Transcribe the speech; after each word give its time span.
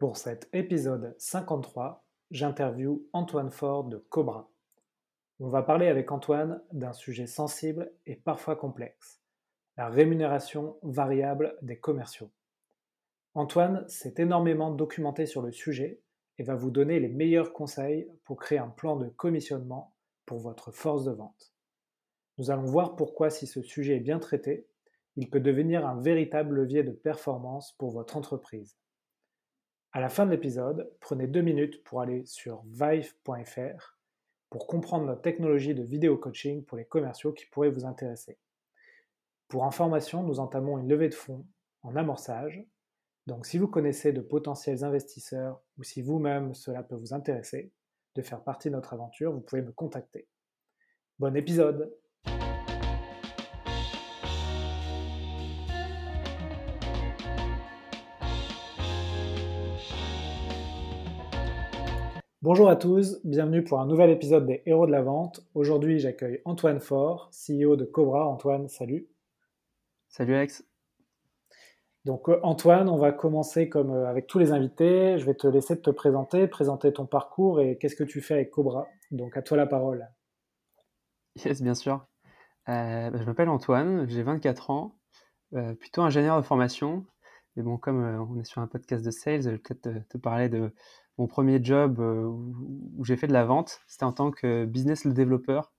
Pour 0.00 0.16
cet 0.16 0.48
épisode 0.54 1.14
53, 1.18 2.06
j'interviewe 2.30 3.02
Antoine 3.12 3.50
Fort 3.50 3.84
de 3.84 3.98
Cobra. 3.98 4.50
On 5.40 5.48
va 5.48 5.62
parler 5.62 5.88
avec 5.88 6.10
Antoine 6.10 6.62
d'un 6.72 6.94
sujet 6.94 7.26
sensible 7.26 7.92
et 8.06 8.16
parfois 8.16 8.56
complexe, 8.56 9.20
la 9.76 9.90
rémunération 9.90 10.78
variable 10.82 11.54
des 11.60 11.78
commerciaux. 11.78 12.30
Antoine 13.34 13.86
s'est 13.88 14.14
énormément 14.16 14.70
documenté 14.70 15.26
sur 15.26 15.42
le 15.42 15.52
sujet 15.52 16.00
et 16.38 16.44
va 16.44 16.54
vous 16.54 16.70
donner 16.70 16.98
les 16.98 17.10
meilleurs 17.10 17.52
conseils 17.52 18.10
pour 18.24 18.38
créer 18.38 18.58
un 18.58 18.70
plan 18.70 18.96
de 18.96 19.10
commissionnement 19.10 19.92
pour 20.24 20.38
votre 20.38 20.70
force 20.70 21.04
de 21.04 21.12
vente. 21.12 21.52
Nous 22.38 22.50
allons 22.50 22.64
voir 22.64 22.96
pourquoi 22.96 23.28
si 23.28 23.46
ce 23.46 23.60
sujet 23.60 23.96
est 23.96 24.00
bien 24.00 24.18
traité, 24.18 24.66
il 25.16 25.28
peut 25.28 25.40
devenir 25.40 25.86
un 25.86 26.00
véritable 26.00 26.54
levier 26.54 26.84
de 26.84 26.92
performance 26.92 27.72
pour 27.72 27.90
votre 27.90 28.16
entreprise. 28.16 28.78
À 29.92 30.00
la 30.00 30.08
fin 30.08 30.24
de 30.24 30.30
l'épisode, 30.30 30.88
prenez 31.00 31.26
deux 31.26 31.40
minutes 31.40 31.82
pour 31.82 32.00
aller 32.00 32.24
sur 32.24 32.62
vive.fr 32.66 33.98
pour 34.50 34.66
comprendre 34.66 35.06
notre 35.06 35.22
technologie 35.22 35.74
de 35.74 35.82
vidéo 35.82 36.16
coaching 36.16 36.64
pour 36.64 36.76
les 36.76 36.84
commerciaux 36.84 37.32
qui 37.32 37.46
pourrait 37.46 37.70
vous 37.70 37.86
intéresser. 37.86 38.38
Pour 39.48 39.64
information, 39.64 40.22
nous 40.22 40.38
entamons 40.38 40.78
une 40.78 40.88
levée 40.88 41.08
de 41.08 41.14
fonds 41.14 41.44
en 41.82 41.96
amorçage. 41.96 42.64
Donc 43.26 43.46
si 43.46 43.58
vous 43.58 43.66
connaissez 43.66 44.12
de 44.12 44.20
potentiels 44.20 44.84
investisseurs 44.84 45.60
ou 45.76 45.82
si 45.82 46.02
vous-même 46.02 46.54
cela 46.54 46.84
peut 46.84 46.96
vous 46.96 47.14
intéresser 47.14 47.72
de 48.14 48.22
faire 48.22 48.44
partie 48.44 48.68
de 48.68 48.74
notre 48.74 48.92
aventure, 48.92 49.32
vous 49.32 49.40
pouvez 49.40 49.62
me 49.62 49.72
contacter. 49.72 50.28
Bon 51.18 51.34
épisode 51.36 51.92
Bonjour 62.42 62.70
à 62.70 62.76
tous, 62.76 63.20
bienvenue 63.22 63.62
pour 63.62 63.80
un 63.80 63.86
nouvel 63.86 64.08
épisode 64.08 64.46
des 64.46 64.62
Héros 64.64 64.86
de 64.86 64.90
la 64.90 65.02
Vente. 65.02 65.46
Aujourd'hui, 65.52 65.98
j'accueille 65.98 66.40
Antoine 66.46 66.80
Faure, 66.80 67.30
CEO 67.32 67.76
de 67.76 67.84
Cobra. 67.84 68.26
Antoine, 68.26 68.66
salut. 68.70 69.10
Salut 70.08 70.34
Alex. 70.34 70.64
Donc 72.06 72.30
euh, 72.30 72.40
Antoine, 72.42 72.88
on 72.88 72.96
va 72.96 73.12
commencer 73.12 73.68
comme 73.68 73.90
euh, 73.90 74.08
avec 74.08 74.26
tous 74.26 74.38
les 74.38 74.52
invités. 74.52 75.18
Je 75.18 75.26
vais 75.26 75.34
te 75.34 75.46
laisser 75.46 75.78
te 75.78 75.90
présenter, 75.90 76.48
présenter 76.48 76.90
ton 76.94 77.04
parcours 77.04 77.60
et 77.60 77.76
qu'est-ce 77.76 77.94
que 77.94 78.04
tu 78.04 78.22
fais 78.22 78.32
avec 78.32 78.50
Cobra. 78.50 78.88
Donc 79.10 79.36
à 79.36 79.42
toi 79.42 79.58
la 79.58 79.66
parole. 79.66 80.08
Yes, 81.44 81.60
bien 81.60 81.74
sûr. 81.74 82.06
Euh, 82.70 83.10
bah, 83.10 83.18
je 83.20 83.24
m'appelle 83.26 83.50
Antoine, 83.50 84.08
j'ai 84.08 84.22
24 84.22 84.70
ans, 84.70 84.96
plutôt 85.78 86.00
ingénieur 86.00 86.38
de 86.38 86.46
formation. 86.46 87.04
Mais 87.56 87.62
bon, 87.62 87.76
comme 87.76 88.02
on 88.02 88.40
est 88.40 88.44
sur 88.44 88.62
un 88.62 88.66
podcast 88.66 89.04
de 89.04 89.10
sales, 89.10 89.42
je 89.42 89.50
vais 89.50 89.58
peut-être 89.58 90.08
te 90.08 90.16
parler 90.16 90.48
de 90.48 90.72
mon 91.20 91.26
premier 91.26 91.62
job 91.62 92.00
euh, 92.00 92.24
où, 92.24 93.04
j'ai 93.04 93.14
fait 93.14 93.26
de 93.26 93.34
la 93.34 93.44
vente, 93.44 93.82
c'était 93.86 94.04
en 94.04 94.12
tant 94.12 94.30
que 94.30 94.64
business 94.64 95.06
développeur 95.06 95.70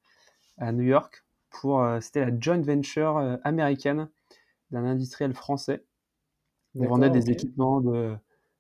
à 0.60 0.72
New 0.72 0.84
York. 0.84 1.26
Pour, 1.50 1.82
euh, 1.82 2.00
c'était 2.00 2.24
la 2.24 2.40
joint 2.40 2.62
venture 2.62 3.18
euh, 3.18 3.38
américaine 3.44 4.08
d'un 4.70 4.86
industriel 4.86 5.34
français. 5.34 5.84
On 6.76 6.86
vendait 6.86 7.10
des 7.10 7.32
équipements 7.32 7.82
de, 7.82 8.16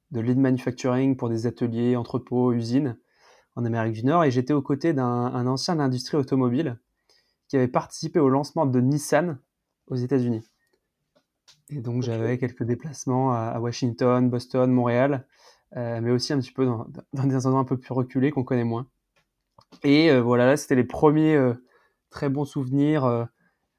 de 0.09 0.19
lead 0.19 0.39
manufacturing 0.39 1.15
pour 1.15 1.29
des 1.29 1.45
ateliers, 1.45 1.95
entrepôts, 1.95 2.51
usines 2.51 2.97
en 3.55 3.63
Amérique 3.63 3.93
du 3.93 4.03
Nord. 4.03 4.23
Et 4.23 4.31
j'étais 4.31 4.53
aux 4.53 4.63
côtés 4.63 4.91
d'un 4.91 5.45
ancien 5.45 5.75
de 5.75 5.81
l'industrie 5.81 6.17
automobile 6.17 6.79
qui 7.47 7.57
avait 7.57 7.67
participé 7.67 8.19
au 8.19 8.27
lancement 8.27 8.65
de 8.65 8.81
Nissan 8.81 9.37
aux 9.85 9.95
États-Unis. 9.95 10.49
Et 11.69 11.79
donc 11.79 12.01
j'avais 12.01 12.39
quelques 12.39 12.63
déplacements 12.63 13.33
à, 13.33 13.59
Washington, 13.59 14.29
Boston, 14.29 14.71
Montréal 14.71 15.27
mais 15.75 16.11
aussi 16.11 16.33
un 16.33 16.39
petit 16.39 16.51
peu 16.51 16.65
dans, 16.65 16.85
des 17.25 17.45
endroits 17.45 17.61
un 17.61 17.65
peu 17.65 17.77
plus 17.77 17.93
reculés 17.93 18.31
qu'on 18.31 18.43
connaît 18.43 18.63
moins. 18.63 18.87
Et 19.83 20.11
euh, 20.11 20.21
voilà, 20.21 20.45
là, 20.45 20.57
c'était 20.57 20.75
les 20.75 20.83
premiers 20.83 21.35
euh, 21.35 21.53
très 22.09 22.29
bons 22.29 22.45
souvenirs 22.45 23.27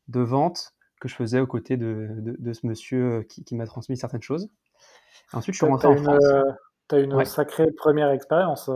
de 0.09 0.21
vente 0.21 0.75
que 1.01 1.09
je 1.09 1.15
faisais 1.15 1.41
aux 1.41 1.47
côtés 1.47 1.77
de, 1.77 2.09
de, 2.19 2.53
ce 2.53 2.67
monsieur 2.67 3.25
qui, 3.29 3.45
qui 3.45 3.57
m'a 3.57 3.67
transmis 3.67 3.97
certaines 3.97 4.23
choses. 4.23 4.49
Ensuite, 5.33 5.55
je 5.55 5.59
suis 5.59 5.67
rentré 5.67 5.89
en 5.89 5.97
France. 5.97 6.25
tu 6.89 6.95
as 6.95 6.99
une 7.01 7.25
sacrée 7.25 7.71
première 7.73 8.11
expérience. 8.11 8.71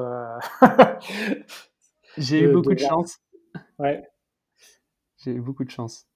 J'ai 2.18 2.42
eu 2.42 2.52
beaucoup 2.52 2.74
de, 2.74 2.78
chance. 2.78 3.18
Ouais. 3.78 4.02
J'ai 5.18 5.32
eu 5.32 5.40
beaucoup 5.40 5.64
de 5.64 5.70
chance. 5.70 6.08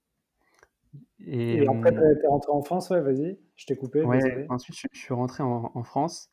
Et, 1.20 1.66
après, 1.68 1.92
tu 1.92 1.98
es 1.98 2.26
rentré 2.26 2.52
en 2.52 2.62
France, 2.62 2.90
ouais, 2.90 3.00
vas-y, 3.00 3.38
je 3.54 3.66
t'ai 3.66 3.76
coupé. 3.76 4.02
Ouais, 4.02 4.46
ensuite, 4.48 4.76
je, 4.92 4.98
suis 4.98 5.14
rentré 5.14 5.42
en, 5.42 5.70
en 5.74 5.82
France. 5.82 6.30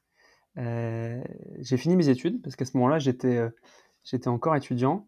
Euh, 0.57 1.23
j'ai 1.59 1.77
fini 1.77 1.95
mes 1.95 2.09
études 2.09 2.41
parce 2.41 2.55
qu'à 2.55 2.65
ce 2.65 2.75
moment-là, 2.77 2.99
j'étais 2.99 3.37
euh, 3.37 3.49
j'étais 4.03 4.27
encore 4.27 4.55
étudiant. 4.55 5.07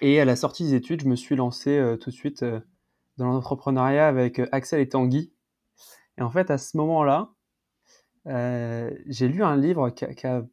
Et 0.00 0.20
à 0.20 0.24
la 0.24 0.36
sortie 0.36 0.64
des 0.64 0.74
études, 0.74 1.02
je 1.02 1.08
me 1.08 1.16
suis 1.16 1.36
lancé 1.36 1.78
euh, 1.78 1.96
tout 1.96 2.10
de 2.10 2.14
suite 2.14 2.44
dans 3.16 3.26
l'entrepreneuriat 3.26 4.06
avec 4.08 4.40
Axel 4.52 4.80
et 4.80 4.88
Tanguy. 4.88 5.32
Et 6.18 6.22
en 6.22 6.30
fait, 6.30 6.50
à 6.50 6.58
ce 6.58 6.76
moment-là, 6.76 7.32
j'ai 8.26 9.28
lu 9.28 9.42
un 9.42 9.56
livre 9.56 9.90
qui 9.90 10.04
a, 10.26 10.44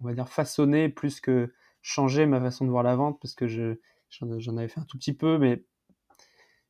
on 0.00 0.04
va 0.06 0.14
dire, 0.14 0.28
façonné 0.28 0.88
plus 0.88 1.20
que 1.20 1.52
changé 1.82 2.26
ma 2.26 2.40
façon 2.40 2.64
de 2.64 2.70
voir 2.70 2.82
la 2.82 2.96
vente 2.96 3.20
parce 3.20 3.34
que 3.34 3.46
j'en 3.48 4.56
avais 4.56 4.68
fait 4.68 4.80
un 4.80 4.84
tout 4.84 4.98
petit 4.98 5.12
peu, 5.12 5.38
mais 5.38 5.64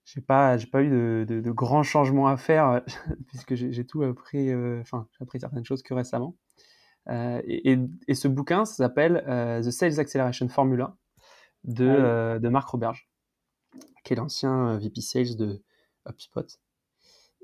j'ai 0.05 0.21
pas 0.21 0.57
pas 0.73 0.83
eu 0.83 0.91
de, 0.91 1.51
grands 1.51 1.83
changements 1.83 2.29
à 2.29 2.37
faire 2.37 2.83
puisque 3.29 3.55
j'ai 3.55 3.87
tout 3.87 4.03
appris 4.03 4.55
enfin 4.81 5.07
j'ai 5.13 5.23
appris 5.23 5.41
certaines 5.41 5.65
choses 5.65 5.83
que 5.83 5.95
récemment 5.95 6.37
euh, 7.09 7.41
et, 7.45 7.79
et, 8.09 8.15
ce 8.15 8.29
bouquin 8.29 8.65
s'appelle 8.65 9.25
euh, 9.27 9.63
The 9.63 9.71
Sales 9.71 9.99
Acceleration 9.99 10.49
Formula 10.49 10.97
de, 11.65 11.89
ah 11.89 11.95
euh, 11.95 12.39
de 12.39 12.49
Marc 12.49 12.69
Roberge, 12.69 13.09
qui 14.05 14.13
est 14.13 14.17
l'ancien 14.17 14.79
VP 14.79 15.01
Sales 15.01 15.37
de 15.37 15.63
HubSpot. 16.09 16.47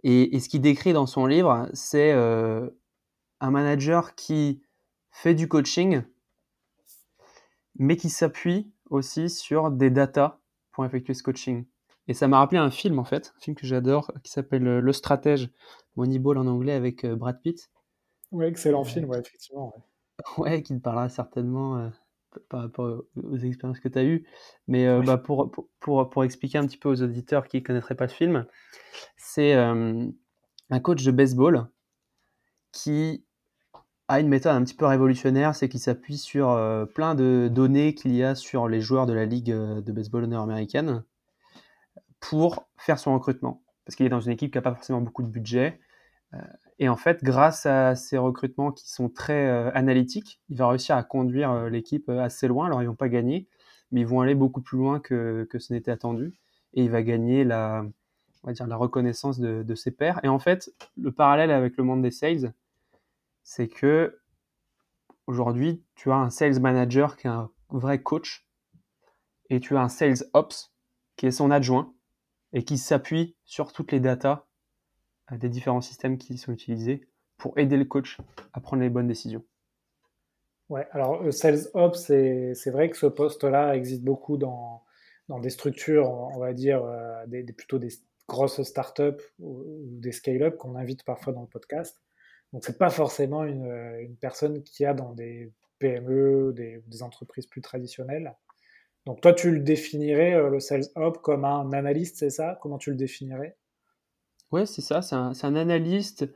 Et, 0.03 0.37
et, 0.37 0.41
ce 0.41 0.49
qu'il 0.49 0.61
décrit 0.61 0.93
dans 0.93 1.07
son 1.07 1.27
livre, 1.27 1.69
c'est 1.73 2.13
un 2.13 3.51
manager 3.51 4.15
qui 4.15 4.63
fait 5.11 5.35
du 5.35 5.49
coaching, 5.49 6.03
mais 7.79 7.97
qui 7.97 8.11
s'appuie 8.11 8.71
aussi 8.91 9.31
sur 9.31 9.71
des 9.71 9.91
data 9.91 10.41
pour 10.73 10.85
effectuer 10.85 11.15
ce 11.15 11.23
coaching. 11.23 11.67
Et 12.09 12.15
ça 12.15 12.29
m'a 12.29 12.39
rappelé 12.39 12.59
un 12.59 12.71
film 12.71 12.99
en 12.99 13.05
fait, 13.05 13.35
un 13.37 13.41
film 13.41 13.57
que 13.57 13.67
j'adore, 13.67 14.13
qui 14.23 14.31
s'appelle 14.31 14.63
Le 14.63 14.93
Stratège, 14.93 15.51
Moneyball 15.97 16.39
en 16.39 16.47
anglais 16.47 16.73
avec 16.73 17.05
Brad 17.05 17.41
Pitt. 17.41 17.71
Oui, 18.33 18.47
excellent 18.47 18.85
film, 18.85 19.09
ouais, 19.09 19.21
effectivement. 19.21 19.75
Ouais. 20.39 20.63
qui 20.63 20.75
te 20.75 20.81
parlera 20.81 21.11
certainement 21.11 21.77
euh, 21.77 21.89
par 22.49 22.63
rapport 22.63 23.03
aux 23.23 23.37
expériences 23.37 23.81
que 23.81 23.89
tu 23.89 23.99
as 23.99 24.05
eues. 24.05 24.27
Mais 24.67 24.87
euh, 24.87 25.03
bah, 25.03 25.19
pour, 25.19 25.51
pour, 25.79 26.09
pour, 26.09 26.25
expliquer 26.25 26.59
un 26.59 26.67
petit 26.67 26.79
peu 26.79 26.89
aux 26.89 27.03
auditeurs 27.03 27.47
qui 27.49 27.59
ne 27.59 27.63
connaîtraient 27.63 27.95
pas 27.95 28.07
le 28.07 28.11
film, 28.11 28.47
c'est 29.17 29.55
euh, 29.55 30.07
un 30.71 30.81
coach 30.81 31.05
de 31.05 31.11
baseball 31.11 31.67
qui 32.73 33.25
a 34.09 34.21
une 34.21 34.29
méthode 34.29 34.55
un 34.55 34.65
petit 34.65 34.75
peu 34.75 34.87
révolutionnaire, 34.87 35.55
c'est 35.55 35.69
qu'il 35.69 35.81
s'appuie 35.81 36.19
sur 36.19 36.57
plein 36.95 37.15
de 37.15 37.51
données 37.53 37.95
qu'il 37.95 38.15
y 38.15 38.23
a 38.23 38.35
sur 38.35 38.69
les 38.69 38.81
joueurs 38.81 39.07
de 39.07 39.13
la 39.13 39.27
ligue 39.27 39.51
de 39.51 39.93
baseball 39.93 40.27
nord-américaine 40.27 41.03
pour 42.21 42.69
faire 42.77 42.99
son 42.99 43.15
recrutement. 43.15 43.63
Parce 43.85 43.97
qu'il 43.97 44.07
est 44.07 44.11
dans 44.11 44.21
une 44.21 44.33
équipe 44.33 44.53
qui 44.53 44.59
n'a 44.59 44.63
pas 44.63 44.75
forcément 44.75 45.01
beaucoup 45.01 45.23
de 45.23 45.29
budget. 45.29 45.81
Et 46.79 46.89
en 46.89 46.97
fait, 46.97 47.25
grâce 47.25 47.65
à 47.67 47.95
ces 47.95 48.19
recrutements 48.19 48.71
qui 48.71 48.91
sont 48.91 49.09
très 49.09 49.47
euh, 49.47 49.71
analytiques, 49.75 50.41
il 50.51 50.57
va 50.59 50.69
réussir 50.69 50.97
à 50.97 51.03
conduire 51.03 51.51
euh, 51.51 51.71
l'équipe 51.71 52.09
euh, 52.09 52.21
assez 52.21 52.49
loin. 52.49 52.67
Alors, 52.67 52.83
ils 52.83 52.87
vont 52.87 52.95
pas 52.95 53.09
gagner, 53.09 53.49
mais 53.91 54.03
ils 54.03 54.07
vont 54.07 54.21
aller 54.21 54.35
beaucoup 54.35 54.61
plus 54.61 54.77
loin 54.77 55.01
que, 55.01 55.47
que 55.51 55.59
ce 55.59 55.73
n'était 55.73 55.91
attendu. 55.91 56.35
Et 56.75 56.85
il 56.85 56.91
va 56.91 57.03
gagner 57.03 57.45
la, 57.45 57.87
on 58.43 58.47
va 58.47 58.53
dire, 58.53 58.67
la 58.67 58.77
reconnaissance 58.77 59.39
de, 59.41 59.63
de, 59.63 59.75
ses 59.75 59.91
pairs. 59.91 60.21
Et 60.23 60.29
en 60.29 60.39
fait, 60.39 60.71
le 60.99 61.13
parallèle 61.13 61.51
avec 61.51 61.79
le 61.79 61.85
monde 61.85 62.03
des 62.03 62.11
sales, 62.11 62.53
c'est 63.43 63.69
que 63.69 64.19
aujourd'hui, 65.27 65.83
tu 65.95 66.11
as 66.11 66.17
un 66.17 66.29
sales 66.29 66.61
manager 66.61 67.17
qui 67.17 67.27
est 67.27 67.31
un 67.31 67.51
vrai 67.71 68.03
coach 68.03 68.47
et 69.49 69.61
tu 69.61 69.77
as 69.77 69.81
un 69.81 69.89
sales 69.89 70.25
ops 70.35 70.75
qui 71.17 71.27
est 71.27 71.31
son 71.31 71.51
adjoint 71.51 71.95
et 72.53 72.65
qui 72.65 72.77
s'appuie 72.77 73.35
sur 73.47 73.73
toutes 73.73 73.93
les 73.93 74.01
datas 74.01 74.46
des 75.33 75.49
différents 75.49 75.81
systèmes 75.81 76.19
qui 76.19 76.39
sont 76.39 76.53
utilisés 76.53 77.07
pour 77.37 77.59
aider 77.59 77.77
le 77.77 77.85
coach 77.85 78.19
à 78.53 78.61
prendre 78.61 78.83
les 78.83 78.91
bonnes 78.91 79.09
décisions. 79.09 79.45
Ouais, 80.69 80.87
alors 80.91 81.23
euh, 81.23 81.31
Sales 81.31 81.69
Ops, 81.75 82.01
c'est 82.07 82.71
vrai 82.71 82.91
que 82.91 82.97
ce 82.97 83.07
poste-là 83.07 83.77
existe 83.77 84.03
beaucoup 84.03 84.37
dans, 84.37 84.85
dans 85.29 85.39
des 85.39 85.51
structures, 85.51 86.11
on 86.11 86.39
va 86.39 86.53
dire, 86.53 86.85
euh, 86.85 87.25
des, 87.27 87.45
plutôt 87.45 87.79
des 87.79 87.91
grosses 88.29 88.63
startups 88.63 89.23
ou, 89.39 89.61
ou 89.61 90.01
des 90.01 90.13
scale-up 90.13 90.57
qu'on 90.57 90.75
invite 90.75 91.05
parfois 91.05 91.33
dans 91.33 91.43
le 91.43 91.47
podcast. 91.47 92.01
Donc, 92.53 92.65
c'est 92.65 92.79
pas 92.79 92.91
forcément 92.91 93.45
une, 93.45 93.67
une, 94.01 94.17
personne 94.17 94.63
qui 94.63 94.85
a 94.85 94.95
dans 94.95 95.13
des 95.13 95.53
PME, 95.79 96.53
des, 96.55 96.83
des, 96.87 97.03
entreprises 97.03 97.47
plus 97.47 97.61
traditionnelles. 97.61 98.35
Donc, 99.05 99.21
toi, 99.21 99.33
tu 99.33 99.53
le 99.53 99.61
définirais, 99.61 100.35
euh, 100.35 100.51
le 100.51 100.61
Sales 100.61 100.87
Ops, 100.97 101.21
comme 101.23 101.45
un 101.45 101.73
analyste, 101.73 102.17
c'est 102.19 102.31
ça? 102.31 102.59
Comment 102.63 102.79
tu 102.79 102.91
le 102.91 102.97
définirais? 102.97 103.57
Ouais, 104.53 104.65
c'est 104.65 104.83
ça, 104.83 105.03
c'est 105.03 105.15
un, 105.17 105.57
analyste. 105.57 106.27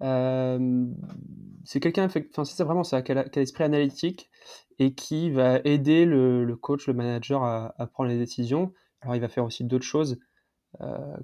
C'est 0.00 1.80
quelqu'un, 1.80 2.04
enfin, 2.04 2.64
vraiment 2.64 2.84
ça, 2.84 3.02
qui 3.02 3.12
a, 3.12 3.24
l'esprit 3.34 3.64
analytique 3.64 4.30
et 4.78 4.94
qui 4.94 5.30
va 5.30 5.60
aider 5.64 6.04
le, 6.04 6.56
coach, 6.56 6.86
le 6.86 6.94
manager 6.94 7.42
à, 7.42 7.86
prendre 7.92 8.08
les 8.10 8.18
décisions. 8.18 8.72
Alors, 9.00 9.16
il 9.16 9.20
va 9.20 9.28
faire 9.28 9.44
aussi 9.44 9.64
d'autres 9.64 9.84
choses, 9.84 10.18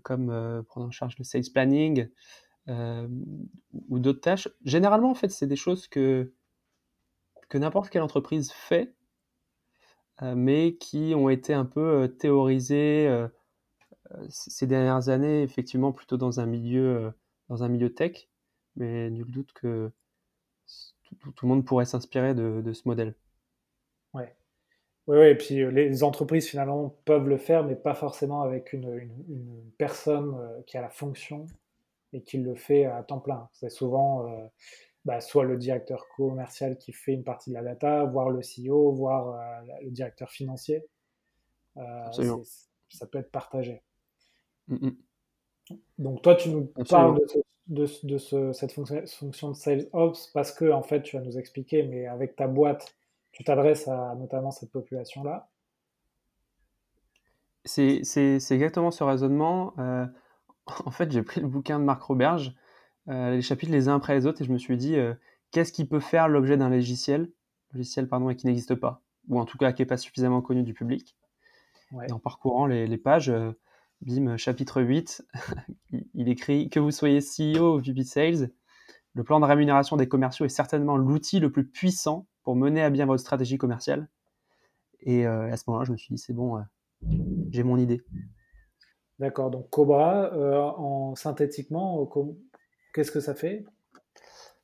comme 0.02 0.64
prendre 0.68 0.88
en 0.88 0.90
charge 0.90 1.16
le 1.18 1.24
sales 1.24 1.44
planning 1.52 2.08
ou 2.68 3.98
d'autres 3.98 4.20
tâches. 4.20 4.48
Généralement, 4.64 5.10
en 5.10 5.14
fait, 5.14 5.30
c'est 5.30 5.46
des 5.46 5.56
choses 5.56 5.86
que, 5.86 6.32
que 7.48 7.58
n'importe 7.58 7.90
quelle 7.90 8.02
entreprise 8.02 8.50
fait, 8.50 8.96
mais 10.20 10.74
qui 10.74 11.14
ont 11.14 11.28
été 11.28 11.54
un 11.54 11.64
peu 11.66 12.12
théorisées 12.18 13.28
ces 14.28 14.66
dernières 14.66 15.08
années, 15.08 15.42
effectivement, 15.42 15.92
plutôt 15.92 16.16
dans 16.16 16.40
un 16.40 16.46
milieu, 16.46 16.96
euh, 16.96 17.10
dans 17.48 17.62
un 17.62 17.68
milieu 17.68 17.92
tech, 17.92 18.28
mais 18.76 19.10
nul 19.10 19.30
doute 19.30 19.52
que 19.52 19.90
tout, 21.20 21.32
le 21.42 21.48
monde 21.48 21.64
pourrait 21.64 21.84
s'inspirer 21.84 22.34
de, 22.34 22.72
ce 22.72 22.82
modèle. 22.86 23.14
Ouais. 24.14 24.34
Oui, 25.08 25.18
ouais, 25.18 25.32
et 25.32 25.34
puis 25.34 25.60
euh, 25.60 25.70
les 25.70 26.04
entreprises 26.04 26.48
finalement 26.48 26.96
peuvent 27.04 27.28
le 27.28 27.36
faire, 27.36 27.64
mais 27.64 27.74
pas 27.74 27.94
forcément 27.94 28.42
avec 28.42 28.72
une, 28.72 28.98
une, 29.28 29.70
personne 29.76 30.36
euh, 30.38 30.62
qui 30.62 30.76
a 30.78 30.80
la 30.80 30.90
fonction 30.90 31.46
et 32.12 32.22
qui 32.22 32.38
le 32.38 32.54
fait 32.54 32.84
à 32.84 33.02
temps 33.02 33.20
plein. 33.20 33.48
C'est 33.52 33.70
souvent 33.70 34.28
bah, 35.06 35.20
soit 35.20 35.44
le 35.44 35.56
directeur 35.56 36.06
commercial 36.14 36.76
qui 36.76 36.92
fait 36.92 37.12
une 37.12 37.24
partie 37.24 37.50
de 37.50 37.54
la 37.54 37.62
data, 37.62 38.04
voire 38.04 38.28
le 38.28 38.40
CEO, 38.40 38.92
voire 38.92 39.62
le 39.82 39.90
directeur 39.90 40.30
financier. 40.30 40.84
ça 41.74 43.06
peut 43.06 43.18
être 43.18 43.30
partagé. 43.30 43.82
Mm, 44.68 44.86
mm. 44.86 44.96
Donc 45.98 46.22
toi, 46.22 46.34
tu 46.34 46.50
nous 46.50 46.64
parles 46.88 47.18
de, 47.68 47.86
cette 47.86 48.72
fonction, 48.72 49.50
de 49.50 49.54
sales 49.54 49.88
ops 49.92 50.28
parce 50.34 50.52
que 50.52 50.70
en 50.70 50.82
fait, 50.82 51.02
tu 51.02 51.16
vas 51.16 51.22
nous 51.22 51.38
expliquer, 51.38 51.82
mais 51.82 52.06
avec 52.06 52.36
ta 52.36 52.46
boîte, 52.46 52.94
tu 53.30 53.44
t'adresses 53.44 53.88
à 53.88 54.14
notamment 54.14 54.50
cette 54.50 54.70
population-là. 54.70 55.48
C'est 57.64 58.02
exactement 58.50 58.90
ce 58.90 59.04
raisonnement. 59.04 59.74
Euh, 59.78 60.06
en 60.84 60.90
fait, 60.90 61.10
j'ai 61.12 61.22
pris 61.22 61.40
le 61.40 61.46
bouquin 61.46 61.78
de 61.78 61.84
Marc 61.84 62.02
Roberge, 62.02 62.54
euh, 63.08 63.30
les 63.30 63.42
chapitres 63.42 63.72
les 63.72 63.88
uns 63.88 63.96
après 63.96 64.14
les 64.14 64.26
autres, 64.26 64.42
et 64.42 64.44
je 64.44 64.52
me 64.52 64.58
suis 64.58 64.76
dit, 64.76 64.96
euh, 64.96 65.14
qu'est-ce 65.50 65.72
qui 65.72 65.84
peut 65.84 66.00
faire 66.00 66.28
l'objet 66.28 66.56
d'un 66.56 66.68
logiciel, 66.68 67.30
logiciel 67.72 68.08
pardon, 68.08 68.28
et 68.30 68.36
qui 68.36 68.46
n'existe 68.46 68.74
pas, 68.74 69.02
ou 69.28 69.38
en 69.38 69.44
tout 69.44 69.58
cas 69.58 69.72
qui 69.72 69.82
n'est 69.82 69.86
pas 69.86 69.96
suffisamment 69.96 70.42
connu 70.42 70.62
du 70.62 70.74
public. 70.74 71.16
Et 72.08 72.12
en 72.12 72.18
parcourant 72.18 72.66
les, 72.66 72.86
les 72.86 72.96
pages, 72.96 73.30
Bim, 74.02 74.36
chapitre 74.36 74.82
8, 74.82 75.24
il 76.14 76.28
écrit 76.28 76.68
Que 76.70 76.80
vous 76.80 76.90
soyez 76.90 77.20
CEO 77.20 77.76
ou 77.76 77.80
VP 77.80 78.02
Sales, 78.02 78.50
le 79.14 79.22
plan 79.22 79.38
de 79.38 79.44
rémunération 79.44 79.96
des 79.96 80.08
commerciaux 80.08 80.44
est 80.44 80.48
certainement 80.48 80.96
l'outil 80.96 81.38
le 81.38 81.52
plus 81.52 81.64
puissant 81.64 82.26
pour 82.42 82.56
mener 82.56 82.82
à 82.82 82.90
bien 82.90 83.06
votre 83.06 83.20
stratégie 83.20 83.58
commerciale. 83.58 84.08
Et 85.02 85.24
euh, 85.24 85.52
à 85.52 85.56
ce 85.56 85.64
moment-là, 85.68 85.84
je 85.84 85.92
me 85.92 85.96
suis 85.96 86.12
dit 86.12 86.20
C'est 86.20 86.32
bon, 86.32 86.56
euh, 86.56 86.62
j'ai 87.50 87.62
mon 87.62 87.76
idée. 87.76 88.02
D'accord, 89.20 89.50
donc 89.50 89.70
Cobra, 89.70 90.32
euh, 90.32 90.58
en 90.58 91.14
synthétiquement, 91.14 92.10
qu'est-ce 92.94 93.12
que 93.12 93.20
ça 93.20 93.36
fait? 93.36 93.64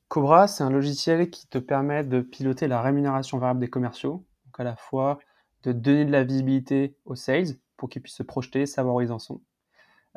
Cobra, 0.09 0.49
c'est 0.49 0.63
un 0.63 0.69
logiciel 0.69 1.29
qui 1.29 1.47
te 1.47 1.59
permet 1.59 2.03
de 2.03 2.19
piloter 2.19 2.67
la 2.67 2.81
rémunération 2.81 3.37
variable 3.37 3.61
des 3.61 3.69
commerciaux, 3.69 4.25
donc 4.45 4.59
à 4.59 4.65
la 4.65 4.75
fois 4.75 5.19
de 5.63 5.71
donner 5.71 6.03
de 6.03 6.11
la 6.11 6.25
visibilité 6.25 6.97
aux 7.05 7.15
sales, 7.15 7.55
pour 7.79 7.89
qu'ils 7.89 8.01
puissent 8.01 8.17
se 8.17 8.23
projeter, 8.23 8.65
savoir 8.65 8.95
où 8.95 9.01
ils 9.01 9.11
en 9.11 9.19
sont. 9.19 9.41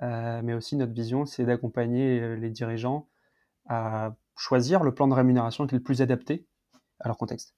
Euh, 0.03 0.41
mais 0.43 0.53
aussi 0.53 0.77
notre 0.77 0.93
vision, 0.93 1.25
c'est 1.25 1.45
d'accompagner 1.45 2.21
euh, 2.21 2.35
les 2.35 2.51
dirigeants 2.51 3.09
à 3.69 4.15
choisir 4.37 4.83
le 4.83 4.93
plan 4.93 5.07
de 5.07 5.15
rémunération 5.15 5.67
qui 5.67 5.75
est 5.75 5.79
le 5.79 5.85
plus 5.85 6.03
adapté 6.03 6.47
à 6.99 7.09
leur 7.09 7.17
contexte. 7.17 7.55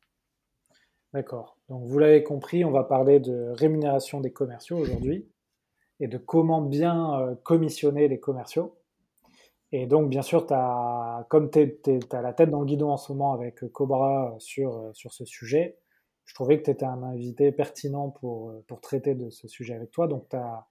D'accord. 1.13 1.57
Donc 1.69 1.87
vous 1.87 1.99
l'avez 1.99 2.23
compris, 2.23 2.65
on 2.65 2.71
va 2.71 2.85
parler 2.85 3.19
de 3.19 3.49
rémunération 3.51 4.21
des 4.21 4.33
commerciaux 4.33 4.77
aujourd'hui 4.77 5.27
et 6.01 6.09
de 6.09 6.19
comment 6.19 6.61
bien 6.61 7.21
euh, 7.21 7.35
commissionner 7.43 8.09
les 8.09 8.21
commerciaux. 8.21 8.77
Et 9.73 9.87
donc, 9.87 10.09
bien 10.09 10.23
sûr, 10.23 10.47
as, 10.51 11.27
comme 11.31 11.51
tu 11.51 11.79
as 12.13 12.23
la 12.23 12.33
tête 12.33 12.51
dans 12.51 12.61
le 12.61 12.67
guidon 12.67 12.91
en 12.91 12.97
ce 12.97 13.11
moment 13.11 13.33
avec 13.33 13.67
Cobra 13.73 14.37
sur, 14.39 14.91
sur 14.93 15.13
ce 15.13 15.25
sujet, 15.25 15.79
je 16.25 16.35
trouvais 16.35 16.59
que 16.59 16.65
tu 16.65 16.71
étais 16.71 16.87
un 16.87 17.03
invité 17.03 17.53
pertinent 17.53 18.11
pour, 18.11 18.51
euh, 18.51 18.65
pour 18.67 18.81
traiter 18.81 19.15
de 19.15 19.31
ce 19.31 19.49
sujet 19.49 19.75
avec 19.75 19.91
toi. 19.91 20.09
Donc, 20.09 20.33
as, 20.33 20.67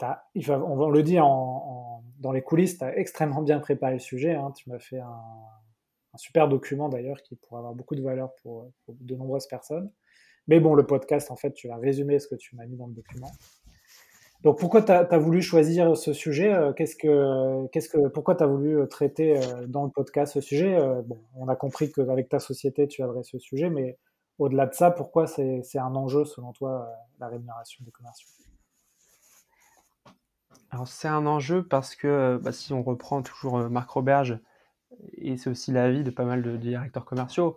as, 0.00 0.24
on 0.48 0.88
le 0.88 1.02
dit 1.02 1.20
en, 1.20 2.02
dans 2.18 2.32
les 2.32 2.42
coulisses, 2.42 2.78
tu 2.78 2.84
as 2.84 2.96
extrêmement 2.96 3.42
bien 3.42 3.58
préparé 3.58 3.94
le 3.94 3.98
sujet. 3.98 4.34
Hein. 4.34 4.52
Tu 4.56 4.70
m'as 4.70 4.78
fait 4.78 5.00
un, 5.00 5.20
super 6.16 6.48
document 6.48 6.88
d'ailleurs 6.88 7.22
qui 7.22 7.36
pourrait 7.36 7.58
avoir 7.58 7.74
beaucoup 7.74 7.94
de 7.94 8.02
valeur 8.02 8.34
pour, 8.42 8.72
de 8.88 9.14
nombreuses 9.14 9.46
personnes. 9.46 9.90
Mais 10.48 10.58
bon, 10.58 10.74
le 10.74 10.84
podcast, 10.84 11.30
en 11.30 11.36
fait, 11.36 11.52
tu 11.52 11.68
vas 11.68 11.76
résumer 11.76 12.18
ce 12.18 12.26
que 12.26 12.34
tu 12.34 12.56
m'as 12.56 12.66
mis 12.66 12.76
dans 12.76 12.86
le 12.86 12.94
document. 12.94 13.30
Donc, 14.42 14.58
pourquoi 14.58 14.82
tu 14.82 14.90
as, 14.90 15.18
voulu 15.18 15.42
choisir 15.42 15.96
ce 15.96 16.12
sujet 16.12 16.52
euh, 16.52 16.72
qu'est-ce 16.72 16.96
que, 16.96 17.66
qu'est-ce 17.68 17.88
que, 17.88 18.08
Pourquoi 18.08 18.36
tu 18.36 18.44
as 18.44 18.46
voulu 18.46 18.80
euh, 18.80 18.86
traiter 18.86 19.38
dans 19.66 19.84
le 19.84 19.90
podcast 19.90 20.34
ce 20.34 20.40
sujet 20.40 20.78
On 21.36 21.48
a 21.48 21.56
compris 21.56 21.92
qu'avec 21.92 22.28
ta 22.28 22.38
société, 22.38 22.88
tu 22.88 23.02
adresses 23.02 23.28
ce 23.30 23.38
sujet, 23.38 23.68
mais 23.68 23.98
au-delà 24.38 24.66
de 24.66 24.74
ça, 24.74 24.90
pourquoi 24.90 25.26
c'est 25.26 25.78
un 25.78 25.94
enjeu 25.94 26.24
selon 26.24 26.52
toi 26.52 26.82
euh, 26.82 26.94
la 27.18 27.28
rémunération 27.28 27.84
des 27.84 27.90
commerciaux? 27.90 28.28
Alors 30.70 30.86
c'est 30.86 31.08
un 31.08 31.26
enjeu 31.26 31.66
parce 31.66 31.96
que 31.96 32.38
bah, 32.42 32.52
si 32.52 32.72
on 32.72 32.82
reprend 32.82 33.22
toujours 33.22 33.58
euh, 33.58 33.68
Marc 33.68 33.90
Roberge, 33.90 34.38
et 35.14 35.36
c'est 35.36 35.50
aussi 35.50 35.72
l'avis 35.72 36.02
de 36.02 36.10
pas 36.10 36.24
mal 36.24 36.42
de, 36.42 36.56
directeurs 36.56 37.04
commerciaux, 37.04 37.56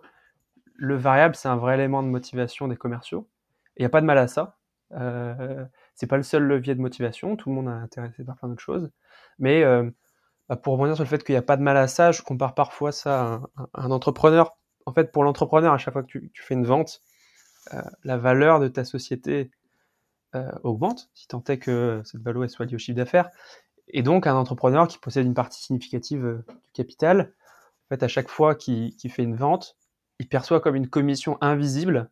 le 0.74 0.96
variable 0.96 1.34
c'est 1.34 1.48
un 1.48 1.56
vrai 1.56 1.74
élément 1.74 2.02
de 2.02 2.08
motivation 2.08 2.68
des 2.68 2.76
commerciaux. 2.76 3.28
Il 3.76 3.82
n'y 3.82 3.86
a 3.86 3.90
pas 3.90 4.00
de 4.00 4.06
mal 4.06 4.18
à 4.18 4.28
ça. 4.28 4.58
Euh, 4.92 5.64
c'est 5.94 6.06
pas 6.06 6.16
le 6.16 6.22
seul 6.22 6.42
levier 6.42 6.74
de 6.74 6.80
motivation, 6.80 7.36
tout 7.36 7.48
le 7.50 7.54
monde 7.56 7.68
est 7.68 7.82
intéressé 7.82 8.24
par 8.24 8.36
plein 8.36 8.48
d'autres 8.48 8.62
choses. 8.62 8.90
Mais 9.38 9.62
euh, 9.62 9.90
bah, 10.48 10.56
pour 10.56 10.78
revenir 10.78 10.96
sur 10.96 11.04
le 11.04 11.08
fait 11.08 11.22
qu'il 11.24 11.34
n'y 11.34 11.38
a 11.38 11.42
pas 11.42 11.56
de 11.56 11.62
mal 11.62 11.76
à 11.76 11.88
ça, 11.88 12.12
je 12.12 12.22
compare 12.22 12.54
parfois 12.54 12.92
ça 12.92 13.40
à 13.56 13.84
un 13.84 13.90
entrepreneur 13.90 14.56
en 14.86 14.92
fait, 14.92 15.12
pour 15.12 15.24
l'entrepreneur, 15.24 15.72
à 15.72 15.78
chaque 15.78 15.92
fois 15.92 16.02
que 16.02 16.18
tu, 16.18 16.30
fais 16.34 16.54
une 16.54 16.66
vente, 16.66 17.00
euh, 17.74 17.82
la 18.04 18.16
valeur 18.16 18.60
de 18.60 18.68
ta 18.68 18.84
société 18.84 19.50
euh, 20.34 20.50
augmente, 20.62 21.10
si 21.14 21.28
tant 21.28 21.42
est 21.44 21.58
que 21.58 22.02
cette 22.04 22.22
valeur 22.22 22.48
soit 22.50 22.66
liée 22.66 22.74
au 22.74 22.78
chiffre 22.78 22.96
d'affaires. 22.96 23.30
Et 23.88 24.02
donc, 24.02 24.26
un 24.26 24.34
entrepreneur 24.34 24.88
qui 24.88 24.98
possède 24.98 25.26
une 25.26 25.34
partie 25.34 25.62
significative 25.62 26.24
euh, 26.24 26.44
du 26.48 26.72
capital, 26.72 27.32
en 27.86 27.94
fait, 27.94 28.02
à 28.02 28.08
chaque 28.08 28.28
fois 28.28 28.54
qu'il 28.54 28.94
fait 29.08 29.22
une 29.22 29.36
vente, 29.36 29.76
il 30.18 30.28
perçoit 30.28 30.60
comme 30.60 30.76
une 30.76 30.88
commission 30.88 31.38
invisible 31.40 32.10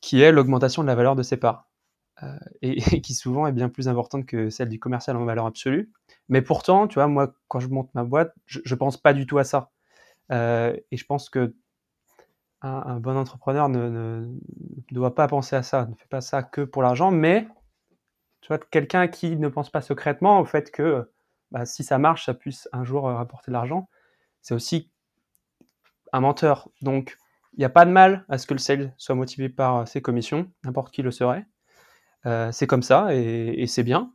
qui 0.00 0.20
est 0.20 0.32
l'augmentation 0.32 0.82
de 0.82 0.88
la 0.88 0.94
valeur 0.94 1.16
de 1.16 1.22
ses 1.22 1.36
parts. 1.36 1.68
et, 2.62 2.80
qui 3.02 3.14
souvent 3.14 3.46
est 3.46 3.52
bien 3.52 3.68
plus 3.68 3.88
importante 3.88 4.26
que 4.26 4.50
celle 4.50 4.68
du 4.68 4.78
commercial 4.78 5.16
en 5.16 5.24
valeur 5.24 5.46
absolue. 5.46 5.90
Mais 6.28 6.42
pourtant, 6.42 6.88
tu 6.88 6.94
vois, 6.94 7.08
moi, 7.08 7.34
quand 7.48 7.60
je 7.60 7.68
monte 7.68 7.94
ma 7.94 8.04
boîte, 8.04 8.34
je, 8.46 8.60
ne 8.68 8.74
pense 8.74 8.96
pas 8.96 9.12
du 9.12 9.26
tout 9.26 9.38
à 9.38 9.44
ça. 9.44 9.70
Euh, 10.32 10.76
et 10.90 10.96
je 10.96 11.04
pense 11.04 11.30
que 11.30 11.54
un, 12.62 12.98
bon 12.98 13.16
entrepreneur 13.16 13.68
ne, 13.68 14.26
doit 14.90 15.14
pas 15.14 15.28
penser 15.28 15.54
à 15.54 15.62
ça, 15.62 15.86
ne 15.86 15.94
fait 15.94 16.08
pas 16.08 16.20
ça 16.20 16.42
que 16.42 16.62
pour 16.62 16.82
l'argent, 16.82 17.12
mais 17.12 17.46
tu 18.40 18.48
vois, 18.48 18.58
quelqu'un 18.58 19.06
qui 19.06 19.36
ne 19.36 19.48
pense 19.48 19.70
pas 19.70 19.80
secrètement 19.80 20.40
au 20.40 20.44
fait 20.44 20.72
que 20.72 21.12
bah, 21.52 21.64
si 21.64 21.84
ça 21.84 21.98
marche, 21.98 22.26
ça 22.26 22.34
puisse 22.34 22.68
un 22.72 22.82
jour 22.82 23.08
euh, 23.08 23.14
rapporter 23.14 23.50
de 23.50 23.52
l'argent, 23.52 23.88
c'est 24.42 24.54
aussi 24.54 24.90
un 26.12 26.20
menteur. 26.20 26.68
Donc, 26.82 27.18
il 27.52 27.60
n'y 27.60 27.64
a 27.64 27.70
pas 27.70 27.84
de 27.84 27.92
mal 27.92 28.24
à 28.28 28.38
ce 28.38 28.48
que 28.48 28.54
le 28.54 28.58
sales 28.58 28.92
soit 28.96 29.14
motivé 29.14 29.48
par 29.48 29.76
euh, 29.76 29.86
ses 29.86 30.02
commissions, 30.02 30.50
n'importe 30.64 30.92
qui 30.92 31.02
le 31.02 31.10
serait. 31.12 31.46
c'est 32.50 32.66
comme 32.66 32.82
ça 32.82 33.14
et, 33.14 33.54
et 33.62 33.66
c'est 33.68 33.84
bien. 33.84 34.12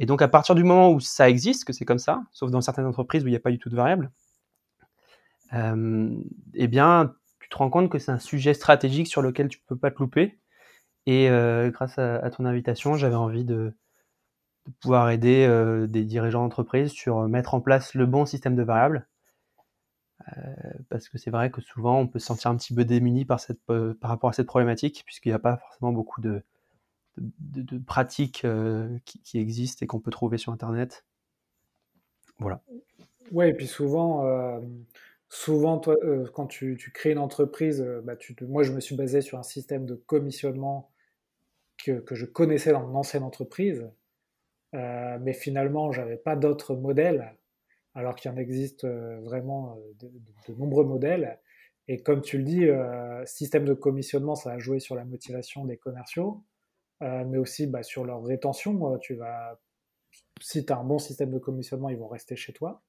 Et 0.00 0.06
donc, 0.06 0.22
à 0.22 0.28
partir 0.28 0.54
du 0.56 0.64
moment 0.64 0.90
où 0.90 0.98
ça 0.98 1.28
existe, 1.28 1.64
que 1.64 1.72
c'est 1.72 1.84
comme 1.84 1.98
ça, 1.98 2.24
sauf 2.32 2.50
dans 2.50 2.60
certaines 2.60 2.86
entreprises 2.86 3.22
où 3.22 3.28
il 3.28 3.30
n'y 3.30 3.36
a 3.36 3.40
pas 3.40 3.52
du 3.52 3.58
tout 3.58 3.68
de 3.68 3.76
variable, 3.76 4.10
eh 5.52 6.66
bien, 6.68 7.14
tu 7.40 7.48
te 7.48 7.56
rends 7.56 7.70
compte 7.70 7.90
que 7.90 7.98
c'est 7.98 8.10
un 8.10 8.18
sujet 8.18 8.54
stratégique 8.54 9.06
sur 9.06 9.22
lequel 9.22 9.48
tu 9.48 9.60
peux 9.66 9.76
pas 9.76 9.90
te 9.90 9.98
louper. 9.98 10.38
Et 11.06 11.30
euh, 11.30 11.70
grâce 11.70 11.98
à, 11.98 12.28
ton 12.30 12.44
invitation, 12.44 12.96
j'avais 12.96 13.14
envie 13.14 13.44
de, 13.44 13.72
pouvoir 14.80 15.10
aider 15.10 15.46
euh, 15.48 15.86
des 15.86 16.04
dirigeants 16.04 16.42
d'entreprise 16.42 16.90
sur 16.90 17.28
mettre 17.28 17.54
en 17.54 17.60
place 17.60 17.94
le 17.94 18.06
bon 18.06 18.26
système 18.26 18.56
de 18.56 18.64
variables. 18.64 19.06
parce 20.88 21.08
que 21.08 21.18
c'est 21.18 21.30
vrai 21.30 21.50
que 21.52 21.60
souvent 21.60 22.00
on 22.00 22.08
peut 22.08 22.18
se 22.18 22.26
sentir 22.26 22.50
un 22.50 22.56
petit 22.56 22.74
peu 22.74 22.84
démuni 22.84 23.24
par, 23.24 23.38
cette, 23.38 23.62
par 23.64 24.10
rapport 24.10 24.30
à 24.30 24.32
cette 24.32 24.48
problématique, 24.48 25.04
puisqu'il 25.06 25.28
n'y 25.28 25.34
a 25.34 25.38
pas 25.38 25.56
forcément 25.58 25.92
beaucoup 25.92 26.20
de, 26.20 26.42
de, 27.16 27.78
pratiques 27.78 28.44
qui, 29.04 29.38
existent 29.38 29.84
et 29.84 29.86
qu'on 29.86 30.00
peut 30.00 30.10
trouver 30.10 30.38
sur 30.38 30.52
Internet. 30.52 31.04
Voilà. 32.40 32.60
Ouais, 33.30 33.50
et 33.50 33.54
puis 33.54 33.68
souvent, 33.68 34.24
Souvent, 35.28 35.80
euh, 35.88 36.26
quand 36.32 36.46
tu, 36.46 36.76
crées 36.94 37.12
une 37.12 37.18
entreprise, 37.18 37.80
euh, 37.80 38.00
bah, 38.02 38.16
tu 38.16 38.36
moi, 38.46 38.62
je 38.62 38.72
me 38.72 38.80
suis 38.80 38.94
basé 38.94 39.20
sur 39.20 39.38
un 39.38 39.42
système 39.42 39.84
de 39.84 39.94
commissionnement 39.94 40.90
que, 41.78 42.02
je 42.12 42.26
connaissais 42.26 42.72
dans 42.72 42.86
mon 42.86 42.96
ancienne 42.96 43.22
entreprise. 43.22 43.88
mais 44.72 45.32
finalement, 45.32 45.92
j'avais 45.92 46.16
pas 46.16 46.36
d'autres 46.36 46.76
modèles, 46.76 47.34
alors 47.94 48.14
qu'il 48.16 48.30
en 48.30 48.36
existe 48.36 48.86
vraiment 48.86 49.78
de, 50.00 50.10
nombreux 50.54 50.84
modèles. 50.84 51.38
Et 51.88 52.02
comme 52.02 52.22
tu 52.22 52.38
le 52.38 52.44
dis, 52.44 52.68
système 53.26 53.64
de 53.64 53.74
commissionnement, 53.74 54.34
ça 54.34 54.50
va 54.50 54.58
jouer 54.58 54.80
sur 54.80 54.96
la 54.96 55.04
motivation 55.04 55.64
des 55.64 55.76
commerciaux, 55.76 56.44
mais 57.00 57.38
aussi 57.38 57.66
bah, 57.66 57.82
sur 57.82 58.04
leur 58.04 58.22
rétention. 58.24 58.98
tu 58.98 59.14
vas, 59.14 59.60
si 60.40 60.64
tu 60.66 60.72
as 60.72 60.78
un 60.78 60.84
bon 60.84 60.98
système 60.98 61.30
de 61.30 61.38
commissionnement, 61.38 61.88
ils 61.88 61.98
vont 61.98 62.08
rester 62.08 62.36
chez 62.36 62.52
toi. 62.52 62.82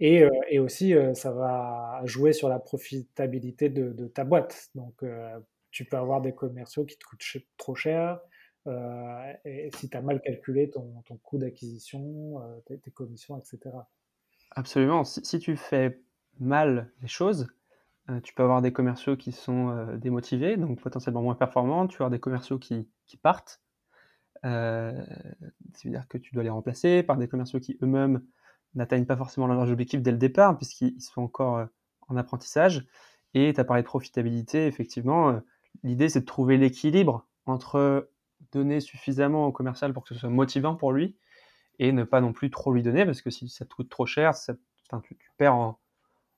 Et, 0.00 0.24
et, 0.48 0.58
aussi, 0.58 0.94
ça 1.14 1.32
va 1.32 2.00
jouer 2.04 2.32
sur 2.32 2.48
la 2.48 2.58
profitabilité 2.58 3.68
de, 3.68 3.92
de 3.92 4.06
ta 4.06 4.24
boîte. 4.24 4.70
Donc, 4.74 5.04
tu 5.70 5.84
peux 5.84 5.96
avoir 5.96 6.22
des 6.22 6.34
commerciaux 6.34 6.84
qui 6.84 6.98
te 6.98 7.04
coûtent 7.04 7.44
trop 7.58 7.74
cher. 7.74 8.20
Et 9.44 9.70
si 9.76 9.90
tu 9.90 9.96
as 9.96 10.02
mal 10.02 10.20
calculé 10.22 10.70
ton, 10.70 11.02
ton 11.06 11.16
coût 11.18 11.38
d'acquisition, 11.38 12.40
tes, 12.66 12.90
commissions, 12.90 13.38
etc. 13.38 13.76
Absolument. 14.52 15.04
Si, 15.04 15.38
tu 15.38 15.56
fais 15.56 16.00
mal 16.40 16.90
les 17.02 17.08
choses, 17.08 17.46
tu 18.22 18.34
peux 18.34 18.42
avoir 18.42 18.62
des 18.62 18.72
commerciaux 18.72 19.16
qui 19.16 19.32
sont 19.32 19.96
démotivés, 19.98 20.56
donc 20.56 20.80
potentiellement 20.80 21.22
moins 21.22 21.34
performants. 21.34 21.86
Tu 21.86 21.98
peux 21.98 22.04
avoir 22.04 22.10
des 22.10 22.20
commerciaux 22.20 22.58
qui, 22.58 22.88
qui 23.04 23.18
partent. 23.18 23.60
C'est-à-dire 24.42 26.08
que 26.08 26.16
tu 26.16 26.34
dois 26.34 26.42
les 26.42 26.50
remplacer 26.50 27.02
par 27.02 27.18
des 27.18 27.28
commerciaux 27.28 27.60
qui 27.60 27.76
eux-mêmes 27.82 28.22
n'atteignent 28.76 29.06
pas 29.06 29.16
forcément 29.16 29.46
leur 29.46 29.58
objectif 29.68 30.02
dès 30.02 30.12
le 30.12 30.18
départ, 30.18 30.56
puisqu'ils 30.56 31.00
sont 31.00 31.22
encore 31.22 31.66
en 32.08 32.16
apprentissage. 32.16 32.86
Et 33.34 33.52
tu 33.52 33.60
as 33.60 33.64
parlé 33.64 33.82
de 33.82 33.86
profitabilité, 33.86 34.66
effectivement 34.66 35.40
l'idée, 35.82 36.08
c'est 36.08 36.20
de 36.20 36.26
trouver 36.26 36.56
l'équilibre 36.56 37.26
entre 37.46 38.10
donner 38.52 38.80
suffisamment 38.80 39.46
au 39.46 39.52
commercial 39.52 39.92
pour 39.92 40.04
que 40.04 40.14
ce 40.14 40.20
soit 40.20 40.30
motivant 40.30 40.74
pour 40.74 40.92
lui 40.92 41.16
et 41.78 41.92
ne 41.92 42.04
pas 42.04 42.20
non 42.20 42.32
plus 42.32 42.50
trop 42.50 42.72
lui 42.72 42.82
donner 42.82 43.04
parce 43.04 43.22
que 43.22 43.30
si 43.30 43.48
ça 43.48 43.64
te 43.64 43.74
coûte 43.74 43.88
trop 43.88 44.06
cher, 44.06 44.34
ça, 44.34 44.54
tu, 45.02 45.16
perds 45.36 45.54
en, 45.54 45.78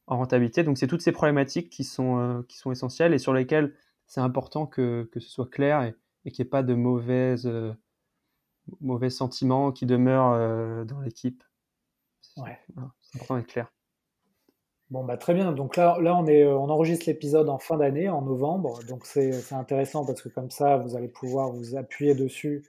rentabilité. 0.06 0.64
Donc, 0.64 0.78
c'est 0.78 0.86
toutes 0.86 1.02
ces 1.02 1.12
problématiques 1.12 1.68
qui 1.68 1.84
sont, 1.84 2.18
euh, 2.18 2.42
qui 2.48 2.56
sont 2.56 2.72
essentielles 2.72 3.12
et 3.12 3.18
sur 3.18 3.34
lesquelles 3.34 3.74
c'est 4.06 4.22
important 4.22 4.66
que, 4.66 5.06
que, 5.12 5.20
ce 5.20 5.28
soit 5.28 5.50
clair 5.50 5.82
et, 5.82 6.30
qu'il 6.30 6.42
n'y 6.42 6.48
ait 6.48 6.50
pas 6.50 6.62
de 6.62 6.72
mauvaises, 6.72 7.46
euh, 7.46 7.74
mauvais 8.80 9.10
sentiments 9.10 9.70
qui 9.70 9.84
demeurent 9.84 10.32
euh, 10.32 10.84
dans 10.84 11.00
l'équipe. 11.00 11.44
Ouais. 12.38 12.58
c'est 13.00 13.18
important 13.18 13.36
d'être 13.36 13.46
clair. 13.46 13.72
Bon, 14.90 15.04
bah, 15.04 15.18
très 15.18 15.34
bien. 15.34 15.52
Donc 15.52 15.76
là, 15.76 15.98
là 16.00 16.16
on, 16.16 16.26
est, 16.26 16.44
euh, 16.44 16.56
on 16.56 16.70
enregistre 16.70 17.06
l'épisode 17.06 17.48
en 17.50 17.58
fin 17.58 17.76
d'année, 17.76 18.08
en 18.08 18.22
novembre. 18.22 18.82
Donc 18.88 19.04
c'est 19.04 19.52
intéressant 19.52 20.06
parce 20.06 20.22
que 20.22 20.30
comme 20.30 20.50
ça, 20.50 20.78
vous 20.78 20.96
allez 20.96 21.08
pouvoir 21.08 21.52
vous 21.52 21.76
appuyer 21.76 22.14
dessus 22.14 22.64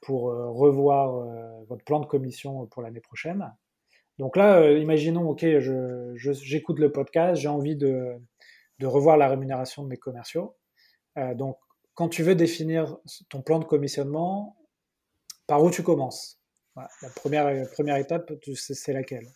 pour 0.00 0.30
euh, 0.30 0.50
revoir 0.50 1.16
euh, 1.16 1.64
votre 1.68 1.84
plan 1.84 2.00
de 2.00 2.06
commission 2.06 2.66
pour 2.66 2.82
l'année 2.82 3.00
prochaine. 3.00 3.54
Donc 4.18 4.36
là, 4.36 4.70
imaginons, 4.72 5.28
OK, 5.30 5.40
j'écoute 5.40 6.76
je, 6.76 6.82
le 6.82 6.92
podcast, 6.92 7.40
j'ai 7.40 7.48
envie 7.48 7.76
de, 7.76 8.12
de, 8.78 8.86
revoir 8.86 9.16
la 9.16 9.28
rémunération 9.28 9.82
de 9.82 9.88
mes 9.88 9.96
commerciaux. 9.96 10.54
donc, 11.34 11.56
quand 11.94 12.08
tu 12.08 12.22
veux 12.22 12.34
définir 12.34 12.98
ton 13.30 13.40
plan 13.40 13.58
de 13.58 13.64
commissionnement, 13.64 14.56
par 15.46 15.64
où 15.64 15.70
tu 15.70 15.82
commences? 15.82 16.41
La 16.76 16.88
première, 17.14 17.70
première 17.70 17.96
étape, 17.96 18.32
c'est 18.54 18.92
laquelle? 18.92 19.28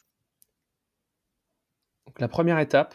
La 2.19 2.29
première 2.29 2.59
étape, 2.59 2.95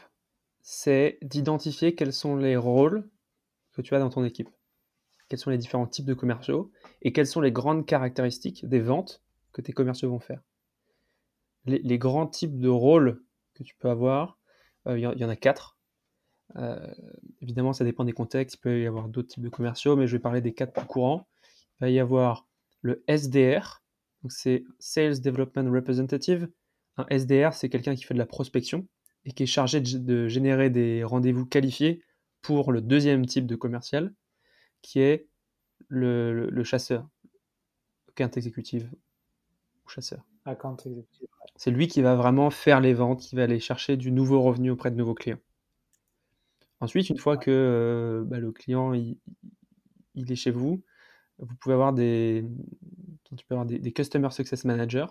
c'est 0.62 1.19
d'identifier 1.21 1.95
quels 1.95 2.13
sont 2.13 2.36
les 2.36 2.55
rôles 2.55 3.07
que 3.74 3.81
tu 3.81 3.95
as 3.95 4.00
dans 4.00 4.10
ton 4.10 4.24
équipe, 4.24 4.50
quels 5.29 5.39
sont 5.39 5.50
les 5.50 5.57
différents 5.57 5.88
types 5.88 6.05
de 6.05 6.13
commerciaux 6.13 6.71
et 7.01 7.13
quelles 7.13 7.27
sont 7.27 7.41
les 7.41 7.51
grandes 7.51 7.86
caractéristiques 7.86 8.67
des 8.67 8.79
ventes 8.79 9.24
que 9.53 9.62
tes 9.62 9.74
commerciaux 9.74 10.10
vont 10.10 10.19
faire. 10.19 10.41
Les, 11.65 12.00
grands 12.00 12.25
types 12.25 12.57
de 12.57 12.69
rôles 12.69 13.24
que 13.53 13.63
tu 13.63 13.75
peux 13.75 13.89
avoir, 13.89 14.39
euh, 14.88 14.98
il 14.98 15.01
y, 15.01 15.25
en 15.25 15.29
a 15.29 15.36
quatre. 15.36 15.77
Euh, 16.55 16.91
évidemment, 17.41 17.74
ça 17.74 17.83
dépend 17.83 18.03
des 18.03 18.13
contextes. 18.13 18.55
Il 18.55 18.62
peut 18.62 18.81
y 18.81 18.88
avoir 18.88 19.07
d'autres 19.07 19.27
types 19.27 19.43
de 19.43 19.50
commerciaux, 19.50 19.95
mais 19.95 20.07
je 20.07 20.13
vais 20.15 20.21
parler 20.21 20.41
des 20.41 20.53
quatre 20.53 20.74
plus 20.74 20.88
courants. 20.88 21.27
Il 21.79 21.81
va 21.81 21.89
y 21.91 22.00
avoir 22.00 22.48
le 22.81 23.03
SDR, 23.07 23.81
donc 24.22 24.32
c'est 24.32 24.63
Sales 24.80 25.22
Development 25.22 25.70
Representative. 25.72 26.50
Un 26.98 27.06
SDR, 27.10 27.54
c'est 27.54 27.70
quelqu'un 27.70 27.96
qui 27.96 28.04
fait 28.04 28.13
de 28.13 28.20
la 28.20 28.25
prospection, 28.25 28.88
et 29.25 29.32
qui 29.32 29.44
est 29.44 29.48
chargé 29.48 29.82
de, 29.82 30.28
générer 30.28 30.70
des 30.70 31.04
rendez-vous 31.04 31.46
qualifiés 31.46 32.04
pour 32.42 32.72
le 32.72 32.82
deuxième 32.82 33.25
type 33.25 33.46
de 33.46 33.56
commercial, 33.56 34.13
qui 34.82 35.00
est 35.00 35.28
le, 35.88 36.63
chasseur, 36.63 37.08
account 38.10 38.32
exécutif 38.32 38.84
ou 39.86 39.90
chasseur. 39.90 40.25
Account 40.46 40.78
exécutif. 40.86 41.28
C'est 41.56 41.72
lui 41.72 41.88
qui 41.88 42.01
va 42.01 42.16
vraiment 42.16 42.50
faire 42.50 42.80
les 42.80 42.94
ventes, 42.94 43.22
qui 43.22 43.36
va 43.36 43.44
aller 43.44 43.60
chercher 43.60 43.98
du 43.98 44.12
nouveau 44.12 44.42
revenu 44.42 44.72
auprès 44.72 44.92
de 44.92 44.96
nouveaux 44.96 45.13
clients. 45.13 45.40
Ensuite, 46.80 47.10
une 47.10 47.18
fois 47.18 47.38
que 47.38 47.51
euh, 47.51 48.24
bah, 48.25 48.40
le 48.40 48.51
client 48.51 48.94
il, 48.94 49.18
est 50.16 50.36
chez 50.36 50.50
vous, 50.50 50.84
vous 51.38 51.56
pouvez 51.58 51.74
avoir 51.74 51.94
des, 51.94 52.44
tu 53.38 53.46
peux 53.46 53.56
avoir 53.56 53.66
des, 53.66 53.92
Customer 53.92 54.30
Success 54.32 54.66
Managers 54.66 55.08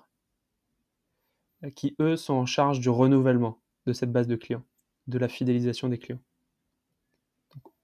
euh, 1.65 1.71
qui, 1.71 1.97
eux, 2.01 2.17
sont 2.17 2.35
en 2.35 2.47
charge 2.47 2.81
du 2.81 2.89
renouvellement 2.89 3.61
de 3.87 3.93
cette 3.93 4.13
base 4.13 4.27
de 4.27 4.37
clients, 4.37 4.65
de 5.07 5.19
la 5.19 5.29
fidélisation 5.29 5.89
des 5.89 5.99
clients. 5.99 6.21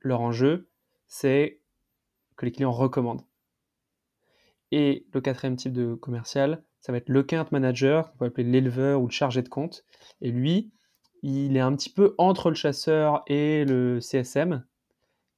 leur 0.01 0.21
enjeu, 0.21 0.69
c'est 1.09 1.61
que 2.37 2.45
les 2.45 2.53
clients 2.53 2.73
recommandent. 2.73 3.25
Et 4.73 5.07
le 5.13 5.21
quatrième 5.21 5.57
type 5.57 5.73
de 5.73 5.95
commercial, 5.95 6.63
ça 6.81 6.93
va 6.93 6.99
être 6.99 7.09
le 7.09 7.21
account 7.21 7.47
manager, 7.51 8.11
qu'on 8.11 8.19
peut 8.19 8.25
appeler 8.27 8.49
l'éleveur 8.49 9.01
ou 9.01 9.07
le 9.07 9.13
chargé 9.13 9.43
de 9.43 9.49
compte. 9.49 9.85
Et 10.21 10.31
lui, 10.31 10.71
il 11.23 11.57
est 11.57 11.61
un 11.61 11.75
petit 11.75 11.91
peu 11.91 12.15
entre 12.19 12.51
le 12.51 12.57
chasseur 12.57 13.23
et 13.27 13.65
le 13.65 14.01
CSM, 14.01 14.65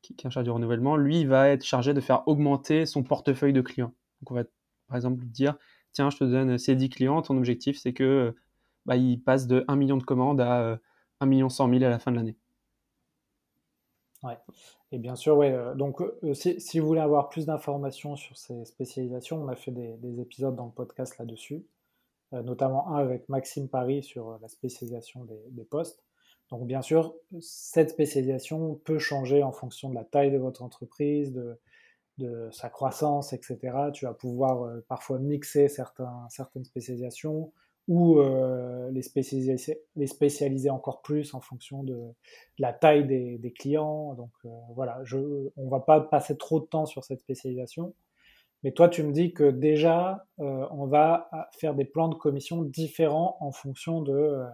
qui, 0.02 0.12
est 0.12 0.26
en 0.26 0.30
charge 0.30 0.44
du 0.44 0.50
renouvellement. 0.50 0.96
Lui, 0.96 1.20
il 1.20 1.28
va 1.28 1.48
être 1.48 1.64
chargé 1.64 1.94
de 1.94 2.00
faire 2.00 2.26
augmenter 2.26 2.84
son 2.86 3.02
portefeuille 3.02 3.52
de 3.52 3.60
clients. 3.60 3.94
Donc 4.20 4.32
on 4.32 4.34
va 4.34 4.44
par 4.88 4.96
exemple 4.96 5.24
dire, 5.24 5.56
tiens, 5.92 6.10
je 6.10 6.18
te 6.18 6.24
donne 6.24 6.58
ces 6.58 6.74
10 6.74 6.90
clients, 6.90 7.22
ton 7.22 7.36
objectif 7.36 7.78
c'est 7.78 7.92
que 7.92 8.34
bah, 8.88 8.96
il 8.96 9.22
passe 9.22 9.46
de 9.46 9.64
1 9.68 9.76
million 9.76 9.98
de 9.98 10.02
commandes 10.02 10.40
à 10.40 10.78
1 11.20 11.26
euh, 11.26 11.26
million 11.26 11.50
100 11.50 11.68
000 11.68 11.84
à 11.84 11.90
la 11.90 11.98
fin 11.98 12.10
de 12.10 12.16
l'année. 12.16 12.36
Ouais. 14.22 14.38
Et 14.90 14.98
bien 14.98 15.14
sûr, 15.14 15.36
ouais. 15.36 15.52
Euh, 15.52 15.74
donc, 15.74 16.00
euh, 16.00 16.32
si, 16.32 16.78
vous 16.78 16.86
voulez 16.86 17.00
avoir 17.00 17.28
plus 17.28 17.44
d'informations 17.44 18.16
sur 18.16 18.36
ces 18.38 18.64
spécialisations, 18.64 19.42
on 19.42 19.48
a 19.48 19.56
fait 19.56 19.70
des, 19.70 20.20
épisodes 20.20 20.56
dans 20.56 20.64
le 20.64 20.72
podcast 20.72 21.18
là-dessus, 21.18 21.66
notamment 22.32 22.88
un 22.88 22.96
avec 22.96 23.28
Maxime 23.28 23.68
Paris 23.68 24.02
sur 24.02 24.38
la 24.40 24.48
spécialisation 24.48 25.26
des, 25.50 25.64
postes. 25.64 26.02
Donc, 26.50 26.66
bien 26.66 26.80
sûr, 26.80 27.14
cette 27.40 27.90
spécialisation 27.90 28.74
peut 28.84 28.98
changer 28.98 29.42
en 29.42 29.52
fonction 29.52 29.90
de 29.90 29.94
la 29.94 30.04
taille 30.04 30.30
de 30.30 30.38
votre 30.38 30.62
entreprise, 30.62 31.32
de, 31.32 31.58
de 32.18 32.48
sa 32.52 32.68
croissance, 32.68 33.32
etc. 33.32 33.58
Tu 33.92 34.04
vas 34.04 34.14
pouvoir 34.14 34.70
parfois 34.88 35.18
mixer 35.18 35.68
certaines 35.68 36.64
spécialisations 36.64 37.52
ou 37.88 38.18
euh, 38.20 38.90
les, 38.90 39.00
spécialiser, 39.00 39.56
les 39.96 40.06
spécialiser 40.06 40.68
encore 40.68 41.00
plus 41.00 41.32
en 41.32 41.40
fonction 41.40 41.82
de, 41.82 41.98
la 42.58 42.74
taille 42.74 43.06
des, 43.06 43.52
clients. 43.58 44.14
Donc 44.14 44.30
euh, 44.44 44.48
voilà, 44.74 45.00
je, 45.04 45.16
on 45.56 45.68
va 45.68 45.80
pas 45.80 46.00
passer 46.00 46.36
trop 46.36 46.60
de 46.60 46.66
temps 46.66 46.84
sur 46.84 47.02
cette 47.02 47.20
spécialisation. 47.20 47.94
Mais 48.62 48.72
toi, 48.72 48.88
tu 48.88 49.02
me 49.02 49.12
dis 49.12 49.32
que 49.32 49.50
déjà, 49.50 50.26
euh, 50.40 50.66
on 50.70 50.86
va 50.86 51.30
faire 51.58 51.74
des 51.74 51.84
plans 51.84 52.08
de 52.08 52.14
commission 52.14 52.62
différents 52.62 53.38
en 53.40 53.52
fonction 53.52 54.02
de, 54.02 54.44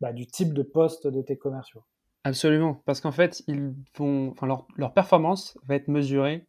bah, 0.00 0.12
du 0.12 0.26
type 0.26 0.52
de 0.52 0.62
poste 0.62 1.06
de 1.06 1.22
tes 1.22 1.38
commerciaux. 1.38 1.82
Absolument, 2.24 2.82
parce 2.84 3.00
qu'en 3.00 3.12
fait, 3.12 3.42
ils 3.46 3.72
vont, 3.96 4.32
enfin, 4.32 4.48
leur, 4.48 4.66
leur, 4.76 4.92
performance 4.92 5.56
va 5.68 5.76
être 5.76 5.86
mesurée 5.86 6.44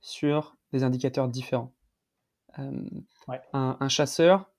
sur 0.00 0.56
des 0.72 0.84
indicateurs 0.84 1.28
différents. 1.28 1.72
Ouais. 3.28 3.40
Un, 3.52 3.76
un, 3.78 3.88
chasseur, 3.88 4.50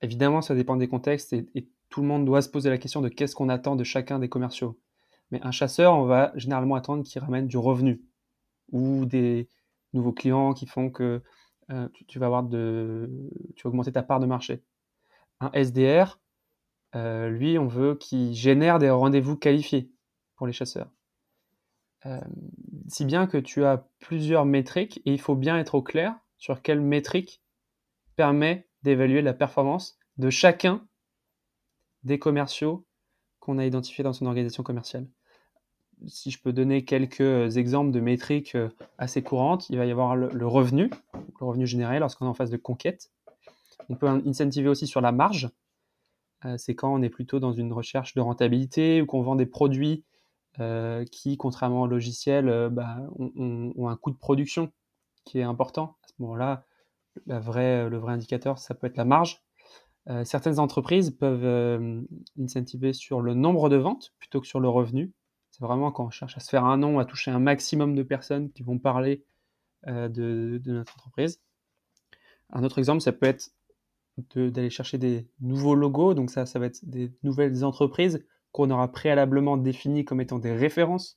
Évidemment, 0.00 0.42
ça 0.42 0.54
dépend 0.54 0.76
des 0.76 0.88
contextes 0.88 1.32
et, 1.32 1.68
tout 1.90 2.02
le 2.02 2.06
monde 2.06 2.26
doit 2.26 2.42
se 2.42 2.50
poser 2.50 2.68
la 2.68 2.76
question 2.76 3.00
de 3.00 3.08
qu'est-ce 3.08 3.34
qu'on 3.34 3.48
attend 3.48 3.74
de 3.74 3.82
chacun 3.82 4.18
des 4.18 4.28
commerciaux. 4.28 4.78
Mais 5.30 5.40
un 5.42 5.52
chasseur, 5.52 5.94
on 5.94 6.04
va 6.04 6.32
généralement 6.34 6.74
attendre 6.74 7.02
qu'il 7.02 7.18
ramène 7.22 7.46
du 7.46 7.56
revenu 7.56 8.02
ou 8.72 9.06
des 9.06 9.48
nouveaux 9.94 10.12
clients 10.12 10.52
qui 10.52 10.66
font 10.66 10.90
que 10.90 11.22
euh, 11.70 11.88
tu, 12.06 12.18
vas 12.18 12.26
avoir 12.26 12.42
de, 12.42 13.10
tu 13.56 13.62
vas 13.62 13.70
augmenter 13.70 13.90
ta 13.90 14.02
part 14.02 14.20
de 14.20 14.26
marché. 14.26 14.62
Un 15.40 15.50
SDR, 15.54 16.20
euh, 16.94 17.30
lui, 17.30 17.58
on 17.58 17.68
veut 17.68 17.94
qu'il 17.94 18.34
génère 18.34 18.78
des 18.78 18.90
rendez-vous 18.90 19.38
qualifiés 19.38 19.90
pour 20.36 20.46
les 20.46 20.52
chasseurs. 20.52 20.90
Euh, 22.06 22.20
si 22.86 23.04
bien 23.04 23.26
que 23.26 23.38
tu 23.38 23.64
as 23.64 23.88
plusieurs 23.98 24.44
métriques 24.44 24.98
et 25.04 25.12
il 25.12 25.20
faut 25.20 25.34
bien 25.34 25.58
être 25.58 25.74
au 25.74 25.82
clair 25.82 26.14
sur 26.36 26.62
quelle 26.62 26.80
métrique 26.80 27.42
permet 28.14 28.68
d'évaluer 28.82 29.20
la 29.20 29.34
performance 29.34 29.98
de 30.16 30.30
chacun 30.30 30.86
des 32.04 32.18
commerciaux 32.18 32.86
qu'on 33.40 33.58
a 33.58 33.66
identifiés 33.66 34.04
dans 34.04 34.12
son 34.12 34.26
organisation 34.26 34.62
commerciale. 34.62 35.08
Si 36.06 36.30
je 36.30 36.40
peux 36.40 36.52
donner 36.52 36.84
quelques 36.84 37.20
euh, 37.20 37.50
exemples 37.50 37.90
de 37.90 37.98
métriques 37.98 38.54
euh, 38.54 38.68
assez 38.98 39.22
courantes, 39.22 39.68
il 39.68 39.76
va 39.76 39.84
y 39.84 39.90
avoir 39.90 40.14
le, 40.14 40.46
revenu, 40.46 40.90
le 41.40 41.46
revenu 41.46 41.66
généré 41.66 41.98
lorsqu'on 41.98 42.26
est 42.26 42.28
en 42.28 42.34
phase 42.34 42.50
de 42.50 42.56
conquête. 42.56 43.10
On 43.88 43.96
peut 43.96 44.06
incentiver 44.06 44.68
aussi 44.68 44.86
sur 44.86 45.00
la 45.00 45.10
marge. 45.10 45.50
c'est 46.56 46.74
quand 46.74 46.92
on 46.92 47.02
est 47.02 47.08
plutôt 47.08 47.40
dans 47.40 47.52
une 47.52 47.72
recherche 47.72 48.14
de 48.14 48.20
rentabilité 48.20 49.00
ou 49.00 49.06
qu'on 49.06 49.22
vend 49.22 49.34
des 49.34 49.46
produits 49.46 50.04
qui, 51.10 51.36
contrairement 51.36 51.82
au 51.82 51.86
logiciel, 51.86 52.68
bah, 52.70 52.98
ont, 53.18 53.88
un 53.88 53.96
coût 53.96 54.10
de 54.10 54.16
production 54.16 54.72
qui 55.24 55.38
est 55.38 55.44
important. 55.44 55.96
À 56.04 56.08
ce 56.08 56.14
moment-là, 56.18 56.64
le 57.26 57.38
vrai 57.38 58.12
indicateur, 58.12 58.58
ça 58.58 58.74
peut 58.74 58.86
être 58.86 58.96
la 58.96 59.04
marge. 59.04 59.42
Euh, 60.10 60.24
certaines 60.24 60.58
entreprises 60.58 61.10
peuvent 61.10 61.44
euh, 61.44 62.00
incentiver 62.40 62.94
sur 62.94 63.20
le 63.20 63.34
nombre 63.34 63.68
de 63.68 63.76
ventes 63.76 64.14
plutôt 64.18 64.40
que 64.40 64.46
sur 64.46 64.60
le 64.60 64.68
revenu. 64.68 65.12
C'est 65.50 65.62
vraiment 65.62 65.92
quand 65.92 66.06
on 66.06 66.10
cherche 66.10 66.36
à 66.36 66.40
se 66.40 66.48
faire 66.48 66.64
un 66.64 66.78
nom, 66.78 66.98
à 66.98 67.04
toucher 67.04 67.30
un 67.30 67.38
maximum 67.38 67.94
de 67.94 68.02
personnes 68.02 68.50
qui 68.52 68.62
vont 68.62 68.78
parler 68.78 69.24
euh, 69.86 70.08
de, 70.08 70.60
notre 70.66 70.94
entreprise. 70.94 71.42
Un 72.50 72.64
autre 72.64 72.78
exemple, 72.78 73.02
ça 73.02 73.12
peut 73.12 73.26
être 73.26 73.50
d'aller 74.34 74.70
chercher 74.70 74.96
des 74.96 75.28
nouveaux 75.40 75.74
logos. 75.74 76.14
Donc 76.14 76.30
ça, 76.30 76.46
ça 76.46 76.58
va 76.58 76.66
être 76.66 76.80
des 76.84 77.12
nouvelles 77.22 77.64
entreprises 77.64 78.24
qu'on 78.58 78.70
aura 78.70 78.90
préalablement 78.90 79.56
définies 79.56 80.04
comme 80.04 80.20
étant 80.20 80.40
des 80.40 80.52
références 80.52 81.16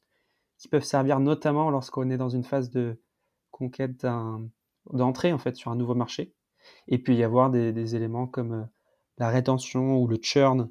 qui 0.60 0.68
peuvent 0.68 0.84
servir 0.84 1.20
notamment 1.20 1.72
lorsqu'on 1.72 2.12
est 2.12 2.18
dans 2.18 2.30
une 2.30 2.44
phase 2.44 2.70
de 2.70 3.02
conquête 3.50 4.06
d'entrée 4.92 5.34
en 5.34 5.40
fait 5.40 5.56
sur 5.56 5.72
un 5.72 5.76
nouveau 5.76 5.96
marché. 5.96 6.36
Et 6.88 7.00
puis 7.00 7.16
y 7.16 7.24
avoir 7.24 7.50
des 7.50 7.96
éléments 7.96 8.28
comme 8.28 8.70
la 9.18 9.30
rétention 9.30 9.98
ou 9.98 10.08
le 10.08 10.20
churn 10.22 10.70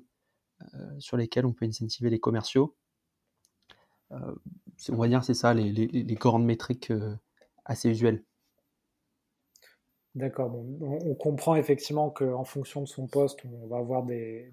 euh, 0.74 1.00
sur 1.00 1.16
lesquels 1.16 1.44
on 1.44 1.52
peut 1.52 1.64
incentiver 1.64 2.08
les 2.08 2.20
commerciaux. 2.20 2.76
Euh, 4.12 4.34
on 4.90 4.96
va 4.96 5.08
dire 5.08 5.24
c'est 5.24 5.34
ça 5.34 5.52
les, 5.52 5.72
les, 5.72 6.14
grandes 6.14 6.44
métriques 6.44 6.92
euh, 6.92 7.16
assez 7.64 7.90
usuelles. 7.90 8.22
D'accord. 10.14 10.54
on, 10.54 11.14
comprend 11.16 11.56
effectivement 11.56 12.10
qu'en 12.10 12.44
fonction 12.44 12.82
de 12.82 12.86
son 12.86 13.08
poste, 13.08 13.40
on 13.44 13.66
va 13.66 13.78
avoir 13.78 14.04
des, 14.04 14.52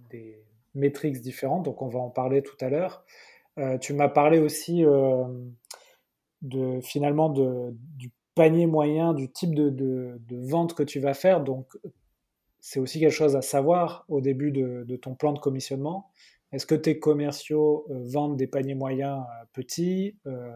métriques 0.78 1.22
différentes. 1.22 1.64
Donc, 1.64 1.82
on 1.82 1.88
va 1.88 2.00
en 2.00 2.10
parler 2.10 2.42
tout 2.42 2.58
à 2.62 2.70
l'heure. 2.70 3.04
tu 3.82 3.94
m'as 3.94 4.10
parlé 4.10 4.40
aussi 4.40 4.84
de 6.42 6.80
finalement 6.82 7.30
de, 7.30 7.76
du 7.96 8.12
panier 8.36 8.68
moyen, 8.68 9.14
du 9.14 9.32
type 9.32 9.56
de, 9.56 9.70
de, 9.70 10.20
vente 10.30 10.76
que 10.76 10.84
tu 10.84 11.00
vas 11.00 11.14
faire. 11.14 11.44
Donc, 11.44 11.76
c'est 12.60 12.80
aussi 12.80 13.00
quelque 13.00 13.12
chose 13.12 13.36
à 13.36 13.42
savoir 13.42 14.06
au 14.10 14.22
début 14.22 14.52
de, 14.52 14.96
ton 14.98 15.16
plan 15.16 15.34
de 15.34 15.40
commissionnement. 15.40 16.12
Est-ce 16.52 16.66
que 16.66 16.76
tes 16.76 17.00
commerciaux 17.00 17.88
euh, 17.90 18.04
vendent 18.06 18.38
des 18.38 18.48
paniers 18.48 18.76
moyens 18.76 19.20
euh, 19.20 19.46
petits, 19.54 20.18
euh, 20.28 20.52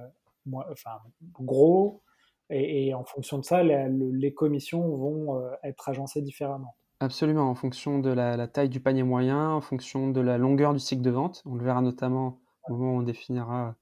enfin 0.54 1.00
gros, 1.40 2.02
et, 2.50 2.94
en 2.94 3.04
fonction 3.04 3.40
de 3.40 3.46
ça, 3.46 3.64
les 3.64 4.34
commissions 4.34 4.96
vont 4.98 5.42
être 5.64 5.88
agencées 5.88 6.22
différemment 6.22 6.76
Absolument, 7.02 7.50
en 7.50 7.56
fonction 7.56 7.98
de 7.98 8.12
la, 8.12 8.48
taille 8.48 8.70
du 8.70 8.80
panier 8.80 9.02
moyen, 9.02 9.50
en 9.50 9.60
fonction 9.60 10.12
de 10.12 10.22
la 10.22 10.38
longueur 10.38 10.72
du 10.72 10.80
cycle 10.80 11.02
de 11.02 11.10
vente. 11.10 11.42
On 11.48 11.56
le 11.56 11.64
verra 11.66 11.82
notamment 11.82 12.40
au 12.70 12.76
moment 12.76 12.94
où 12.94 13.00
on 13.00 13.02
définira 13.02 13.76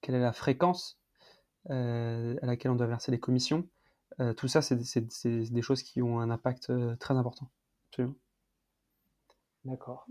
quelle 0.00 0.14
est 0.14 0.20
la 0.20 0.32
fréquence 0.32 1.00
à 1.68 1.74
laquelle 2.46 2.70
on 2.70 2.76
doit 2.76 2.86
verser 2.86 3.10
les 3.10 3.18
commissions. 3.18 3.66
tout 4.36 4.46
ça, 4.46 4.62
c'est 4.62 4.76
des 4.76 5.62
choses 5.62 5.82
qui 5.82 6.02
ont 6.02 6.20
un 6.20 6.30
impact 6.30 6.72
très 7.00 7.14
important. 7.14 7.50
D'accord. 9.64 10.06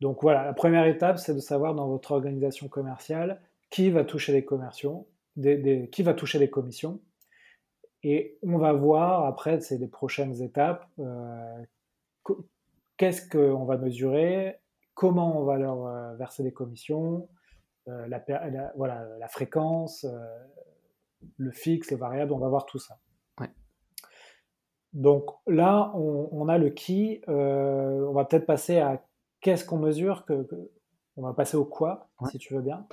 Donc 0.00 0.22
voilà, 0.22 0.44
la 0.44 0.54
première 0.54 0.86
étape, 0.86 1.18
c'est 1.18 1.34
de 1.34 1.40
savoir 1.40 1.76
dans 1.76 1.86
votre 1.86 2.10
organisation 2.10 2.66
commerciale 2.66 3.40
qui 3.70 3.90
va 3.90 4.04
toucher 4.04 4.32
les 4.32 4.44
commerciaux, 4.44 5.06
qui 5.36 6.02
va 6.02 6.14
toucher 6.14 6.40
les 6.40 6.50
commissions. 6.50 7.00
Et 8.02 8.38
on 8.42 8.58
va 8.58 8.72
voir 8.72 9.24
après, 9.24 9.60
c'est 9.60 9.78
les 9.78 9.86
prochaines 9.86 10.42
étapes, 10.42 10.84
euh, 10.98 11.62
qu'est-ce 12.96 13.28
qu'on 13.28 13.64
va 13.64 13.76
mesurer, 13.76 14.60
comment 14.94 15.40
on 15.40 15.44
va 15.44 15.58
leur 15.58 15.86
euh, 15.86 16.14
verser 16.16 16.42
des 16.42 16.52
commissions, 16.52 17.28
euh, 17.88 18.06
la, 18.08 18.22
voilà, 18.76 19.06
la 19.18 19.28
fréquence, 19.28 20.06
le 21.36 21.50
fixe, 21.50 21.90
les 21.90 21.96
variables, 21.96 22.32
on 22.32 22.38
va 22.38 22.48
voir 22.48 22.66
tout 22.66 22.78
ça. 22.78 22.98
Donc 24.92 25.30
là, 25.46 25.90
on, 25.94 26.48
a 26.48 26.58
le 26.58 26.68
qui. 26.68 27.22
Euh, 27.28 28.06
on 28.06 28.12
va 28.12 28.24
peut-être 28.24 28.46
passer 28.46 28.78
à 28.78 29.02
qu'est-ce 29.40 29.64
qu'on 29.64 29.78
mesure. 29.78 30.24
Que, 30.26 30.46
on 31.16 31.22
va 31.22 31.32
passer 31.32 31.56
au 31.56 31.64
quoi, 31.64 32.10
si 32.30 32.38
tu 32.38 32.54
veux 32.54 32.60
bien. 32.60 32.86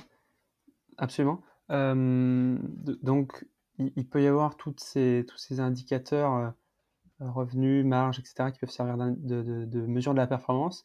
Absolument. 0.97 1.41
Euh, 1.71 2.57
donc, 3.03 3.45
il, 3.77 4.07
peut 4.07 4.21
y 4.21 4.27
avoir 4.27 4.55
toutes 4.55 4.79
ces, 4.79 5.25
tous 5.27 5.37
ces 5.37 5.59
indicateurs, 5.59 6.33
euh, 6.33 6.49
revenus, 7.19 7.85
marge, 7.85 8.19
etc., 8.19 8.51
qui 8.51 8.59
peuvent 8.59 8.69
servir 8.69 8.97
de, 8.97 9.85
mesure 9.85 10.13
de 10.13 10.17
la 10.17 10.27
performance. 10.27 10.83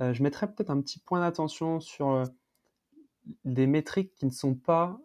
je 0.00 0.22
mettrais 0.22 0.46
peut-être 0.46 0.70
un 0.70 0.80
petit 0.80 0.98
point 0.98 1.20
d'attention 1.20 1.80
sur 1.80 2.24
des 3.44 3.66
métriques 3.66 4.14
qui 4.14 4.26
ne 4.26 4.30
sont 4.30 4.54
pas 4.54 4.98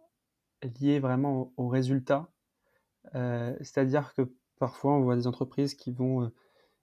liées 0.79 0.99
vraiment 0.99 1.41
au, 1.41 1.53
au 1.57 1.67
résultat. 1.67 2.29
C'est-à-dire 3.13 4.13
que 4.13 4.31
Parfois, 4.59 4.93
on 4.93 5.01
voit 5.01 5.15
des 5.15 5.25
entreprises 5.25 5.73
qui 5.73 5.91
vont 5.91 6.23
euh, 6.23 6.27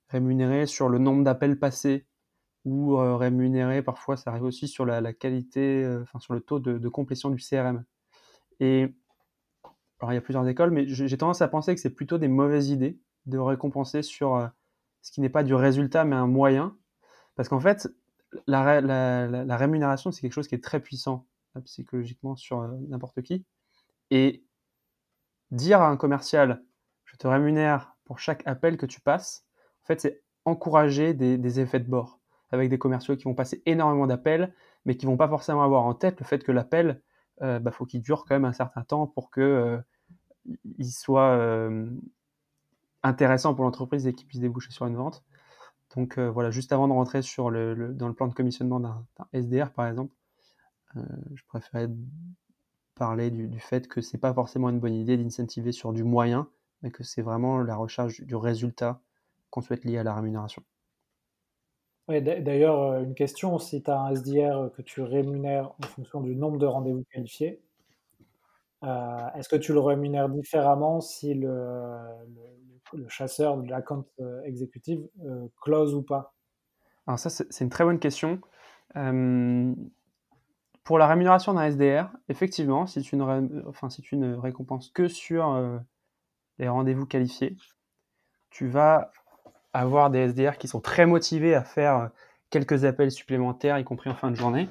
rémunérer 0.08 0.66
sur 0.66 0.88
le 0.88 0.98
nombre 0.98 1.22
d'appels 1.22 1.58
passés 1.58 2.06
ou 2.64 2.98
euh, 2.98 3.16
rémunérer, 3.16 3.82
parfois 3.82 4.16
ça 4.16 4.30
arrive 4.30 4.42
aussi 4.42 4.66
sur 4.66 4.86
la, 4.86 5.12
qualité, 5.12 5.84
euh, 5.84 6.02
enfin 6.02 6.18
sur 6.18 6.34
le 6.34 6.40
taux 6.40 6.58
de, 6.58 6.88
complétion 6.88 7.30
du 7.30 7.40
CRM. 7.40 7.84
Et 8.60 8.94
alors 10.00 10.12
il 10.12 10.14
y 10.16 10.18
a 10.18 10.22
plusieurs 10.22 10.48
écoles, 10.48 10.70
mais 10.70 10.86
j'ai 10.88 11.18
tendance 11.18 11.42
à 11.42 11.48
penser 11.48 11.74
que 11.74 11.80
c'est 11.80 11.94
plutôt 11.94 12.18
des 12.18 12.28
mauvaises 12.28 12.70
idées 12.70 12.98
de 13.26 13.38
récompenser 13.38 14.02
sur 14.02 14.50
ce 15.02 15.12
qui 15.12 15.20
n'est 15.20 15.28
pas 15.28 15.42
du 15.42 15.54
résultat, 15.54 16.04
mais 16.04 16.16
un 16.16 16.26
moyen. 16.26 16.76
Parce 17.34 17.48
qu'en 17.48 17.60
fait, 17.60 17.88
la, 18.46 19.56
rémunération, 19.56 20.12
c'est 20.12 20.20
quelque 20.20 20.32
chose 20.32 20.48
qui 20.48 20.54
est 20.54 20.64
très 20.64 20.80
puissant 20.80 21.26
psychologiquement 21.64 22.36
sur 22.36 22.66
n'importe 22.88 23.22
qui. 23.22 23.44
Et 24.10 24.44
dire 25.50 25.80
à 25.80 25.88
un 25.88 25.96
commercial, 25.96 26.62
je 27.04 27.16
te 27.16 27.26
rémunère 27.26 27.96
pour 28.04 28.18
chaque 28.18 28.46
appel 28.46 28.76
que 28.76 28.86
tu 28.86 29.00
passes, 29.00 29.46
en 29.84 29.86
fait, 29.86 30.00
c'est 30.00 30.22
encourager 30.44 31.14
des, 31.14 31.60
effets 31.60 31.80
de 31.80 31.88
bord 31.88 32.20
avec 32.50 32.70
des 32.70 32.78
commerciaux 32.78 33.16
qui 33.16 33.24
vont 33.24 33.34
passer 33.34 33.62
énormément 33.66 34.06
d'appels, 34.06 34.54
mais 34.84 34.96
qui 34.96 35.06
vont 35.06 35.16
pas 35.16 35.28
forcément 35.28 35.62
avoir 35.62 35.84
en 35.84 35.94
tête 35.94 36.20
le 36.20 36.26
fait 36.26 36.42
que 36.42 36.52
l'appel, 36.52 37.02
euh, 37.42 37.58
bah, 37.58 37.72
faut 37.72 37.84
qu'il 37.84 38.00
dure 38.00 38.24
quand 38.24 38.34
même 38.34 38.44
un 38.44 38.52
certain 38.52 38.82
temps 38.82 39.06
pour 39.06 39.30
que 39.30 39.40
euh, 39.40 39.78
soit 40.82 41.30
euh, 41.30 41.90
intéressant 43.06 43.54
pour 43.54 43.64
l'entreprise 43.64 44.06
et 44.06 44.12
qu'il 44.12 44.26
puisse 44.26 44.40
déboucher 44.40 44.70
sur 44.70 44.86
une 44.86 44.96
vente. 44.96 45.24
Donc 45.96 46.18
euh, 46.18 46.30
voilà, 46.30 46.50
juste 46.50 46.72
avant 46.72 46.88
de 46.88 46.92
rentrer 46.92 47.22
sur 47.22 47.50
le, 47.50 47.94
dans 47.94 48.08
le 48.08 48.14
plan 48.14 48.26
de 48.28 48.34
commissionnement 48.34 48.80
d'un 48.80 49.06
SDR 49.32 49.70
par 49.72 49.86
exemple, 49.86 50.12
je 51.34 51.42
préférais 51.48 51.88
parler 52.96 53.30
du, 53.30 53.60
fait 53.60 53.86
que 53.86 54.00
c'est 54.00 54.18
pas 54.18 54.34
forcément 54.34 54.70
une 54.70 54.80
bonne 54.80 54.94
idée 54.94 55.16
d'incentiver 55.16 55.70
sur 55.70 55.92
du 55.92 56.02
moyen, 56.02 56.48
mais 56.82 56.90
que 56.90 57.04
c'est 57.04 57.22
vraiment 57.22 57.58
la 57.58 57.76
recherche 57.76 58.22
du 58.22 58.34
résultat 58.34 59.00
qu'on 59.50 59.60
souhaite 59.60 59.84
lier 59.84 59.98
à 59.98 60.02
la 60.02 60.14
rémunération. 60.14 60.62
D'ailleurs, 62.08 62.80
euh, 62.82 63.02
une 63.02 63.14
question, 63.14 63.58
si 63.58 63.82
tu 63.82 63.90
as 63.90 64.00
un 64.00 64.14
SDR 64.14 64.70
que 64.72 64.82
tu 64.82 65.02
rémunères 65.02 65.72
en 65.82 65.86
fonction 65.86 66.20
du 66.20 66.36
nombre 66.36 66.58
de 66.58 66.66
rendez-vous 66.66 67.04
qualifiés, 67.12 67.60
euh, 68.84 69.28
est-ce 69.36 69.48
que 69.48 69.56
tu 69.56 69.72
le 69.72 69.80
rémunères 69.80 70.28
différemment 70.28 71.00
si 71.00 71.34
le, 71.34 71.98
chasseur 73.08 73.56
de 73.56 73.68
l'account 73.68 74.04
euh, 74.20 74.42
exécutive 74.44 75.08
close 75.60 75.94
ou 75.94 76.02
pas? 76.02 76.34
Alors 77.06 77.18
ça, 77.18 77.30
c'est 77.30 77.60
une 77.60 77.70
très 77.70 77.84
bonne 77.84 77.98
question. 77.98 78.40
pour 80.84 80.98
la 80.98 81.06
rémunération 81.06 81.54
d'un 81.54 81.70
SDR, 81.70 82.10
effectivement, 82.28 82.86
si 82.86 83.00
tu 83.02 83.16
ne, 83.16 84.34
récompenses 84.34 84.90
que 84.90 85.08
sur 85.08 85.80
les 86.58 86.68
rendez-vous 86.68 87.06
qualifiés, 87.06 87.56
tu 88.50 88.66
vas 88.66 89.10
avoir 89.76 90.10
des 90.10 90.20
SDR 90.28 90.56
qui 90.58 90.68
sont 90.68 90.80
très 90.80 91.06
motivés 91.06 91.54
à 91.54 91.62
faire 91.62 91.96
euh, 91.96 92.08
quelques 92.50 92.84
appels 92.84 93.10
supplémentaires, 93.10 93.78
y 93.78 93.84
compris 93.84 94.10
en 94.10 94.14
fin 94.14 94.30
de 94.30 94.36
journée, 94.36 94.68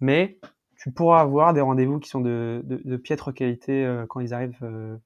mais 0.00 0.38
tu 0.76 0.92
pourras 0.92 1.20
avoir 1.20 1.54
des 1.54 1.60
rendez-vous 1.60 1.98
qui 1.98 2.08
sont 2.08 2.20
de, 2.20 2.96
piètre 3.02 3.34
qualité 3.34 3.84
euh, 3.84 4.06
quand 4.06 4.20
ils 4.20 4.32
arrivent 4.32 4.56
euh, 4.62 4.96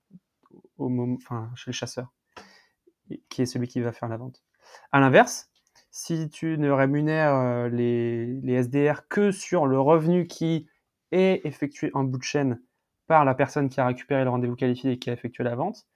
chez 1.54 1.70
le 1.70 1.72
chasseur, 1.72 2.12
qui 3.28 3.42
est 3.42 3.46
celui 3.46 3.68
qui 3.68 3.80
va 3.80 3.92
faire 3.92 4.08
la 4.08 4.16
vente. 4.16 4.42
À 4.92 5.00
l'inverse, 5.00 5.50
si 5.90 6.28
tu 6.30 6.58
ne 6.58 6.70
rémunères 6.70 7.68
les, 7.68 8.26
les, 8.26 8.62
SDR 8.62 9.08
que 9.08 9.30
sur 9.30 9.66
le 9.66 9.78
revenu 9.78 10.26
qui 10.26 10.68
est 11.10 11.44
effectué 11.44 11.90
en 11.94 12.04
bout 12.04 12.18
de 12.18 12.22
chaîne 12.22 12.60
par 13.06 13.24
la 13.24 13.34
personne 13.34 13.68
qui 13.68 13.80
a 13.80 13.86
récupéré 13.86 14.24
le 14.24 14.30
rendez-vous 14.30 14.56
qualifié 14.56 14.92
et 14.92 14.98
qui 14.98 15.10
a 15.10 15.12
effectué 15.12 15.44
la 15.44 15.54
vente, 15.54 15.86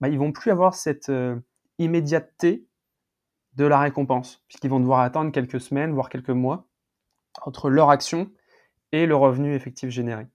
bah, 0.00 0.08
ils 0.08 0.18
vont 0.18 0.32
plus 0.32 0.50
avoir 0.50 0.74
cette 0.74 1.08
euh, 1.08 1.36
immédiateté 1.78 2.66
de 3.54 3.64
la 3.64 3.78
récompense, 3.78 4.42
puisqu'ils 4.48 4.70
vont 4.70 4.80
devoir 4.80 5.00
attendre 5.00 5.30
quelques 5.30 5.60
semaines, 5.60 5.92
voire 5.92 6.08
quelques 6.08 6.30
mois, 6.30 6.66
entre 7.42 7.70
leur 7.70 7.90
action 7.90 8.30
et 8.92 9.06
le 9.06 9.16
revenu 9.16 9.54
effectif 9.54 9.90
généré. 9.90 10.26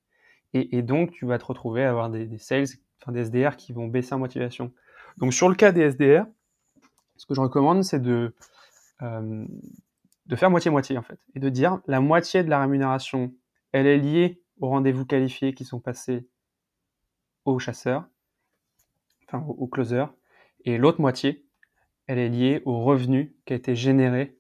Et, 0.53 0.81
donc, 0.81 1.11
tu 1.11 1.27
vas 1.27 1.37
te 1.37 1.45
retrouver 1.45 1.83
à 1.83 1.91
avoir 1.91 2.09
des, 2.09 2.39
sales, 2.39 2.65
des 3.07 3.25
SDR 3.25 3.55
qui 3.55 3.71
vont 3.71 3.87
baisser 3.87 4.15
en 4.15 4.19
motivation. 4.19 4.73
Donc, 5.17 5.33
sur 5.33 5.49
le 5.49 5.55
cas 5.55 5.71
des 5.71 5.81
SDR, 5.91 6.25
ce 7.17 7.25
que 7.25 7.33
je 7.33 7.41
recommande, 7.41 7.83
c'est 7.83 8.01
de, 8.01 8.33
de 9.01 10.35
faire 10.35 10.49
moitié-moitié 10.49 10.97
en 10.97 11.01
fait, 11.01 11.19
et 11.35 11.39
de 11.39 11.49
dire 11.49 11.79
la 11.87 11.99
moitié 11.99 12.43
de 12.43 12.49
la 12.49 12.61
rémunération, 12.61 13.33
elle 13.71 13.87
est 13.87 13.97
liée 13.97 14.41
aux 14.59 14.69
rendez-vous 14.69 15.05
qualifiés 15.05 15.53
qui 15.53 15.65
sont 15.65 15.79
passés 15.79 16.27
aux 17.45 17.59
chasseurs, 17.59 18.05
enfin 19.27 19.43
aux, 19.45 19.67
closers, 19.67 20.13
et 20.65 20.77
l'autre 20.77 21.01
moitié, 21.01 21.45
elle 22.07 22.19
est 22.19 22.29
liée 22.29 22.61
au 22.65 22.83
revenu 22.83 23.35
qui 23.45 23.53
a 23.53 23.55
été 23.55 23.75
généré 23.75 24.37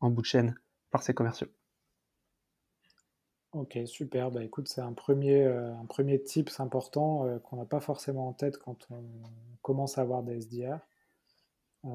en 0.00 0.10
bout 0.10 0.22
de 0.22 0.26
chaîne 0.26 0.54
par 0.90 1.02
ces 1.02 1.14
commerciaux. 1.14 1.48
Ok, 3.52 3.78
super. 3.86 4.30
Bah, 4.30 4.44
écoute, 4.44 4.68
c'est 4.68 4.82
un 4.82 4.92
premier, 4.92 5.42
euh, 5.42 5.72
un 5.74 5.86
premier 5.86 6.22
tips 6.22 6.60
important 6.60 7.24
euh, 7.24 7.38
qu'on 7.38 7.56
n'a 7.56 7.64
pas 7.64 7.80
forcément 7.80 8.28
en 8.28 8.32
tête 8.32 8.58
quand 8.58 8.86
on 8.90 9.02
commence 9.62 9.96
à 9.96 10.02
avoir 10.02 10.22
des 10.22 10.36
SDR. 10.36 10.78
Euh, 11.86 11.88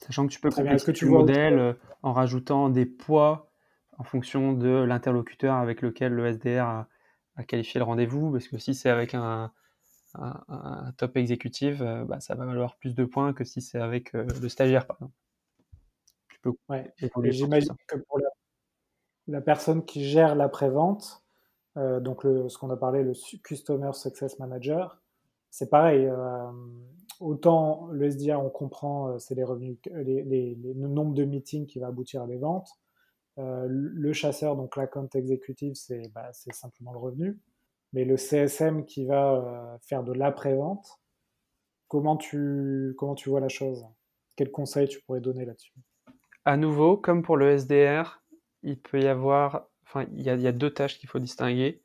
Sachant 0.00 0.26
que 0.26 0.32
tu 0.32 0.40
peux 0.40 0.50
compléter 0.50 0.92
tu 0.92 1.04
le 1.04 1.10
modèle 1.12 1.76
en 2.02 2.12
rajoutant 2.12 2.70
des 2.70 2.86
poids 2.86 3.50
en 3.98 4.04
fonction 4.04 4.52
de 4.52 4.68
l'interlocuteur 4.68 5.56
avec 5.56 5.82
lequel 5.82 6.12
le 6.12 6.26
SDR 6.26 6.64
a, 6.64 6.88
qualifié 7.46 7.78
le 7.78 7.84
rendez-vous, 7.84 8.32
parce 8.32 8.48
que 8.48 8.58
si 8.58 8.74
c'est 8.74 8.90
avec 8.90 9.14
un, 9.14 9.52
un, 10.14 10.92
top 10.96 11.16
exécutif, 11.16 11.78
bah, 11.80 12.20
ça 12.20 12.34
va 12.34 12.46
valoir 12.46 12.76
plus 12.76 12.94
de 12.94 13.04
points 13.04 13.32
que 13.32 13.44
si 13.44 13.60
c'est 13.60 13.78
avec 13.78 14.12
le 14.12 14.48
stagiaire, 14.48 14.86
par 14.86 14.96
exemple. 14.96 15.14
Tu 16.28 16.38
peux 16.40 16.52
ouais. 16.68 16.94
J'imagine 17.24 17.74
que 17.86 17.96
pour 17.96 18.18
la 18.20 18.27
la 19.28 19.40
personne 19.40 19.84
qui 19.84 20.04
gère 20.04 20.34
l'après-vente, 20.34 21.22
euh, 21.76 22.00
donc 22.00 22.22
ce 22.22 22.58
qu'on 22.58 22.70
a 22.70 22.76
parlé, 22.76 23.02
le 23.02 23.12
Customer 23.44 23.92
Success 23.92 24.38
Manager, 24.38 25.00
c'est 25.50 25.70
pareil. 25.70 26.06
Euh, 26.06 26.50
autant 27.20 27.88
le 27.92 28.06
SDR, 28.06 28.40
on 28.42 28.50
comprend, 28.50 29.10
euh, 29.10 29.18
c'est 29.18 29.34
les 29.34 29.44
revenus, 29.44 29.78
les, 29.92 30.54
le 30.54 30.88
nombre 30.88 31.14
de 31.14 31.24
meetings 31.24 31.66
qui 31.66 31.78
va 31.78 31.88
aboutir 31.88 32.22
à 32.22 32.26
des 32.26 32.38
ventes. 32.38 32.70
le 33.36 34.12
chasseur, 34.12 34.56
donc 34.56 34.76
l'account 34.76 35.08
executive, 35.14 35.74
c'est 35.74 36.08
bah, 36.12 36.32
simplement 36.32 36.92
le 36.92 36.98
revenu. 36.98 37.38
Mais 37.92 38.04
le 38.04 38.16
CSM 38.16 38.84
qui 38.84 39.06
va 39.06 39.78
faire 39.80 40.02
de 40.02 40.12
l'après-vente, 40.12 41.00
comment 41.86 42.16
tu, 42.16 42.94
comment 42.98 43.14
tu 43.14 43.30
vois 43.30 43.40
la 43.40 43.48
chose? 43.48 43.86
Quel 44.36 44.50
conseil 44.50 44.88
tu 44.88 45.00
pourrais 45.02 45.20
donner 45.20 45.44
là-dessus? 45.44 45.72
À 46.44 46.56
nouveau, 46.56 46.96
comme 46.96 47.22
pour 47.22 47.36
le 47.36 47.50
SDR, 47.50 48.22
il 48.62 48.78
peut 48.78 49.00
y 49.00 49.06
avoir, 49.06 49.66
enfin, 49.84 50.06
il 50.12 50.22
y 50.22 50.30
a, 50.30 50.52
deux 50.52 50.70
tâches 50.70 50.98
qu'il 50.98 51.08
faut 51.08 51.18
distinguer. 51.18 51.82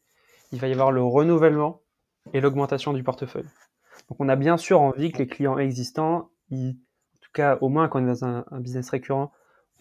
Il 0.52 0.60
va 0.60 0.68
y 0.68 0.74
avoir 0.74 0.92
le 0.92 1.04
renouvellement 1.04 1.82
et 2.34 2.42
l'augmentation 2.42 2.94
du 2.94 3.04
portefeuille. 3.04 3.48
Donc, 4.10 4.20
on 4.20 4.30
a 4.30 4.36
bien 4.36 4.58
sûr 4.58 4.82
envie 4.82 5.12
que 5.12 5.20
les 5.20 5.28
clients 5.28 5.58
existants, 5.58 6.32
en 6.52 6.74
tout 7.22 7.32
cas, 7.34 7.58
au 7.62 7.70
moins 7.70 7.88
quand 7.88 8.02
on 8.02 8.04
est 8.04 8.08
dans 8.22 8.26
un, 8.26 8.60
business 8.60 8.90
récurrent, 8.90 9.32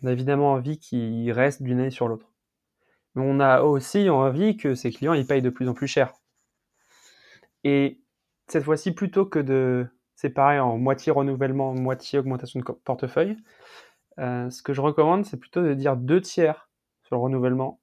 on 0.03 0.07
a 0.07 0.13
évidemment 0.13 0.53
envie 0.53 0.79
qu'ils 0.79 1.31
restent 1.33 1.63
d'une 1.63 1.81
année 1.81 1.91
sur 1.91 2.09
l'autre. 2.09 2.33
Mais 3.15 3.23
on 3.25 3.41
a 3.41 3.63
aussi 3.63 4.09
envie 4.09 4.57
que 4.57 4.75
ces 4.75 4.91
clients, 4.91 5.15
ils 5.15 5.27
payent 5.27 5.43
de 5.43 5.51
plus 5.51 5.69
en 5.69 5.75
plus 5.75 5.87
cher. 5.87 6.13
Et 7.65 8.01
cette 8.49 8.65
fois-ci, 8.65 8.93
plutôt 8.93 9.27
que 9.27 9.39
de 9.39 9.87
séparer 10.17 10.59
en 10.59 10.79
moitié 10.79 11.13
renouvellement, 11.13 11.75
moitié 11.75 12.19
augmentation 12.19 12.61
de 12.61 12.65
portefeuille, 12.65 13.37
euh, 14.19 14.51
ce 14.51 14.63
que 14.63 14.73
je 14.73 14.81
recommande, 14.81 15.25
c'est 15.25 15.37
plutôt 15.37 15.63
de 15.63 15.75
dire 15.75 15.97
deux 15.97 16.21
tiers 16.21 16.69
le 17.13 17.19
renouvellement 17.19 17.81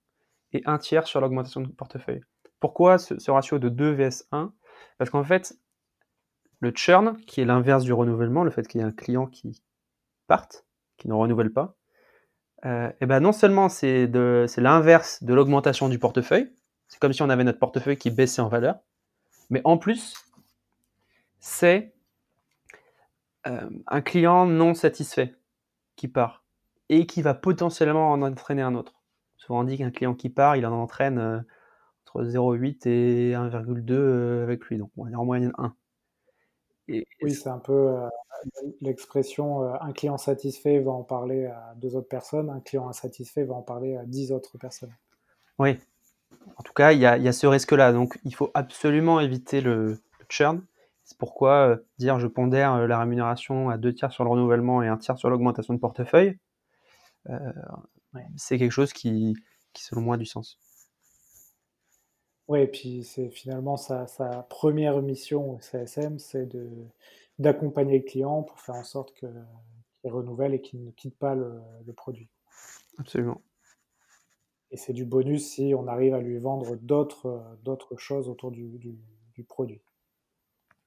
et 0.53 0.61
un 0.65 0.77
tiers 0.77 1.07
sur 1.07 1.21
l'augmentation 1.21 1.61
de 1.61 1.67
portefeuille. 1.67 2.21
Pourquoi 2.59 2.97
ce, 2.97 3.31
ratio 3.31 3.59
de 3.59 3.69
2 3.69 3.91
vs 3.91 4.27
1 4.31 4.53
Parce 4.97 5.09
qu'en 5.09 5.23
fait, 5.23 5.55
le 6.59 6.71
churn, 6.75 7.17
qui 7.25 7.41
est 7.41 7.45
l'inverse 7.45 7.83
du 7.83 7.93
renouvellement, 7.93 8.43
le 8.43 8.51
fait 8.51 8.67
qu'il 8.67 8.81
y 8.81 8.83
ait 8.83 8.87
un 8.87 8.91
client 8.91 9.27
qui 9.27 9.61
parte, 10.27 10.65
qui 10.97 11.07
ne 11.07 11.13
renouvelle 11.13 11.51
pas, 11.51 11.77
euh, 12.65 12.91
eh 12.99 13.05
ben 13.05 13.21
non 13.21 13.31
seulement 13.31 13.69
c'est 13.69 14.07
l'inverse 14.57 15.23
de 15.23 15.33
l'augmentation 15.33 15.87
du 15.87 15.97
portefeuille, 15.97 16.51
c'est 16.89 16.99
comme 16.99 17.13
si 17.13 17.21
on 17.21 17.29
avait 17.29 17.45
notre 17.45 17.59
portefeuille 17.59 17.97
qui 17.97 18.11
baissait 18.11 18.41
en 18.41 18.49
valeur, 18.49 18.79
mais 19.49 19.61
en 19.63 19.77
plus, 19.77 20.15
c'est 21.39 21.93
euh, 23.47 23.69
un 23.87 24.01
client 24.01 24.45
non 24.45 24.73
satisfait 24.73 25.35
qui 25.95 26.09
part 26.09 26.43
et 26.89 27.05
qui 27.05 27.21
va 27.21 27.33
potentiellement 27.33 28.11
en 28.11 28.21
entraîner 28.21 28.61
un 28.61 28.75
autre. 28.75 28.98
Souvent 29.39 29.61
on 29.61 29.63
dit 29.63 29.77
qu'un 29.77 29.89
client 29.89 30.13
qui 30.13 30.29
part, 30.29 30.57
il 30.57 30.65
en 30.65 30.73
entraîne 30.73 31.17
euh, 31.17 31.39
entre 32.05 32.23
0,8 32.23 32.87
et 32.87 33.33
1,2 33.33 33.91
euh, 33.91 34.43
avec 34.43 34.65
lui. 34.65 34.77
Donc 34.77 34.91
on 34.97 35.05
va 35.05 35.09
dire 35.09 35.19
en 35.19 35.25
moyenne 35.25 35.53
1. 35.57 35.73
Et, 36.89 37.07
oui, 37.21 37.33
c'est 37.33 37.49
un 37.49 37.59
peu 37.59 37.73
euh, 37.73 38.07
l'expression 38.81 39.73
un 39.81 39.91
client 39.93 40.17
satisfait 40.17 40.79
va 40.79 40.91
en 40.91 41.03
parler 41.03 41.45
à 41.45 41.73
deux 41.77 41.95
autres 41.95 42.09
personnes, 42.09 42.49
un 42.49 42.59
client 42.59 42.89
insatisfait 42.89 43.43
va 43.43 43.55
en 43.55 43.61
parler 43.61 43.95
à 43.95 44.05
dix 44.05 44.31
autres 44.31 44.57
personnes. 44.57 44.93
Oui. 45.57 45.77
En 46.57 46.63
tout 46.63 46.73
cas, 46.73 46.91
il 46.91 46.99
y 46.99 47.05
a, 47.05 47.31
ce 47.31 47.47
risque-là. 47.47 47.93
Donc 47.93 48.19
il 48.25 48.35
faut 48.35 48.51
absolument 48.53 49.19
éviter 49.19 49.61
le, 49.61 49.99
churn. 50.29 50.61
C'est 51.03 51.17
pourquoi 51.17 51.77
dire 51.97 52.19
je 52.19 52.27
pondère 52.27 52.87
la 52.87 52.99
rémunération 52.99 53.69
à 53.69 53.77
deux 53.77 53.93
tiers 53.93 54.11
sur 54.11 54.23
le 54.23 54.29
renouvellement 54.29 54.83
et 54.83 54.87
un 54.87 54.97
tiers 54.97 55.17
sur 55.17 55.29
l'augmentation 55.29 55.73
de 55.73 55.79
portefeuille, 55.79 56.37
c'est 58.37 58.57
quelque 58.57 58.71
chose 58.71 58.93
qui, 58.93 59.35
qui, 59.73 59.83
selon 59.83 60.01
moi, 60.01 60.15
a 60.15 60.17
du 60.17 60.25
sens. 60.25 60.59
Oui, 62.47 62.61
et 62.61 62.67
puis 62.67 63.03
c'est 63.03 63.29
finalement 63.29 63.77
sa, 63.77 64.07
sa, 64.07 64.41
première 64.49 65.01
mission 65.03 65.51
au 65.51 65.59
CSM, 65.59 66.17
c'est 66.17 66.49
d'accompagner 67.37 67.99
le 67.99 68.03
client 68.03 68.41
pour 68.41 68.59
faire 68.59 68.75
en 68.75 68.83
sorte 68.83 69.13
qu'il 69.13 69.29
renouvelle 70.03 70.55
et 70.55 70.61
qu'il 70.61 70.83
ne 70.83 70.89
quitte 70.89 71.15
pas 71.15 71.35
le, 71.35 71.61
produit. 71.95 72.27
Absolument. 72.97 73.41
Et 74.71 74.77
c'est 74.77 74.93
du 74.93 75.05
bonus 75.05 75.47
si 75.47 75.73
on 75.77 75.87
arrive 75.87 76.15
à 76.15 76.21
lui 76.21 76.39
vendre 76.39 76.75
d'autres 76.75 77.97
choses 77.97 78.27
autour 78.27 78.49
du, 78.49 78.79
du, 78.79 79.43
produit. 79.43 79.81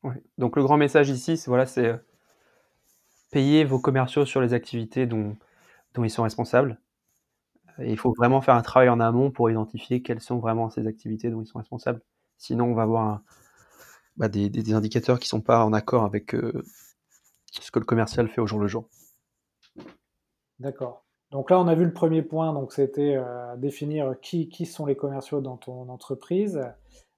Ouais. 0.02 0.20
Donc 0.38 0.56
le 0.56 0.62
grand 0.62 0.76
message 0.76 1.10
ici, 1.10 1.36
c'est 1.36 1.48
voilà, 1.48 1.64
c'est 1.64 1.86
euh, 1.86 1.96
payer 3.30 3.64
vos 3.64 3.78
commerciaux 3.78 4.26
sur 4.26 4.40
les 4.40 4.52
activités 4.52 5.06
dont, 5.06 5.36
dont 5.94 6.04
ils 6.04 6.10
sont 6.10 6.24
responsables 6.24 6.78
il 7.78 7.98
faut 7.98 8.12
vraiment 8.16 8.40
faire 8.40 8.54
un 8.54 8.62
travail 8.62 8.88
en 8.88 9.00
amont 9.00 9.30
pour 9.30 9.50
identifier 9.50 10.02
quelles 10.02 10.20
sont 10.20 10.38
vraiment 10.38 10.70
ces 10.70 10.86
activités 10.86 11.30
dont 11.30 11.42
ils 11.42 11.46
sont 11.46 11.58
responsables. 11.58 12.00
Sinon, 12.36 12.66
on 12.66 12.74
va 12.74 12.82
avoir 12.82 13.22
bah, 14.16 14.28
des, 14.28 14.74
indicateurs 14.74 15.18
qui 15.18 15.26
ne 15.26 15.30
sont 15.30 15.40
pas 15.40 15.64
en 15.64 15.72
accord 15.72 16.04
avec 16.04 16.34
euh, 16.34 16.62
ce 17.50 17.70
que 17.70 17.78
le 17.78 17.84
commercial 17.84 18.28
fait 18.28 18.40
au 18.40 18.46
jour 18.46 18.58
le 18.58 18.68
jour. 18.68 18.88
D'accord. 20.58 21.04
Donc 21.30 21.50
là, 21.50 21.58
on 21.58 21.66
a 21.66 21.74
vu 21.74 21.84
le 21.84 21.94
premier 21.94 22.22
point, 22.22 22.52
donc 22.52 22.72
c'était 22.72 23.16
euh, 23.16 23.56
définir 23.56 24.14
qui, 24.20 24.66
sont 24.66 24.84
les 24.84 24.96
commerciaux 24.96 25.40
dans 25.40 25.56
ton 25.56 25.88
entreprise, 25.88 26.60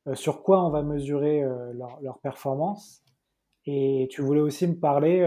euh, 0.06 0.14
sur 0.14 0.42
quoi 0.42 0.64
on 0.64 0.70
va 0.70 0.82
mesurer 0.82 1.42
leur, 1.72 2.18
performance. 2.20 3.02
Et 3.66 4.08
tu 4.10 4.22
voulais 4.22 4.40
aussi 4.40 4.66
me 4.66 4.78
parler 4.78 5.20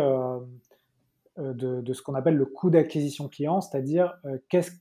de, 1.37 1.81
de, 1.81 1.93
ce 1.93 2.01
qu'on 2.01 2.13
appelle 2.13 2.37
le 2.37 2.45
coût 2.45 2.69
d'acquisition 2.69 3.27
client, 3.27 3.61
c'est-à-dire 3.61 4.15
qu'est-ce 4.47 4.71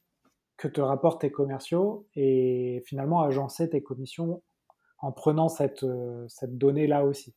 que 0.57 0.69
te 0.69 0.81
rapportent 0.81 1.21
tes 1.21 1.31
commerciaux 1.31 2.07
et 2.14 2.83
finalement 2.87 3.23
agencer 3.23 3.69
tes 3.69 3.83
commissions 3.83 4.42
en 4.99 5.12
prenant 5.12 5.49
cette, 5.49 5.83
euh, 5.83 6.27
cette 6.29 6.57
donnée-là 6.57 7.05
aussi. 7.05 7.35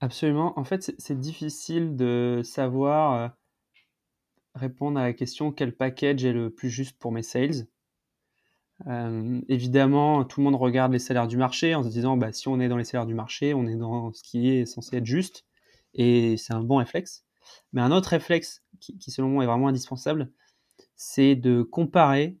Absolument. 0.00 0.58
En 0.58 0.64
fait, 0.64 0.94
c'est 0.98 1.18
difficile 1.18 1.96
de 1.96 2.42
savoir 2.44 3.14
euh, 3.14 3.28
répondre 4.54 4.98
à 4.98 5.04
la 5.04 5.12
question 5.14 5.52
quel 5.52 5.74
package 5.74 6.24
est 6.24 6.32
le 6.32 6.50
plus 6.50 6.68
juste 6.68 6.98
pour 6.98 7.12
mes 7.12 7.22
sales. 7.22 7.66
Euh, 8.86 9.40
évidemment, 9.48 10.24
tout 10.24 10.40
le 10.40 10.44
monde 10.44 10.60
regarde 10.60 10.92
les 10.92 10.98
salaires 10.98 11.28
du 11.28 11.38
marché 11.38 11.74
en 11.74 11.82
se 11.82 11.88
disant 11.88 12.18
bah, 12.18 12.32
si 12.32 12.48
on 12.48 12.60
est 12.60 12.68
dans 12.68 12.76
les 12.76 12.84
salaires 12.84 13.06
du 13.06 13.14
marché, 13.14 13.54
on 13.54 13.66
est 13.66 13.76
dans 13.76 14.12
ce 14.12 14.22
qui 14.22 14.50
est 14.50 14.66
censé 14.66 14.98
être 14.98 15.06
juste 15.06 15.46
et 15.94 16.36
c'est 16.36 16.52
un 16.52 16.60
bon 16.60 16.76
réflexe. 16.76 17.24
Mais 17.72 17.80
un 17.80 17.90
autre 17.90 18.10
réflexe 18.10 18.62
qui, 18.80 18.98
qui 18.98 19.10
selon 19.10 19.28
moi 19.28 19.44
est 19.44 19.46
vraiment 19.46 19.68
indispensable, 19.68 20.30
c'est 20.96 21.36
de 21.36 21.62
comparer, 21.62 22.38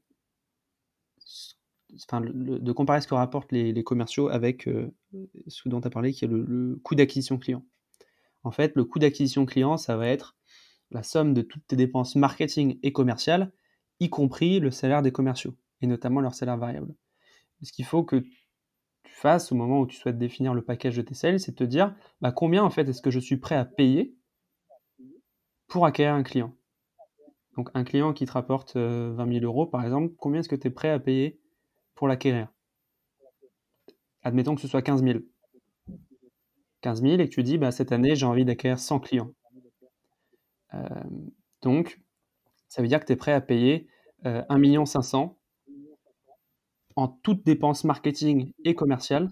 enfin, 2.08 2.22
de 2.22 2.72
comparer 2.72 3.00
ce 3.00 3.06
que 3.06 3.14
rapportent 3.14 3.52
les, 3.52 3.84
commerciaux 3.84 4.28
avec 4.28 4.66
euh, 4.66 4.90
ce 5.46 5.68
dont 5.68 5.80
tu 5.80 5.86
as 5.86 5.90
parlé, 5.90 6.12
qui 6.12 6.24
est 6.24 6.28
le, 6.28 6.80
coût 6.82 6.94
d'acquisition 6.94 7.38
client. 7.38 7.64
En 8.42 8.50
fait, 8.50 8.72
le 8.74 8.84
coût 8.84 8.98
d'acquisition 8.98 9.44
client, 9.44 9.76
ça 9.76 9.96
va 9.96 10.08
être 10.08 10.36
la 10.90 11.02
somme 11.02 11.34
de 11.34 11.42
toutes 11.42 11.66
tes 11.66 11.76
dépenses 11.76 12.16
marketing 12.16 12.78
et 12.82 12.92
commerciales, 12.92 13.52
y 14.00 14.08
compris 14.08 14.60
le 14.60 14.70
salaire 14.70 15.02
des 15.02 15.12
commerciaux, 15.12 15.54
et 15.82 15.86
notamment 15.86 16.20
leur 16.20 16.34
salaire 16.34 16.56
variable. 16.56 16.94
Ce 17.62 17.72
qu'il 17.72 17.84
faut 17.84 18.04
que 18.04 18.16
tu 18.16 19.12
fasses 19.12 19.52
au 19.52 19.54
moment 19.54 19.80
où 19.80 19.86
tu 19.86 19.96
souhaites 19.96 20.18
définir 20.18 20.54
le 20.54 20.62
package 20.62 20.96
de 20.96 21.02
tes 21.02 21.14
sales, 21.14 21.40
c'est 21.40 21.52
de 21.52 21.56
te 21.56 21.64
dire 21.64 21.94
bah, 22.20 22.32
combien 22.32 22.62
en 22.62 22.70
fait 22.70 22.88
est-ce 22.88 23.02
que 23.02 23.10
je 23.10 23.20
suis 23.20 23.38
prêt 23.38 23.56
à 23.56 23.64
payer 23.64 24.14
pour 25.66 25.86
acquérir 25.86 26.14
un 26.14 26.22
client? 26.22 26.54
Donc 27.56 27.70
un 27.74 27.84
client 27.84 28.12
qui 28.12 28.26
te 28.26 28.32
rapporte 28.32 28.76
20 28.76 28.80
euh, 28.80 29.32
000 29.32 29.44
euros, 29.44 29.66
par 29.66 29.82
exemple, 29.84 30.14
combien 30.18 30.40
est-ce 30.40 30.48
que 30.48 30.56
tu 30.56 30.68
es 30.68 30.70
prêt 30.70 30.90
à 30.90 30.98
payer 30.98 31.40
pour 31.94 32.06
l'acquérir? 32.06 32.48
Admettons 34.22 34.54
que 34.54 34.60
ce 34.60 34.68
soit 34.68 34.82
15 34.82 35.02
000. 35.02 35.20
15 36.82 37.02
000 37.02 37.14
et 37.14 37.28
que 37.28 37.34
tu 37.34 37.42
dis, 37.42 37.58
bah, 37.58 37.72
cette 37.72 37.92
année, 37.92 38.14
j'ai 38.14 38.26
envie 38.26 38.44
d'acquérir 38.44 38.78
100 38.78 39.00
clients. 39.00 39.32
Euh, 40.74 40.80
donc, 41.62 42.00
ça 42.68 42.82
veut 42.82 42.88
dire 42.88 43.00
que 43.00 43.06
tu 43.06 43.12
es 43.12 43.16
prêt 43.16 43.32
à 43.32 43.40
payer 43.40 43.88
euh, 44.26 44.42
1 44.48 44.84
500 44.84 45.38
en 46.96 47.08
toutes 47.08 47.44
dépenses 47.44 47.84
marketing 47.84 48.52
et 48.64 48.74
commerciales, 48.74 49.30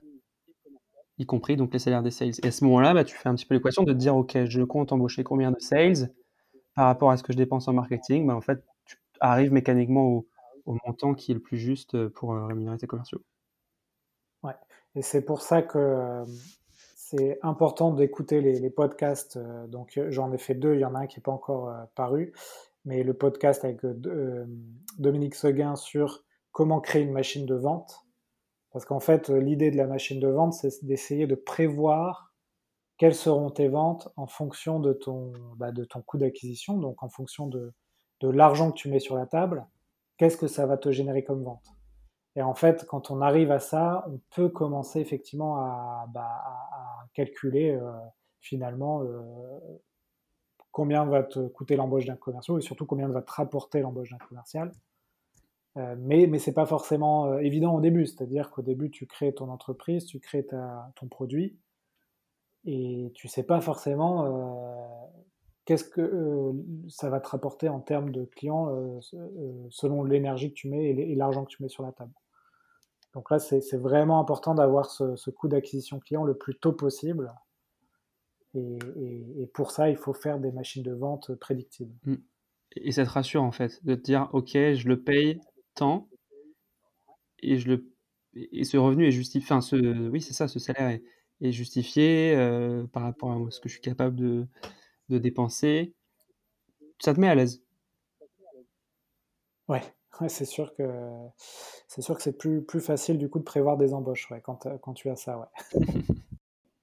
y 1.18 1.26
compris 1.26 1.56
donc 1.56 1.72
les 1.72 1.78
salaires 1.78 2.02
des 2.02 2.10
sales. 2.10 2.32
Et 2.42 2.48
à 2.48 2.50
ce 2.50 2.64
moment-là, 2.64 2.94
bah, 2.94 3.04
tu 3.04 3.16
fais 3.16 3.28
un 3.28 3.34
petit 3.34 3.46
peu 3.46 3.54
l'équation 3.54 3.82
de 3.82 3.92
te 3.92 3.98
dire, 3.98 4.16
OK, 4.16 4.44
je 4.44 4.62
compte 4.62 4.92
embaucher 4.92 5.24
combien 5.24 5.50
de 5.50 5.60
sales? 5.60 6.10
Par 6.74 6.86
rapport 6.86 7.10
à 7.10 7.16
ce 7.16 7.22
que 7.22 7.32
je 7.32 7.38
dépense 7.38 7.68
en 7.68 7.72
marketing. 7.72 8.26
Bah, 8.26 8.34
en 8.34 8.40
fait, 8.40 8.64
tu 8.84 8.96
arrives 9.20 9.52
mécaniquement 9.52 10.24
au, 10.66 10.76
montant 10.86 11.14
qui 11.14 11.32
est 11.32 11.34
le 11.34 11.40
plus 11.40 11.58
juste 11.58 12.08
pour 12.08 12.32
euh, 12.32 12.46
rémunérer 12.46 12.78
tes 12.78 12.86
commerciaux. 12.86 13.20
Ouais, 14.42 14.54
et 14.94 15.02
c'est 15.02 15.22
pour 15.22 15.42
ça 15.42 15.62
que 15.62 15.78
euh, 15.78 16.24
c'est 16.96 17.38
important 17.42 17.92
d'écouter 17.92 18.40
les, 18.40 18.70
podcasts. 18.70 19.36
Euh, 19.36 19.66
donc 19.66 20.00
j'en 20.08 20.32
ai 20.32 20.38
fait 20.38 20.54
deux, 20.54 20.74
il 20.74 20.80
y 20.80 20.84
en 20.84 20.94
a 20.94 21.00
un 21.00 21.06
qui 21.06 21.18
n'est 21.18 21.22
pas 21.22 21.32
encore 21.32 21.70
paru, 21.94 22.32
mais 22.84 23.02
le 23.02 23.14
podcast 23.14 23.64
avec 23.64 23.80
Dominique 24.98 25.34
Seguin 25.34 25.76
sur 25.76 26.24
comment 26.50 26.80
créer 26.80 27.02
une 27.02 27.12
machine 27.12 27.46
de 27.46 27.54
vente. 27.54 28.06
Parce 28.72 28.86
qu'en 28.86 29.00
fait, 29.00 29.28
l'idée 29.28 29.70
de 29.70 29.76
la 29.76 29.86
machine 29.86 30.18
de 30.18 30.28
vente, 30.28 30.54
c'est 30.54 30.84
d'essayer 30.84 31.26
de 31.26 31.36
prévoir 31.36 32.33
quelles 32.96 33.14
seront 33.14 33.50
tes 33.50 33.68
ventes 33.68 34.08
en 34.16 34.26
fonction 34.26 34.80
de 34.80 34.92
ton, 34.92 35.32
bah, 35.56 35.72
coût 36.06 36.18
d'acquisition, 36.18 36.78
donc 36.78 37.02
en 37.02 37.08
fonction 37.08 37.46
de, 37.46 37.72
l'argent 38.22 38.70
que 38.70 38.76
tu 38.76 38.88
mets 38.88 39.00
sur 39.00 39.16
la 39.16 39.26
table, 39.26 39.66
qu'est-ce 40.16 40.38
que 40.38 40.46
ça 40.46 40.64
va 40.64 40.78
te 40.78 40.90
générer 40.90 41.24
comme 41.24 41.42
vente? 41.42 41.66
Et 42.36 42.42
en 42.42 42.54
fait, 42.54 42.86
quand 42.86 43.10
on 43.10 43.20
arrive 43.20 43.50
à 43.50 43.58
ça, 43.58 44.06
on 44.08 44.18
peut 44.34 44.48
commencer 44.48 45.00
effectivement 45.00 45.58
à, 45.58 46.06
bah, 46.08 46.42
calculer 47.12 47.70
euh, 47.70 47.92
finalement 48.40 49.02
euh, 49.02 49.20
combien 50.72 51.04
va 51.04 51.22
te 51.22 51.46
coûter 51.48 51.76
l'embauche 51.76 52.06
d'un 52.06 52.16
commercial 52.16 52.58
et 52.58 52.62
surtout 52.62 52.86
combien 52.86 53.08
va 53.08 53.20
te 53.20 53.30
rapporter 53.30 53.80
l'embauche 53.80 54.10
d'un 54.10 54.18
commercial. 54.26 54.72
Euh, 55.76 55.94
mais 55.98 56.26
mais 56.26 56.38
ce 56.38 56.48
n'est 56.48 56.54
pas 56.54 56.66
forcément 56.66 57.38
évident 57.38 57.74
au 57.74 57.80
début. 57.80 58.06
C'est-à-dire 58.06 58.50
qu'au 58.50 58.62
début, 58.62 58.90
tu 58.90 59.06
crées 59.06 59.34
ton 59.34 59.50
entreprise, 59.50 60.06
tu 60.06 60.18
crées 60.18 60.46
ta, 60.46 60.90
ton 60.96 61.08
produit, 61.08 61.58
et 62.64 63.10
tu 63.14 63.28
sais 63.28 63.42
pas 63.42 63.60
forcément 63.60 64.24
euh, 64.24 65.06
qu'est-ce 65.64 65.84
que 65.84 66.52
ça 66.88 67.10
va 67.10 67.20
te 67.20 67.28
rapporter 67.28 67.68
en 67.68 67.80
termes 67.80 68.10
de 68.10 68.24
clients 68.24 69.00
selon 69.70 70.04
l'énergie 70.04 70.50
que 70.50 70.54
tu 70.54 70.68
mets 70.68 70.90
et 70.90 71.14
l'argent 71.14 71.44
que 71.44 71.50
tu 71.50 71.62
mets 71.62 71.68
sur 71.68 71.82
la 71.82 71.92
table. 71.92 72.12
Donc 73.14 73.30
là, 73.30 73.38
c'est 73.38 73.76
vraiment 73.76 74.18
important 74.18 74.54
d'avoir 74.54 74.90
ce, 74.90 75.30
coût 75.30 75.46
d'acquisition 75.48 76.00
client 76.00 76.24
le 76.24 76.36
plus 76.36 76.56
tôt 76.56 76.72
possible. 76.72 77.32
Et, 78.54 79.48
pour 79.54 79.70
ça, 79.70 79.88
il 79.88 79.96
faut 79.96 80.14
faire 80.14 80.38
des 80.38 80.52
machines 80.52 80.82
de 80.82 80.92
vente 80.92 81.34
prédictibles. 81.36 81.94
Mmh. 82.04 82.14
Et 82.76 82.92
ça 82.92 83.04
te 83.04 83.10
rassure 83.10 83.42
en 83.42 83.52
fait, 83.52 83.84
de 83.84 83.94
te 83.94 84.00
dire, 84.00 84.28
OK, 84.32 84.52
je 84.52 84.88
le 84.88 85.00
paye 85.00 85.40
temps 85.74 86.08
et 87.40 87.56
je 87.58 87.68
le 87.68 87.90
et 88.34 88.64
ce 88.64 88.76
revenu 88.76 89.06
est 89.06 89.12
justifié 89.12 89.44
enfin 89.44 89.60
ce 89.60 89.76
oui 90.08 90.20
c'est 90.20 90.32
ça 90.32 90.48
ce 90.48 90.58
salaire 90.58 90.88
est, 90.88 91.04
est 91.44 91.52
justifié 91.52 92.34
euh, 92.36 92.84
par 92.92 93.02
rapport 93.02 93.32
à 93.32 93.50
ce 93.50 93.60
que 93.60 93.68
je 93.68 93.74
suis 93.74 93.82
capable 93.82 94.16
de, 94.16 94.46
de 95.08 95.18
dépenser 95.18 95.94
ça 97.04 97.14
te 97.14 97.20
met 97.20 97.28
à 97.28 97.34
l'aise. 97.34 97.62
Ouais, 99.68 99.82
ouais 100.20 100.28
c'est 100.28 100.44
sûr 100.44 100.74
que 100.74 100.88
c'est 101.88 102.02
sûr 102.02 102.16
que 102.16 102.22
c'est 102.22 102.36
plus, 102.36 102.62
plus 102.62 102.80
facile 102.80 103.18
du 103.18 103.28
coup 103.28 103.38
de 103.38 103.44
prévoir 103.44 103.76
des 103.76 103.94
embauches 103.94 104.30
ouais, 104.30 104.40
quand, 104.40 104.68
quand 104.80 104.94
tu 104.94 105.10
as 105.10 105.16
ça 105.16 105.38
ouais. 105.38 105.82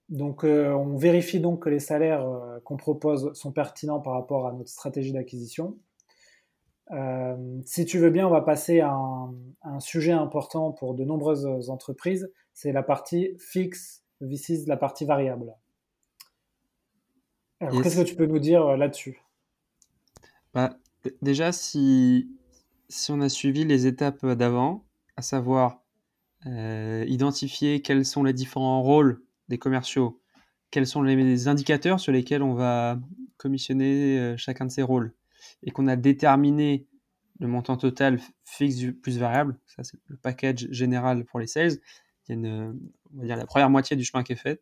Donc 0.10 0.43
euh, 0.43 0.74
on 0.74 0.97
vérifie 0.97 1.39
donc 1.39 1.63
que 1.63 1.69
les 1.69 1.80
salaires 1.80 2.28
euh, 2.28 2.60
qu'on 2.65 2.76
propose 2.76 3.32
sont 3.34 3.54
pertinents 3.54 4.02
par 4.02 4.13
rapport 4.13 4.45
à 4.45 4.52
notre 4.52 4.69
stratégie 4.69 5.13
d'acquisition. 5.13 5.78
Euh, 6.91 7.38
si 7.63 7.86
tu 7.86 7.97
veux 7.97 8.10
bien, 8.10 8.28
on 8.28 8.32
va 8.32 8.41
passer 8.41 8.82
à 8.82 8.91
un, 8.91 9.80
sujet 9.80 10.12
important 10.12 10.74
pour 10.74 10.95
de 10.95 11.06
nombreuses 11.06 11.69
entreprises, 11.69 12.30
c'est 12.54 12.74
la 12.74 12.84
partie 12.84 13.38
fixe 13.39 14.04
versus 14.21 14.67
la 14.67 14.77
partie 14.77 15.05
variable. 15.05 15.53
Alors, 17.60 17.81
qu'est-ce 17.81 18.01
que 18.01 18.07
tu 18.07 18.15
peux 18.15 18.25
nous 18.25 18.39
dire 18.39 18.65
euh, 18.65 18.77
là-dessus? 18.77 19.21
Bah, 20.53 20.77
Déjà, 21.21 21.51
si, 21.51 22.29
si 22.89 23.12
on 23.12 23.21
a 23.21 23.29
suivi 23.29 23.65
les 23.65 23.88
étapes 23.88 24.25
d'avant, 24.25 24.86
à 25.17 25.21
savoir 25.21 25.81
euh, 26.45 27.05
identifier 27.07 27.81
quels 27.81 28.05
sont 28.05 28.23
les 28.23 28.34
différents 28.34 28.81
rôles 28.81 29.21
des 29.47 29.57
commerciaux, 29.57 30.21
quels 30.69 30.88
sont 30.88 31.01
les 31.01 31.47
indicateurs 31.47 31.99
sur 31.99 32.12
lesquels 32.12 32.43
on 32.43 32.53
va 32.53 32.99
commissionner 33.38 34.36
chacun 34.38 34.65
de 34.65 34.71
ces 34.71 34.84
rôles, 34.84 35.13
et 35.63 35.71
qu'on 35.71 35.88
a 35.88 35.95
déterminé 35.95 36.88
le 37.41 37.47
montant 37.47 37.75
total 37.75 38.19
fixe 38.45 38.86
plus 39.01 39.17
variable, 39.17 39.57
ça 39.65 39.84
c'est 39.84 39.97
le 40.07 40.15
package 40.15 40.67
général 40.69 41.25
pour 41.25 41.39
les 41.39 41.47
sales, 41.47 41.79
il 42.27 42.31
y 42.31 42.34
a 42.34 42.36
une, 42.36 42.79
on 43.13 43.19
va 43.19 43.25
dire 43.25 43.36
la 43.38 43.45
première 43.45 43.69
moitié 43.69 43.95
du 43.95 44.03
chemin 44.03 44.23
qui 44.23 44.34
est 44.34 44.38
fait. 44.38 44.62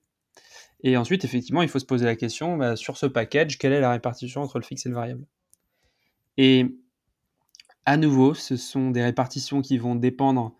Et 0.81 0.95
ensuite, 0.97 1.25
effectivement, 1.25 1.61
il 1.61 1.69
faut 1.69 1.79
se 1.79 1.85
poser 1.85 2.05
la 2.05 2.15
question, 2.15 2.57
bah, 2.57 2.75
sur 2.75 2.97
ce 2.97 3.05
package, 3.05 3.57
quelle 3.57 3.73
est 3.73 3.81
la 3.81 3.91
répartition 3.91 4.41
entre 4.41 4.59
le 4.59 4.65
fixe 4.65 4.85
et 4.85 4.89
le 4.89 4.95
variable? 4.95 5.25
Et 6.37 6.65
à 7.85 7.97
nouveau, 7.97 8.33
ce 8.33 8.55
sont 8.55 8.91
des 8.91 9.03
répartitions 9.03 9.61
qui 9.61 9.77
vont 9.77 9.95
dépendre 9.95 10.55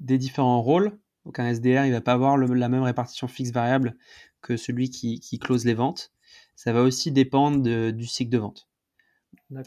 des 0.00 0.18
différents 0.18 0.60
rôles. 0.60 0.98
Donc 1.24 1.38
un 1.38 1.48
SDR, 1.48 1.86
il 1.86 1.92
va 1.92 2.02
pas 2.02 2.12
avoir 2.12 2.36
la 2.36 2.68
même 2.68 2.82
répartition 2.82 3.26
fixe-variable 3.26 3.96
que 4.42 4.58
celui 4.58 4.90
qui, 4.90 5.20
qui, 5.20 5.38
close 5.38 5.64
les 5.64 5.72
ventes. 5.72 6.12
Ça 6.56 6.72
va 6.74 6.82
aussi 6.82 7.10
dépendre 7.10 7.92
du 7.92 8.06
cycle 8.06 8.30
de 8.30 8.38
vente 8.38 8.68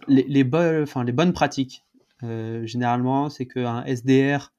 les, 0.07 0.23
les 0.23 0.43
bonnes 0.43 1.33
pratiques, 1.33 1.85
euh, 2.23 2.65
généralement, 2.65 3.29
c'est 3.29 3.47
qu'un 3.47 3.83
SDR 3.85 4.53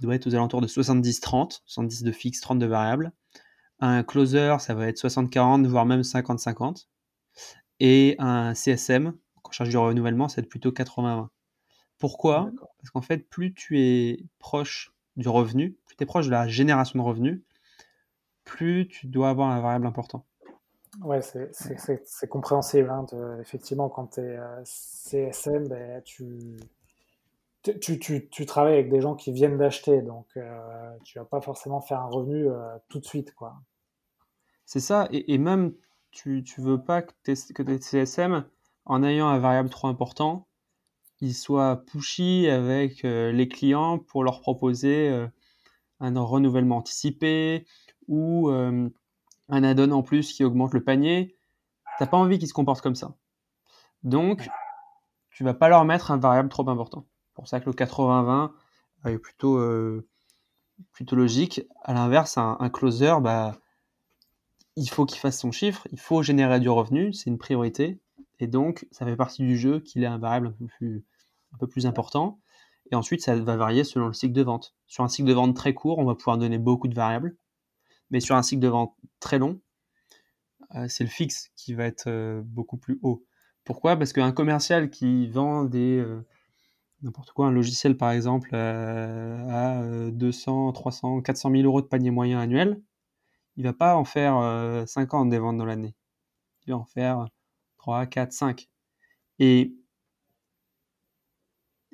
doit 0.00 0.14
être 0.14 0.26
aux 0.26 0.34
alentours 0.34 0.60
de 0.60 0.66
70-30, 0.66 1.60
70 1.66 2.02
de 2.02 2.12
fixe, 2.12 2.40
30 2.40 2.58
de 2.58 2.66
variable. 2.66 3.12
Un 3.80 4.02
closer, 4.02 4.56
ça 4.60 4.74
va 4.74 4.86
être 4.86 4.98
60-40, 4.98 5.66
voire 5.66 5.86
même 5.86 6.02
50-50. 6.02 6.86
Et 7.80 8.16
un 8.18 8.54
CSM, 8.54 9.14
en 9.42 9.50
charge 9.50 9.70
du 9.70 9.76
renouvellement, 9.76 10.28
ça 10.28 10.36
va 10.36 10.44
être 10.44 10.50
plutôt 10.50 10.70
80-20. 10.70 11.28
Pourquoi? 11.98 12.50
Parce 12.78 12.90
qu'en 12.90 13.02
fait, 13.02 13.18
plus 13.28 13.54
tu 13.54 13.80
es 13.80 14.24
proche 14.38 14.94
du 15.16 15.28
revenu, 15.28 15.76
plus 15.86 15.96
tu 15.96 16.02
es 16.02 16.06
proche 16.06 16.26
de 16.26 16.30
la 16.30 16.48
génération 16.48 16.98
de 16.98 17.04
revenus, 17.04 17.42
plus 18.44 18.88
tu 18.88 19.06
dois 19.06 19.30
avoir 19.30 19.50
un 19.50 19.60
variable 19.60 19.86
important. 19.86 20.26
Ouais, 21.02 21.20
c'est 21.22 22.28
compréhensible. 22.28 22.90
Hein, 22.90 23.06
effectivement, 23.40 23.88
quand 23.88 24.14
tu 24.14 24.20
es 24.20 24.36
euh, 24.36 24.62
CSM, 24.64 25.68
ben, 25.68 26.02
tu, 26.02 26.56
tu, 27.80 27.98
tu, 27.98 28.28
tu, 28.28 28.46
travailles 28.46 28.74
avec 28.74 28.90
des 28.90 29.00
gens 29.00 29.14
qui 29.14 29.32
viennent 29.32 29.56
d'acheter, 29.56 30.02
donc 30.02 30.26
euh, 30.36 30.90
tu 31.04 31.18
vas 31.18 31.24
pas 31.24 31.40
forcément 31.40 31.80
faire 31.80 32.00
un 32.00 32.08
revenu 32.08 32.48
euh, 32.48 32.76
tout 32.88 33.00
de 33.00 33.04
suite. 33.04 33.34
quoi. 33.34 33.54
C'est 34.66 34.80
ça, 34.80 35.08
et, 35.10 35.32
et, 35.32 35.38
même 35.38 35.72
tu 36.10 36.44
ne 36.58 36.62
veux 36.62 36.82
pas 36.82 37.02
que 37.02 37.12
tes, 37.22 37.34
que 37.54 37.62
tes 37.62 37.78
CSM, 37.78 38.44
en 38.84 39.02
ayant 39.02 39.28
un 39.28 39.38
variable 39.38 39.70
trop 39.70 39.88
important, 39.88 40.46
ils 41.20 41.34
soient 41.34 41.84
pushy 41.86 42.48
avec 42.48 43.02
les 43.02 43.48
clients 43.48 43.98
pour 43.98 44.24
leur 44.24 44.40
proposer 44.40 45.26
un 46.00 46.20
renouvellement 46.20 46.76
anticipé 46.78 47.66
ou 48.08 48.50
un 48.50 48.90
add-on 49.48 49.90
en 49.90 50.02
plus 50.02 50.32
qui 50.32 50.44
augmente 50.44 50.74
le 50.74 50.84
panier, 50.84 51.36
t'as 51.98 52.06
pas 52.06 52.16
envie 52.16 52.38
qu'ils 52.38 52.48
se 52.48 52.52
comportent 52.52 52.82
comme 52.82 52.94
ça. 52.94 53.16
Donc, 54.02 54.48
tu 55.30 55.44
vas 55.44 55.54
pas 55.54 55.68
leur 55.68 55.84
mettre 55.84 56.10
un 56.10 56.18
variable 56.18 56.48
trop 56.48 56.68
important. 56.68 57.06
Pour 57.34 57.48
ça 57.48 57.60
que 57.60 57.66
le 57.66 57.72
80-20 57.72 58.52
est 59.06 59.18
plutôt, 59.18 59.58
euh, 59.58 60.06
plutôt 60.92 61.16
logique. 61.16 61.62
À 61.82 61.94
l'inverse, 61.94 62.38
un, 62.38 62.70
closer, 62.70 63.14
bah, 63.20 63.58
il 64.76 64.88
faut 64.88 65.04
qu'il 65.06 65.18
fasse 65.18 65.38
son 65.38 65.52
chiffre, 65.52 65.86
il 65.92 65.98
faut 65.98 66.22
générer 66.22 66.60
du 66.60 66.68
revenu, 66.68 67.12
c'est 67.12 67.30
une 67.30 67.38
priorité. 67.38 68.00
Et 68.40 68.46
donc, 68.46 68.86
ça 68.90 69.04
fait 69.04 69.16
partie 69.16 69.42
du 69.42 69.56
jeu 69.56 69.80
qu'il 69.80 70.02
ait 70.02 70.08
un 70.08 70.18
variable 70.18 70.48
un 70.48 71.58
peu 71.58 71.66
plus, 71.66 71.86
important. 71.86 72.40
Et 72.90 72.94
ensuite, 72.94 73.22
ça 73.22 73.34
va 73.36 73.56
varier 73.56 73.84
selon 73.84 74.06
le 74.06 74.12
cycle 74.12 74.32
de 74.32 74.42
vente. 74.42 74.74
Sur 74.86 75.04
un 75.04 75.08
cycle 75.08 75.28
de 75.28 75.34
vente 75.34 75.56
très 75.56 75.74
court, 75.74 75.98
on 75.98 76.04
va 76.04 76.14
pouvoir 76.14 76.38
donner 76.38 76.58
beaucoup 76.58 76.88
de 76.88 76.94
variables. 76.94 77.36
Mais 78.10 78.20
sur 78.20 78.36
un 78.36 78.42
cycle 78.42 78.60
de 78.60 78.68
vente 78.68 78.94
très 79.20 79.38
long, 79.38 79.60
euh, 80.74 80.86
c'est 80.88 81.04
le 81.04 81.10
fixe 81.10 81.50
qui 81.56 81.74
va 81.74 81.84
être 81.84 82.08
euh, 82.08 82.42
beaucoup 82.44 82.76
plus 82.76 82.98
haut. 83.02 83.24
Pourquoi? 83.64 83.96
Parce 83.96 84.12
qu'un 84.12 84.32
commercial 84.32 84.90
qui 84.90 85.28
vend 85.28 85.64
des 85.64 85.98
euh, 85.98 86.20
n'importe 87.04 87.32
quoi, 87.32 87.46
un 87.46 87.52
logiciel 87.52 87.96
par 87.96 88.10
exemple 88.12 88.54
à 88.54 90.10
200, 90.10 90.72
300, 90.72 91.22
400 91.22 91.50
000 91.50 91.62
euros 91.64 91.82
de 91.82 91.86
panier 91.86 92.10
moyen 92.10 92.40
annuel, 92.40 92.82
il 93.56 93.64
va 93.64 93.72
pas 93.72 93.96
en 93.96 94.04
faire 94.04 94.84
50 94.88 95.30
des 95.30 95.38
ventes 95.38 95.58
dans 95.58 95.66
l'année. 95.66 95.94
Il 96.66 96.72
va 96.72 96.78
en 96.78 96.84
faire 96.84 97.28
3, 97.78 98.06
4, 98.06 98.32
5. 98.32 98.68
Et 99.38 99.74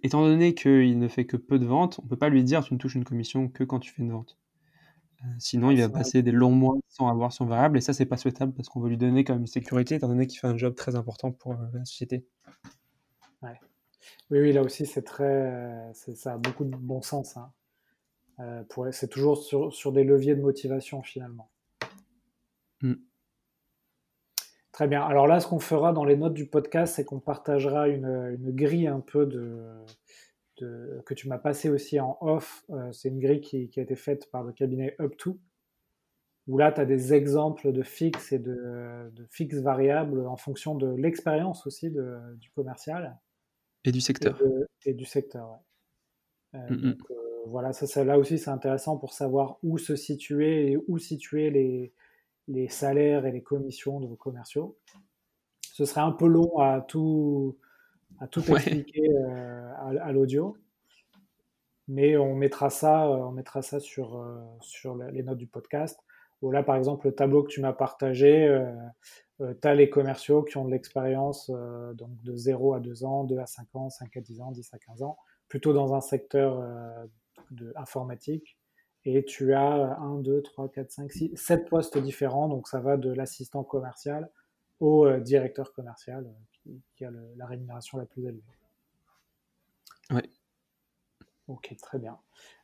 étant 0.03 0.23
donné 0.23 0.55
qu'il 0.55 0.99
ne 0.99 1.09
fait 1.09 1.27
que 1.27 1.37
peu 1.37 1.59
de 1.59 1.67
ventes, 1.67 1.99
on 2.01 2.05
ne 2.05 2.09
peut 2.09 2.17
pas 2.17 2.29
lui 2.29 2.45
dire 2.45 2.65
tu 2.65 2.75
ne 2.75 2.79
touches 2.79 2.95
une 2.95 3.05
commission 3.05 3.49
que 3.49 3.65
quand 3.65 3.81
tu 3.81 3.91
fais 3.93 4.03
une 4.03 4.13
vente. 4.13 4.39
Euh, 5.25 5.29
sinon, 5.39 5.71
il 5.71 5.81
va 5.81 5.89
passer 5.89 6.23
des 6.23 6.33
longs 6.33 6.55
mois 6.55 6.77
sans 6.89 7.09
avoir 7.09 7.33
son 7.33 7.45
variable, 7.45 7.77
et 7.77 7.81
ça, 7.83 7.93
c'est 7.93 8.07
pas 8.07 8.17
souhaitable 8.17 8.55
parce 8.55 8.69
qu'on 8.69 8.81
veut 8.81 8.89
lui 8.89 8.97
donner 8.97 9.25
quand 9.25 9.35
même 9.35 9.43
une 9.43 9.47
sécurité, 9.47 9.97
étant 9.97 10.09
donné 10.09 10.27
qu'il 10.27 10.39
fait 10.39 10.47
un 10.47 10.57
job 10.57 10.75
très 10.75 10.95
important 10.97 11.31
pour 11.33 11.53
euh, 11.53 11.67
la 11.75 11.85
société. 11.85 12.27
Oui, 14.31 14.41
oui, 14.41 14.53
là 14.53 14.63
aussi, 14.63 14.87
c'est 14.87 15.03
très, 15.03 15.93
ça 15.93 16.35
a 16.35 16.39
beaucoup 16.39 16.65
de 16.65 16.75
bon 16.77 17.03
sens. 17.03 17.37
Hein. 17.37 17.53
Euh, 18.41 18.91
c'est 18.93 19.09
toujours 19.09 19.39
sur, 19.39 19.93
des 19.93 20.05
leviers 20.05 20.35
de 20.35 20.41
motivation 20.41 21.03
finalement. 21.03 21.51
Mm. 22.83 22.95
Très 24.73 24.89
bien. 24.89 25.03
Alors 25.03 25.27
là, 25.27 25.41
ce 25.41 25.47
qu'on 25.47 25.61
fera 25.61 25.93
dans 25.93 26.05
les 26.05 26.17
notes 26.17 26.35
du 26.35 26.47
podcast, 26.47 26.95
c'est 26.95 27.05
qu'on 27.05 27.21
partagera 27.21 27.89
une, 27.89 28.37
grille 28.53 28.87
un 28.87 29.01
peu 29.01 29.27
de, 29.27 29.85
que 30.57 31.15
tu 31.15 31.29
m'as 31.29 31.39
passé 31.39 31.69
aussi 31.69 32.01
en 32.01 32.17
off. 32.21 32.65
Euh, 32.71 32.91
c'est 32.93 33.09
une 33.09 33.21
grille 33.21 33.41
qui, 33.41 33.71
a 33.77 33.83
été 33.83 33.97
faite 33.97 34.31
par 34.31 34.43
le 34.43 34.53
cabinet 34.53 34.97
Up2, 34.99 35.37
où 36.47 36.57
là, 36.57 36.73
tu 36.73 36.81
as 36.81 36.87
des 36.87 37.13
exemples 37.13 37.73
de 37.73 37.83
fixes 37.83 38.33
et 38.33 38.39
de, 38.39 39.13
fixes 39.29 39.59
variables 39.59 40.27
en 40.27 40.37
fonction 40.37 40.75
de 40.75 40.89
l'expérience 40.95 41.67
aussi 41.67 41.91
du 41.91 42.51
commercial. 42.55 43.19
Et 43.85 43.93
du 43.93 44.01
secteur. 44.01 44.41
Et, 44.85 44.95
du 44.95 45.05
secteur, 45.05 45.51
ouais. 45.51 46.61
Euh, 46.61 46.71
mm, 46.71 46.89
mm 46.91 46.97
voilà, 47.47 47.73
ça, 47.73 48.05
là 48.05 48.19
aussi, 48.19 48.39
c'est 48.39 48.51
intéressant 48.51 48.97
pour 48.97 49.13
savoir 49.13 49.59
où 49.63 49.79
se 49.79 49.97
situer 49.97 50.73
et 50.73 50.79
où 50.89 50.99
situer 50.99 51.51
les, 51.51 51.93
les 52.49 52.69
salaires 52.69 53.27
et 53.27 53.33
les 53.33 53.43
commissions 53.43 54.01
de 54.01 54.07
vos 54.07 54.17
commerciaux. 54.17 54.77
Ce 55.73 55.85
serait 55.85 56.01
un 56.01 56.13
peu 56.13 56.27
long 56.27 56.59
à 56.59 56.81
tout, 56.81 57.57
à 58.19 58.27
tout 58.27 58.43
expliquer 58.55 59.09
euh, 59.09 59.73
à, 59.79 60.13
l'audio, 60.13 60.57
mais 61.89 62.17
on 62.17 62.35
mettra 62.35 62.71
ça, 62.71 63.07
euh, 63.07 63.17
on 63.17 63.33
mettra 63.33 63.63
ça 63.63 63.81
sur, 63.81 64.17
euh, 64.17 64.39
sur 64.61 64.97
les 64.97 65.23
notes 65.23 65.39
du 65.39 65.47
podcast. 65.47 65.99
là, 66.43 66.63
par 66.63 66.77
exemple, 66.77 67.07
le 67.07 67.15
tableau 67.15 67.43
que 67.43 67.51
tu 67.51 67.61
m'as 67.61 67.73
partagé, 67.73 68.49
tu 69.61 69.69
as 69.69 69.75
les 69.75 69.91
commerciaux 69.91 70.43
qui 70.43 70.57
ont 70.57 70.65
de 70.65 70.71
l'expérience 70.71 71.51
donc 71.95 72.11
de 72.23 72.37
0 72.37 72.75
à 72.75 72.81
2 72.81 73.05
ans, 73.05 73.25
2 73.25 73.39
à 73.39 73.47
5 73.47 73.67
ans, 73.75 73.91
5 73.91 74.17
à 74.17 74.21
10 74.21 74.41
ans, 74.41 74.51
10 74.51 74.75
à 74.75 74.79
15 74.79 75.03
ans, 75.03 75.19
plutôt 75.49 75.73
dans 75.73 75.95
un 75.95 76.01
secteur 76.01 76.63
de 77.51 77.73
informatique. 77.77 78.59
Et 79.05 79.25
tu 79.25 79.55
as 79.55 79.99
1, 79.99 80.19
2, 80.19 80.43
3, 80.43 80.69
4, 80.69 80.91
5, 80.91 81.13
6, 81.13 81.37
7 81.37 81.69
postes 81.69 81.99
différents. 81.99 82.49
Donc 82.49 82.69
ça 82.69 82.81
va 82.81 82.97
de 82.97 83.11
l'assistant 83.11 83.65
commercial 83.65 84.31
au 84.81 85.07
euh, 85.07 85.21
directeur 85.21 85.73
commercial 85.73 86.27
euh, 86.69 86.73
qui, 86.97 87.05
a 87.05 87.11
la 87.37 87.47
rémunération 87.47 87.99
la 87.99 88.07
plus 88.07 88.25
élevée. 88.27 88.43
Oui. 90.11 90.23
Ok, 91.49 91.75
très 91.81 91.99
bien. 91.99 92.19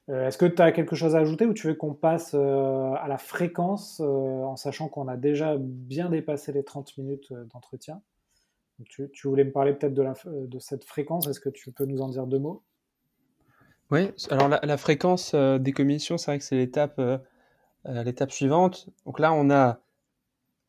Euh, 0.08 0.28
est-ce 0.28 0.38
que 0.38 0.46
tu 0.46 0.62
as 0.62 0.72
quelque 0.72 0.94
chose 0.94 1.16
à 1.16 1.18
ajouter 1.18 1.46
ou 1.46 1.54
tu 1.54 1.66
veux 1.66 1.74
qu'on 1.74 1.94
passe 1.94 2.34
à 2.34 3.06
la 3.08 3.18
fréquence 3.18 4.00
en 4.00 4.56
sachant 4.56 4.88
qu'on 4.88 5.08
a 5.08 5.16
déjà 5.16 5.56
bien 5.58 6.08
dépassé 6.10 6.52
les 6.52 6.64
30 6.64 6.96
minutes 6.98 7.32
d'entretien? 7.52 8.00
Tu, 8.84 9.10
voulais 9.24 9.44
me 9.44 9.52
parler 9.52 9.72
peut-être 9.72 9.94
de, 9.94 10.58
cette 10.58 10.84
fréquence. 10.84 11.26
Est-ce 11.26 11.40
que 11.40 11.48
tu 11.48 11.72
peux 11.72 11.86
nous 11.86 12.02
en 12.02 12.08
dire 12.08 12.26
deux 12.26 12.38
mots? 12.38 12.62
Oui, 13.90 14.10
alors 14.30 14.48
la, 14.48 14.76
fréquence 14.76 15.32
euh, 15.34 15.58
des 15.58 15.72
commissions, 15.72 16.18
c'est 16.18 16.30
vrai 16.30 16.38
que 16.38 16.44
c'est 16.44 16.76
euh, 16.98 17.18
euh, 17.86 18.02
l'étape 18.02 18.32
suivante. 18.32 18.88
Donc 19.06 19.20
là, 19.20 19.32
on 19.32 19.48
a 19.48 19.80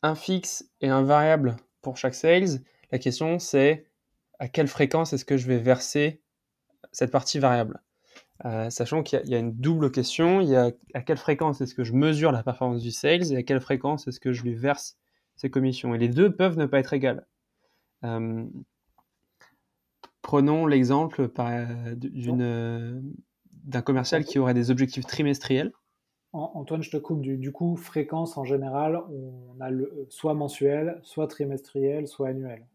un 0.02 0.14
fixe 0.14 0.70
et 0.80 0.88
un 0.88 1.02
variable 1.02 1.56
pour 1.82 1.96
chaque 1.96 2.14
sales. 2.14 2.60
La 2.92 2.98
question, 2.98 3.38
c'est 3.40 3.86
à 4.38 4.48
quelle 4.48 4.68
fréquence 4.68 5.12
est-ce 5.12 5.24
que 5.24 5.36
je 5.36 5.48
vais 5.48 5.58
verser 5.58 6.22
cette 6.92 7.10
partie 7.10 7.40
variable? 7.40 7.80
Sachant 8.70 9.02
qu'il 9.02 9.20
y, 9.24 9.34
a 9.34 9.38
une 9.38 9.52
double 9.52 9.90
question. 9.90 10.40
Il 10.40 10.48
y 10.48 10.56
a 10.56 10.70
à 10.94 11.00
quelle 11.02 11.16
fréquence 11.16 11.60
est-ce 11.60 11.74
que 11.74 11.82
je 11.82 11.92
mesure 11.92 12.30
la 12.30 12.42
performance 12.42 12.82
du 12.82 12.92
sales 12.92 13.32
et 13.32 13.36
à 13.36 13.42
quelle 13.42 13.60
fréquence 13.60 14.06
est-ce 14.06 14.20
que 14.20 14.32
je 14.32 14.42
lui 14.42 14.54
verse 14.54 14.96
ces 15.38 15.50
commissions. 15.50 15.94
Et 15.94 15.98
les 15.98 16.08
deux 16.08 16.34
peuvent 16.34 16.58
ne 16.58 16.66
pas 16.66 16.80
être 16.80 16.92
égales. 16.92 17.26
Prenons 20.22 20.66
l'exemple 20.66 21.30
d'un 23.64 23.82
commercial 23.82 24.24
qui 24.24 24.38
aurait 24.38 24.54
des 24.54 24.70
objectifs 24.70 25.06
trimestriels. 25.06 25.72
Antoine, 26.32 26.82
je 26.82 26.90
te 26.90 26.98
coupe. 26.98 27.22
Du, 27.22 27.52
coup, 27.52 27.76
fréquence 27.76 28.36
en 28.36 28.44
général, 28.44 29.00
on 29.10 29.56
a 29.60 29.70
le, 29.70 30.06
soit 30.10 30.34
mensuel, 30.34 31.00
soit 31.02 31.26
trimestriel, 31.26 32.06
soit 32.06 32.28
annuel. 32.28 32.66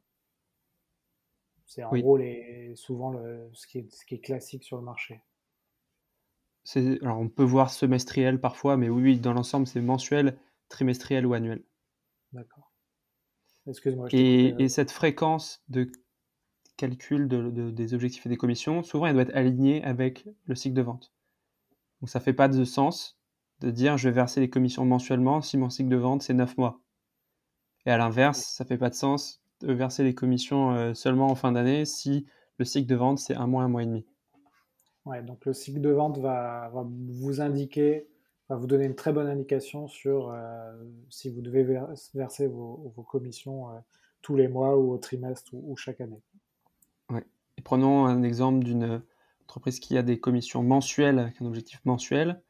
C'est 1.66 1.84
en 1.84 1.92
gros 1.92 2.20
souvent 2.76 3.14
ce, 3.54 3.68
qui 3.68 3.78
est, 3.80 4.20
classique 4.20 4.64
sur 4.64 4.78
le 4.78 4.84
marché. 4.84 5.22
Alors 6.76 7.20
on 7.20 7.30
peut 7.30 7.44
voir 7.44 7.72
semestriel 7.72 8.40
parfois, 8.40 8.78
mais 8.78 8.90
oui, 8.90 9.20
dans 9.20 9.34
l'ensemble, 9.34 9.68
c'est 9.68 9.82
mensuel, 9.82 10.38
trimestriel 10.70 11.26
ou 11.26 11.34
annuel. 11.34 11.64
D'accord. 12.32 12.72
Excuse-moi. 13.68 14.08
Et, 14.12 14.56
et, 14.60 14.70
cette 14.70 14.92
fréquence 14.92 15.64
de 15.70 15.92
calcul 16.78 17.28
des 17.28 17.94
objectifs 17.94 18.26
et 18.26 18.30
des 18.30 18.38
commissions, 18.38 18.84
souvent 18.84 19.06
elle 19.06 19.14
doit 19.14 19.24
être 19.24 19.36
alignée 19.36 19.84
avec 19.84 20.28
le 20.46 20.56
cycle 20.56 20.76
de 20.76 20.82
vente. 20.82 21.14
Donc 22.02 22.10
ça 22.10 22.20
fait 22.20 22.34
pas 22.34 22.48
de 22.48 22.64
sens 22.66 23.18
de 23.60 23.72
dire 23.72 23.98
je 23.98 24.10
vais 24.10 24.16
verser 24.16 24.42
les 24.42 24.50
commissions 24.50 24.86
mensuellement 24.86 25.42
si 25.42 25.58
mon 25.58 25.70
cycle 25.70 25.90
de 25.90 25.96
vente 25.96 26.24
c'est 26.24 26.34
9 26.34 26.58
mois. 26.58 26.82
Et 27.86 27.92
à 27.92 27.98
l'inverse, 27.98 28.40
ça 28.40 28.66
fait 28.66 28.78
pas 28.78 28.90
de 28.90 28.96
sens 28.96 29.42
de 29.62 29.72
verser 29.72 30.04
les 30.04 30.16
commissions 30.16 30.74
euh, 30.74 30.94
seulement 30.94 31.28
en 31.28 31.36
fin 31.36 31.52
d'année 31.52 31.86
si 31.86 32.26
le 32.58 32.66
cycle 32.66 32.88
de 32.88 32.96
vente 32.96 33.20
c'est 33.20 33.36
un 33.36 33.48
mois, 33.48 33.64
un 33.64 33.70
mois 33.70 33.84
et 33.84 33.86
demi. 33.86 34.06
Ouais, 35.06 35.22
donc 35.22 35.46
le 35.46 35.54
cycle 35.54 35.82
de 35.82 35.90
vente 35.90 36.18
va, 36.20 36.72
vous 36.74 37.42
indiquer, 37.42 38.08
va 38.48 38.56
vous 38.56 38.68
donner 38.68 38.86
une 38.86 38.96
très 38.96 39.12
bonne 39.12 39.28
indication 39.28 39.88
sur 39.88 40.30
euh, 40.30 40.72
si 41.10 41.30
vous 41.30 41.42
devez 41.42 41.64
verser 42.14 42.48
vos, 42.48 42.94
commissions 43.10 43.70
euh, 43.70 43.80
tous 44.22 44.38
les 44.38 44.48
mois 44.48 44.78
ou 44.78 44.92
au 44.92 44.98
trimestre 44.98 45.52
ou 45.54 45.76
chaque 45.76 46.02
année 46.02 46.22
prenons 47.64 48.08
un 48.08 48.24
exemple 48.24 48.64
d'une 48.64 49.02
entreprise 49.44 49.80
qui 49.80 49.98
a 49.98 50.02
des 50.02 50.20
commissions 50.20 50.64
mensuelles 50.64 51.18
avec 51.18 51.42
un 51.42 51.46
objectif 51.46 51.80
mensuel. 51.86 52.42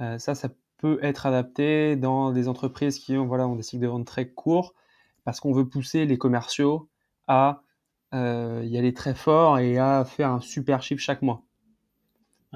Euh, 0.00 0.18
ça, 0.18 0.34
ça 0.34 0.48
peut 0.78 0.98
être 1.02 1.26
adapté 1.26 1.94
dans 1.94 2.32
des 2.32 2.48
entreprises 2.48 2.98
qui 2.98 3.16
ont, 3.16 3.26
voilà, 3.26 3.46
ont 3.46 3.54
des 3.54 3.62
cycles 3.62 3.82
de 3.82 3.88
vente 3.88 4.06
très 4.06 4.28
courts 4.28 4.74
parce 5.24 5.38
qu'on 5.38 5.52
veut 5.52 5.68
pousser 5.68 6.04
les 6.04 6.18
commerciaux 6.18 6.88
à 7.28 7.62
y 8.12 8.76
aller 8.76 8.92
très 8.92 9.14
fort 9.14 9.60
et 9.60 9.78
à 9.78 10.04
faire 10.04 10.30
un 10.30 10.40
super 10.40 10.82
chiffre 10.82 11.00
chaque 11.00 11.22
mois. 11.22 11.44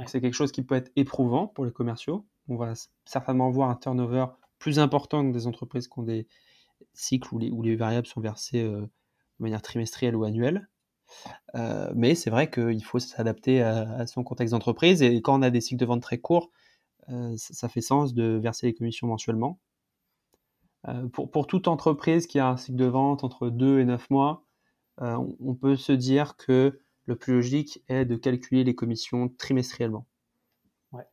C'est 0.07 0.21
quelque 0.21 0.35
chose 0.35 0.53
qui 0.53 0.63
peut 0.63 0.75
être 0.75 0.91
éprouvant 0.97 1.47
pour 1.47 1.65
les 1.65 1.73
commerciaux. 1.73 2.27
On 2.49 2.57
va 2.57 2.73
certainement 3.05 3.51
voir 3.51 3.71
un 3.71 3.77
turnover 3.77 4.27
plus 4.59 4.79
important 4.79 5.27
que 5.27 5.33
des 5.33 5.47
entreprises 5.47 5.89
qui 5.89 5.99
ont 5.99 6.03
des 6.03 6.27
cycles 6.93 7.35
où 7.35 7.63
les, 7.63 7.77
variables 7.77 8.07
sont 8.07 8.21
versées 8.21 8.63
euh, 8.63 8.81
de 8.81 8.89
manière 9.39 9.63
trimestrielle 9.63 10.17
ou 10.17 10.25
annuelle. 10.25 10.69
Euh, 11.55 11.93
mais 11.95 12.15
c'est 12.15 12.31
vrai 12.31 12.51
qu'il 12.51 12.83
faut 12.83 12.99
s'adapter 12.99 13.63
à, 13.63 14.07
son 14.07 14.25
contexte 14.25 14.53
d'entreprise. 14.53 15.03
Et 15.03 15.23
quand 15.23 15.39
on 15.39 15.43
a 15.43 15.51
des 15.51 15.61
cycles 15.61 15.81
de 15.81 15.87
vente 15.87 16.03
très 16.03 16.19
courts, 16.19 16.51
euh, 17.11 17.35
ça, 17.37 17.69
fait 17.69 17.81
sens 17.81 18.15
de 18.15 18.39
verser 18.43 18.67
les 18.67 18.75
commissions 18.75 19.07
mensuellement. 19.07 19.61
Pour, 21.15 21.31
pour, 21.31 21.47
toute 21.47 21.67
entreprise 21.67 22.27
qui 22.27 22.39
a 22.39 22.47
un 22.47 22.57
cycle 22.59 22.77
de 22.77 22.85
vente 22.85 23.25
entre 23.25 23.49
2 23.49 23.81
et 23.81 23.87
9 23.87 24.11
mois, 24.11 24.45
on, 24.99 25.55
peut 25.55 25.77
se 25.77 25.93
dire 25.93 26.37
que 26.37 26.79
le 27.07 27.17
plus 27.17 27.35
logique 27.35 27.83
est 27.89 28.05
de 28.05 28.17
calculer 28.17 28.65
les 28.65 28.75
commissions 28.75 29.29
trimestriellement. 29.29 30.07
Ouais. 30.93 31.05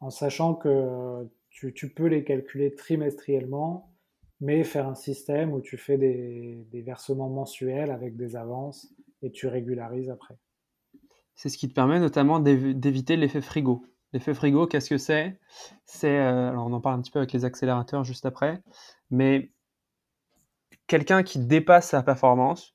En 0.00 0.10
sachant 0.10 0.54
que 0.54 1.28
tu, 1.50 1.72
tu, 1.72 1.92
peux 1.92 2.06
les 2.06 2.24
calculer 2.24 2.74
trimestriellement, 2.74 3.92
mais 4.40 4.64
faire 4.64 4.88
un 4.88 4.94
système 4.94 5.52
où 5.52 5.60
tu 5.60 5.76
fais 5.76 5.98
des, 5.98 6.66
des 6.70 6.82
versements 6.82 7.28
mensuels 7.28 7.90
avec 7.90 8.16
des 8.16 8.36
avances 8.36 8.92
et 9.22 9.30
tu 9.30 9.46
régularises 9.46 10.10
après. 10.10 10.38
C'est 11.34 11.48
ce 11.48 11.56
qui 11.56 11.68
te 11.68 11.74
permet 11.74 11.98
notamment 11.98 12.38
d'éviter 12.38 13.16
l'effet 13.16 13.40
frigo. 13.40 13.84
L'effet 14.12 14.34
frigo, 14.34 14.66
qu'est-ce 14.66 14.90
que 14.90 14.98
c'est? 14.98 15.38
C'est, 15.84 16.18
euh, 16.18 16.50
alors 16.50 16.66
on 16.66 16.72
en 16.72 16.80
parle 16.80 16.98
un 16.98 17.02
petit 17.02 17.10
peu 17.10 17.18
avec 17.18 17.32
les 17.32 17.44
accélérateurs 17.44 18.04
juste 18.04 18.26
après, 18.26 18.60
mais 19.10 19.50
quelqu'un 20.86 21.22
qui 21.22 21.38
dépasse 21.38 21.90
sa 21.90 22.02
performance, 22.02 22.74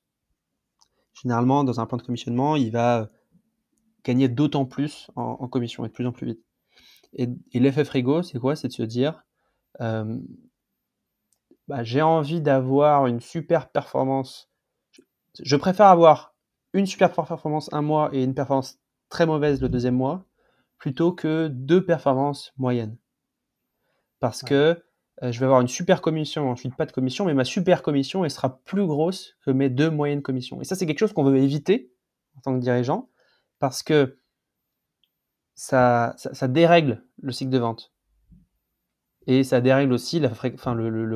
généralement 1.22 1.64
dans 1.64 1.80
un 1.80 1.86
plan 1.86 1.98
de 1.98 2.02
commissionnement, 2.02 2.56
il 2.56 2.70
va 2.70 3.08
gagner 4.04 4.28
d'autant 4.28 4.64
plus 4.64 5.10
en, 5.16 5.48
commission 5.48 5.84
et 5.84 5.88
de 5.88 5.92
plus 5.92 6.06
en 6.06 6.12
plus 6.12 6.26
vite. 6.26 6.40
Et, 7.14 7.28
l'effet 7.54 7.84
frigo, 7.84 8.22
c'est 8.22 8.38
quoi? 8.38 8.54
C'est 8.56 8.68
de 8.68 8.72
se 8.72 8.82
dire, 8.82 9.24
euh, 9.80 10.18
bah, 11.68 11.82
j'ai 11.82 12.02
envie 12.02 12.40
d'avoir 12.40 13.06
une 13.06 13.20
super 13.20 13.70
performance. 13.70 14.50
Je 15.42 15.56
préfère 15.56 15.86
avoir 15.86 16.34
une 16.72 16.86
super 16.86 17.12
performance 17.12 17.72
un 17.72 17.82
mois 17.82 18.10
et 18.12 18.22
une 18.22 18.34
performance 18.34 18.78
très 19.08 19.26
mauvaise 19.26 19.60
le 19.60 19.68
deuxième 19.68 19.96
mois, 19.96 20.24
plutôt 20.78 21.12
que 21.12 21.48
deux 21.48 21.84
performances 21.84 22.52
moyennes. 22.56 22.96
Parce 24.20 24.42
que 24.42 24.82
euh, 25.22 25.32
je 25.32 25.40
vais 25.40 25.46
avoir 25.46 25.60
une 25.60 25.68
super 25.68 26.02
commission, 26.02 26.50
ensuite 26.50 26.76
pas 26.76 26.86
de 26.86 26.92
commission, 26.92 27.24
mais 27.24 27.34
ma 27.34 27.44
super 27.44 27.82
commission, 27.82 28.24
elle 28.24 28.30
sera 28.30 28.60
plus 28.64 28.86
grosse 28.86 29.36
que 29.44 29.50
mes 29.50 29.70
deux 29.70 29.90
moyennes 29.90 30.22
commissions. 30.22 30.60
Et 30.60 30.64
ça, 30.64 30.76
c'est 30.76 30.86
quelque 30.86 30.98
chose 30.98 31.12
qu'on 31.12 31.24
veut 31.24 31.38
éviter 31.38 31.92
en 32.36 32.40
tant 32.40 32.54
que 32.54 32.60
dirigeant, 32.60 33.08
parce 33.58 33.82
que 33.82 34.18
ça, 35.54 36.14
dérègle 36.48 37.02
le 37.22 37.32
cycle 37.32 37.50
de 37.50 37.58
vente. 37.58 37.92
Et 39.26 39.42
ça 39.42 39.60
dérègle 39.60 39.92
aussi 39.92 40.20
le, 40.20 40.28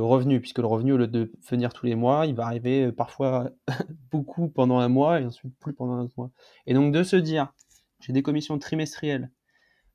revenu, 0.03 0.41
puisque 0.41 0.59
le 0.59 0.67
revenu, 0.67 0.93
au 0.93 0.97
lieu 0.97 1.07
de 1.07 1.31
venir 1.49 1.73
tous 1.73 1.87
les 1.87 1.95
mois, 1.95 2.27
il 2.27 2.35
va 2.35 2.47
arriver 2.47 2.87
euh, 2.87 2.93
parfois 2.93 3.51
beaucoup 4.11 4.49
pendant 4.49 4.79
un 4.79 4.89
mois 4.89 5.21
et 5.21 5.27
ensuite 5.27 5.57
plus 5.61 5.75
pendant 5.75 5.93
un 5.93 6.05
autre 6.05 6.15
mois. 6.17 6.31
Et 6.67 6.75
donc 6.75 6.93
de 6.93 7.03
se 7.03 7.17
dire, 7.17 7.53
j'ai 8.01 8.13
des 8.13 8.23
commissions 8.23 8.59
trimestrielles, 8.59 9.31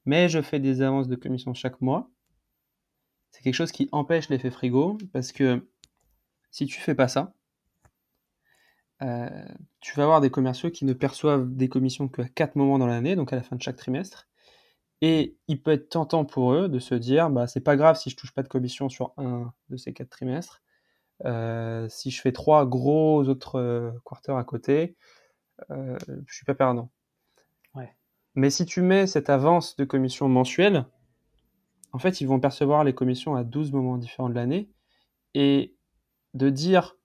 mais 0.06 0.30
je 0.30 0.42
fais 0.42 0.60
des 0.60 0.82
avances 0.82 1.10
de 1.10 1.16
commission 1.16 1.54
chaque 1.54 1.82
mois, 1.82 2.10
c'est 3.36 3.42
quelque 3.42 3.54
chose 3.54 3.74
qui 3.74 3.90
empêche 3.92 4.30
l'effet 4.30 4.50
frigo, 4.50 4.98
parce 5.12 5.34
que 5.34 5.68
si 6.52 6.66
tu 6.68 6.80
fais 6.80 6.96
pas 6.96 7.10
ça, 7.10 7.34
euh, 9.02 9.46
tu 9.82 9.94
vas 9.98 10.04
avoir 10.04 10.22
des 10.22 10.30
commerciaux 10.30 10.72
qui 10.72 10.86
ne 10.86 10.94
perçoivent 10.94 11.54
des 11.54 11.68
commissions 11.68 12.08
qu'à 12.08 12.30
quatre 12.30 12.56
moments 12.56 12.80
dans 12.80 12.88
l'année, 12.88 13.18
donc 13.18 13.34
à 13.34 13.36
la 13.36 13.44
fin 13.44 13.58
de 13.58 13.62
chaque 13.62 13.76
trimestre, 13.76 14.30
et 15.02 15.36
il 15.50 15.62
peut 15.62 15.72
être 15.72 15.90
tentant 15.90 16.24
pour 16.24 16.54
eux 16.54 16.70
de 16.70 16.80
se 16.80 16.96
dire, 16.96 17.30
bah, 17.30 17.46
c'est 17.46 17.60
pas 17.60 17.76
grave 17.76 17.98
si 17.98 18.10
je 18.10 18.16
touche 18.16 18.34
pas 18.34 18.42
de 18.42 18.48
commission 18.48 18.88
sur 18.88 19.14
un 19.18 19.52
de 19.68 19.76
ces 19.76 19.92
quatre 19.92 20.12
trimestres. 20.12 20.62
Euh, 21.26 21.90
si 21.90 22.12
je 22.12 22.22
fais 22.22 22.32
trois 22.32 22.66
gros 22.66 23.28
autres 23.28 23.60
euh, 23.60 23.92
quarters 24.06 24.38
à 24.38 24.46
côté, 24.46 24.96
euh, 25.72 25.98
je 26.26 26.34
suis 26.34 26.46
pas 26.46 26.56
perdant. 26.56 26.90
Mais 28.38 28.50
si 28.50 28.66
tu 28.66 28.82
mets 28.82 29.08
cette 29.08 29.30
avance 29.30 29.78
de 29.78 29.86
commission 29.86 30.28
mensuelle, 30.28 30.86
en 31.96 32.00
fait, 32.00 32.20
ils 32.20 32.28
vont 32.28 32.40
percevoir 32.40 32.84
les 32.84 32.94
commissions 32.94 33.36
à 33.36 33.44
12 33.44 33.72
moments 33.72 33.98
différents 33.98 34.30
de 34.30 34.36
l'année. 34.36 34.70
Et 35.34 35.76
de 36.34 36.50
dire, 36.50 36.96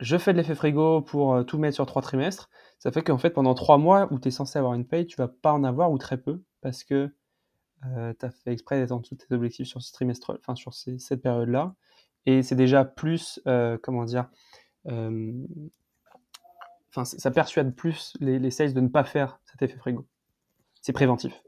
je 0.00 0.18
fais 0.18 0.32
de 0.32 0.38
l'effet 0.38 0.54
frigo 0.54 1.00
pour 1.00 1.44
tout 1.46 1.58
mettre 1.58 1.74
sur 1.74 1.86
trois 1.86 2.02
trimestres, 2.02 2.50
ça 2.78 2.90
fait 2.90 3.02
qu'en 3.02 3.16
fait, 3.16 3.30
pendant 3.30 3.54
trois 3.54 3.78
mois 3.78 4.12
où 4.12 4.18
tu 4.18 4.28
es 4.28 4.30
censé 4.32 4.58
avoir 4.58 4.74
une 4.74 4.84
paye, 4.84 5.06
tu 5.06 5.16
vas 5.16 5.28
pas 5.28 5.52
en 5.52 5.62
avoir 5.62 5.92
ou 5.92 5.98
très 5.98 6.18
peu 6.18 6.42
parce 6.60 6.82
que 6.82 7.14
euh, 7.86 8.12
tu 8.18 8.26
as 8.26 8.30
fait 8.30 8.52
exprès 8.52 8.80
d'être 8.80 8.90
en 8.90 8.98
dessous 8.98 9.14
de 9.14 9.22
tes 9.22 9.32
objectifs 9.32 9.68
sur 9.68 9.80
ce 9.80 9.92
trimestre, 9.92 10.36
enfin 10.38 10.56
sur 10.56 10.74
cette 10.74 11.22
période-là. 11.22 11.74
Et 12.26 12.42
c'est 12.42 12.56
déjà 12.56 12.84
plus, 12.84 13.40
euh, 13.46 13.78
comment 13.80 14.04
dire, 14.04 14.28
euh, 14.86 15.32
ça 16.90 17.30
persuade 17.30 17.74
plus 17.74 18.16
les, 18.20 18.50
sales 18.50 18.74
de 18.74 18.80
ne 18.80 18.88
pas 18.88 19.04
faire 19.04 19.40
cet 19.44 19.62
effet 19.62 19.78
frigo. 19.78 20.06
C'est 20.80 20.92
préventif. 20.92 21.40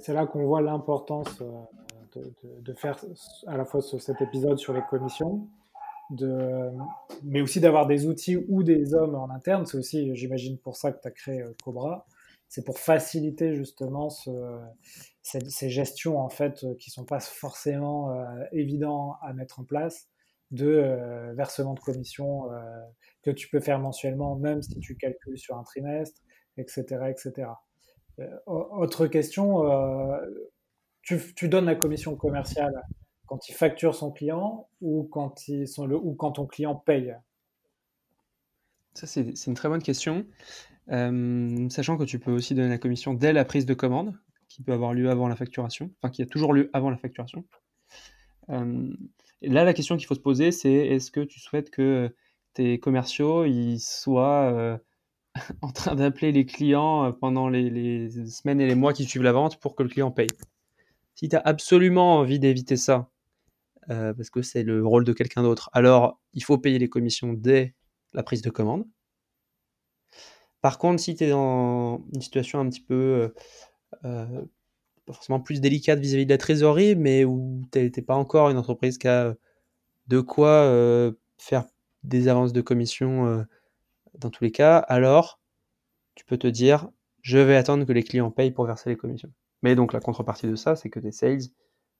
C'est 0.00 0.14
là 0.14 0.26
qu'on 0.26 0.44
voit 0.46 0.62
l'importance 0.62 1.38
de, 1.38 2.32
de, 2.60 2.72
faire 2.74 2.98
à 3.46 3.56
la 3.56 3.64
fois 3.64 3.80
cet 3.82 4.20
épisode 4.22 4.58
sur 4.58 4.72
les 4.72 4.82
commissions, 4.88 5.48
mais 7.22 7.40
aussi 7.40 7.60
d'avoir 7.60 7.86
des 7.86 8.06
outils 8.06 8.36
ou 8.48 8.62
des 8.62 8.94
hommes 8.94 9.14
en 9.14 9.30
interne. 9.30 9.66
C'est 9.66 9.76
aussi, 9.76 10.14
j'imagine, 10.14 10.58
pour 10.58 10.76
ça 10.76 10.92
que 10.92 11.00
tu 11.00 11.08
as 11.08 11.10
créé 11.10 11.40
euh, 11.40 11.52
Cobra. 11.62 12.06
C'est 12.48 12.64
pour 12.64 12.78
faciliter 12.78 13.54
justement 13.54 14.10
ce, 14.10 14.30
ces, 15.22 15.70
gestions 15.70 16.20
en 16.20 16.28
fait 16.28 16.62
euh, 16.62 16.74
qui 16.76 16.90
sont 16.90 17.04
pas 17.04 17.18
forcément 17.18 18.12
euh, 18.12 18.44
évidents 18.52 19.16
à 19.22 19.32
mettre 19.32 19.60
en 19.60 19.64
place 19.64 20.08
de 20.50 21.32
versement 21.34 21.74
de 21.74 21.80
commission 21.80 22.42
que 23.22 23.32
tu 23.32 23.48
peux 23.48 23.58
faire 23.58 23.80
mensuellement, 23.80 24.36
même 24.36 24.62
si 24.62 24.78
tu 24.78 24.94
calcules 24.94 25.38
sur 25.38 25.56
un 25.56 25.64
trimestre, 25.64 26.20
etc., 26.58 26.84
etc. 27.08 27.48
autre 28.46 29.06
question, 29.06 29.62
tu, 31.02 31.20
tu, 31.34 31.48
donnes 31.48 31.66
la 31.66 31.74
commission 31.74 32.16
commerciale 32.16 32.82
quand 33.26 33.48
il 33.48 33.54
facture 33.54 33.94
son 33.94 34.10
client 34.10 34.68
ou 34.80 35.08
quand, 35.10 35.34
le, 35.48 35.96
ou 35.96 36.14
quand 36.14 36.32
ton 36.32 36.46
client 36.46 36.74
paye? 36.74 37.14
Ça, 38.94 39.06
c'est 39.06 39.46
une 39.46 39.54
très 39.54 39.68
bonne 39.68 39.82
question. 39.82 40.24
Euh, 40.90 41.68
sachant 41.70 41.96
que 41.96 42.04
tu 42.04 42.18
peux 42.18 42.30
aussi 42.30 42.54
donner 42.54 42.68
la 42.68 42.78
commission 42.78 43.14
dès 43.14 43.32
la 43.32 43.44
prise 43.44 43.66
de 43.66 43.74
commande, 43.74 44.14
qui 44.48 44.62
peut 44.62 44.72
avoir 44.72 44.94
lieu 44.94 45.10
avant 45.10 45.28
la 45.28 45.36
facturation, 45.36 45.90
enfin 46.00 46.12
qui 46.12 46.22
a 46.22 46.26
toujours 46.26 46.52
lieu 46.52 46.70
avant 46.72 46.90
la 46.90 46.96
facturation. 46.96 47.44
Euh, 48.50 48.92
là, 49.42 49.64
la 49.64 49.72
question 49.72 49.96
qu'il 49.96 50.06
faut 50.06 50.14
se 50.14 50.20
poser, 50.20 50.52
c'est 50.52 50.72
est-ce 50.72 51.10
que 51.10 51.20
tu 51.20 51.40
souhaites 51.40 51.70
que 51.70 52.14
tes 52.52 52.78
commerciaux 52.78 53.44
ils 53.44 53.80
soient 53.80 54.52
euh, 54.52 54.78
en 55.62 55.70
train 55.70 55.94
d'appeler 55.94 56.32
les 56.32 56.46
clients 56.46 57.12
pendant 57.12 57.48
les, 57.48 58.10
semaines 58.28 58.60
et 58.60 58.66
les 58.66 58.74
mois 58.74 58.92
qui 58.92 59.04
suivent 59.04 59.22
la 59.22 59.32
vente 59.32 59.58
pour 59.58 59.74
que 59.74 59.82
le 59.82 59.88
client 59.88 60.10
paye 60.10 60.28
Si 61.14 61.28
tu 61.28 61.36
as 61.36 61.42
absolument 61.44 62.18
envie 62.18 62.38
d'éviter 62.38 62.76
ça, 62.76 63.10
euh, 63.90 64.14
parce 64.14 64.30
que 64.30 64.42
c'est 64.42 64.62
le 64.62 64.86
rôle 64.86 65.04
de 65.04 65.12
quelqu'un 65.12 65.42
d'autre. 65.42 65.68
Alors, 65.72 66.20
il 66.32 66.42
faut 66.42 66.58
payer 66.58 66.78
les 66.78 66.88
commissions 66.88 67.32
dès 67.32 67.74
la 68.12 68.22
prise 68.22 68.42
de 68.42 68.50
commande. 68.50 68.86
Par 70.60 70.78
contre, 70.78 71.02
si 71.02 71.14
tu 71.14 71.24
es 71.24 71.30
dans 71.30 72.02
une 72.14 72.22
situation 72.22 72.60
un 72.60 72.68
petit 72.68 72.80
peu, 72.80 72.94
euh, 72.94 73.28
euh, 74.06 74.44
forcément 75.06 75.40
plus 75.40 75.60
délicate 75.60 75.98
vis-à-vis 75.98 76.24
de 76.24 76.30
la 76.30 76.38
trésorerie, 76.38 76.96
mais 76.96 77.24
où 77.24 77.62
tu 77.70 77.78
n'es 77.80 78.02
pas 78.02 78.14
encore 78.14 78.48
une 78.48 78.56
entreprise 78.56 78.96
qui 78.96 79.08
a 79.08 79.34
de 80.06 80.20
quoi 80.20 81.12
faire 81.36 81.64
des 82.02 82.28
avances 82.28 82.52
de 82.52 82.62
commission 82.62 83.44
dans 84.18 84.30
tous 84.30 84.44
les 84.44 84.52
cas, 84.52 84.78
alors 84.78 85.40
tu 86.14 86.24
peux 86.24 86.38
te 86.38 86.46
dire, 86.46 86.88
je 87.22 87.38
vais 87.38 87.56
attendre 87.56 87.84
que 87.84 87.92
les 87.92 88.02
clients 88.02 88.30
payent 88.30 88.52
pour 88.52 88.66
verser 88.66 88.90
les 88.90 88.96
commissions. 88.96 89.32
Mais 89.62 89.74
donc 89.74 89.92
la 89.92 90.00
contrepartie 90.00 90.46
de 90.46 90.56
ça, 90.56 90.76
c'est 90.76 90.90
que 90.90 91.00
tes 91.00 91.12
sales 91.12 91.40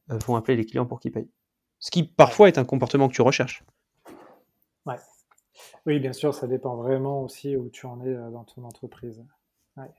vont 0.09 0.37
appeler 0.37 0.57
les 0.57 0.67
clients 0.67 0.87
pour 0.87 1.01
qu'ils 1.01 1.12
payent. 1.12 1.31
Ce 1.79 1.91
qui 1.91 2.03
parfois 2.05 2.49
est 2.49 2.59
un 2.59 2.65
comportement 2.65 3.09
que 3.09 3.15
tu 3.15 3.23
recherches. 3.23 3.65
Ouais. 4.87 4.97
Oui, 5.87 5.99
bien 5.99 6.12
sûr, 6.12 6.35
ça 6.35 6.47
dépend 6.47 6.77
vraiment 6.77 7.23
aussi 7.23 7.57
où 7.57 7.69
tu 7.69 7.87
en 7.87 8.03
es 8.03 8.09
euh, 8.09 8.31
dans 8.31 8.45
ton 8.45 8.65
entreprise. 8.65 9.25
Ouais. 9.77 9.91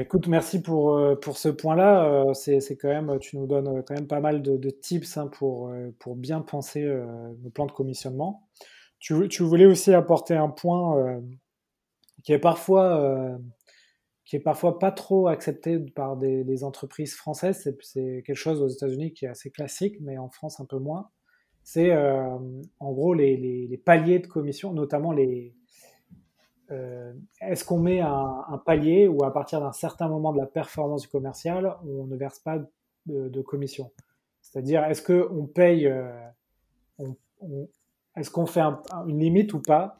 Écoute, 0.00 0.26
merci 0.26 0.60
pour, 0.60 0.96
euh, 0.96 1.14
pour 1.14 1.36
ce 1.36 1.48
point-là. 1.48 2.04
Euh, 2.06 2.34
c'est, 2.34 2.76
quand 2.76 2.88
même, 2.88 3.18
tu 3.20 3.36
nous 3.36 3.46
donnes 3.46 3.84
quand 3.84 3.94
même 3.94 4.08
pas 4.08 4.20
mal 4.20 4.42
de, 4.42 4.70
tips 4.70 5.16
hein, 5.16 5.28
pour, 5.28 5.72
pour 6.00 6.16
bien 6.16 6.40
penser 6.40 6.84
nos 7.42 7.50
plans 7.50 7.66
de 7.66 7.72
commissionnement. 7.72 8.48
Tu, 9.04 9.42
voulais 9.42 9.66
aussi 9.66 9.92
apporter 9.92 10.34
un 10.34 10.48
point 10.48 11.20
qui 12.22 12.32
est 12.32 12.38
parfois 12.38 13.38
qui 14.24 14.36
est 14.36 14.40
parfois 14.40 14.78
pas 14.78 14.90
trop 14.90 15.28
accepté 15.28 15.78
par 15.78 16.16
des, 16.16 16.64
entreprises 16.64 17.14
françaises. 17.14 17.70
C'est 17.80 18.22
quelque 18.26 18.34
chose 18.34 18.62
aux 18.62 18.68
États-Unis 18.68 19.12
qui 19.12 19.26
est 19.26 19.28
assez 19.28 19.50
classique, 19.50 19.96
mais 20.00 20.18
en 20.18 20.30
France 20.30 20.60
un 20.60 20.64
peu 20.64 20.78
moins. 20.78 21.10
C'est 21.62 21.92
euh, 21.92 22.38
en 22.80 22.92
gros 22.92 23.14
les, 23.14 23.80
paliers 23.84 24.18
de 24.18 24.26
commission, 24.26 24.72
notamment 24.72 25.12
les. 25.12 25.54
Euh, 26.70 27.12
est-ce 27.42 27.64
qu'on 27.64 27.78
met 27.78 28.00
un, 28.00 28.62
palier 28.64 29.06
ou 29.06 29.22
à 29.24 29.32
partir 29.32 29.60
d'un 29.60 29.72
certain 29.72 30.08
moment 30.08 30.32
de 30.32 30.38
la 30.38 30.46
performance 30.46 31.02
du 31.02 31.08
commercial, 31.08 31.76
on 31.86 32.06
ne 32.06 32.16
verse 32.16 32.38
pas 32.38 32.58
de, 33.06 33.42
commission? 33.42 33.92
C'est-à-dire, 34.40 34.84
est-ce 34.84 35.02
qu'on 35.02 35.46
paye, 35.46 35.86
euh, 35.86 36.10
est-ce 38.16 38.30
qu'on 38.30 38.46
fait 38.46 38.62
une 39.06 39.18
limite 39.18 39.52
ou 39.54 39.60
pas 39.60 39.98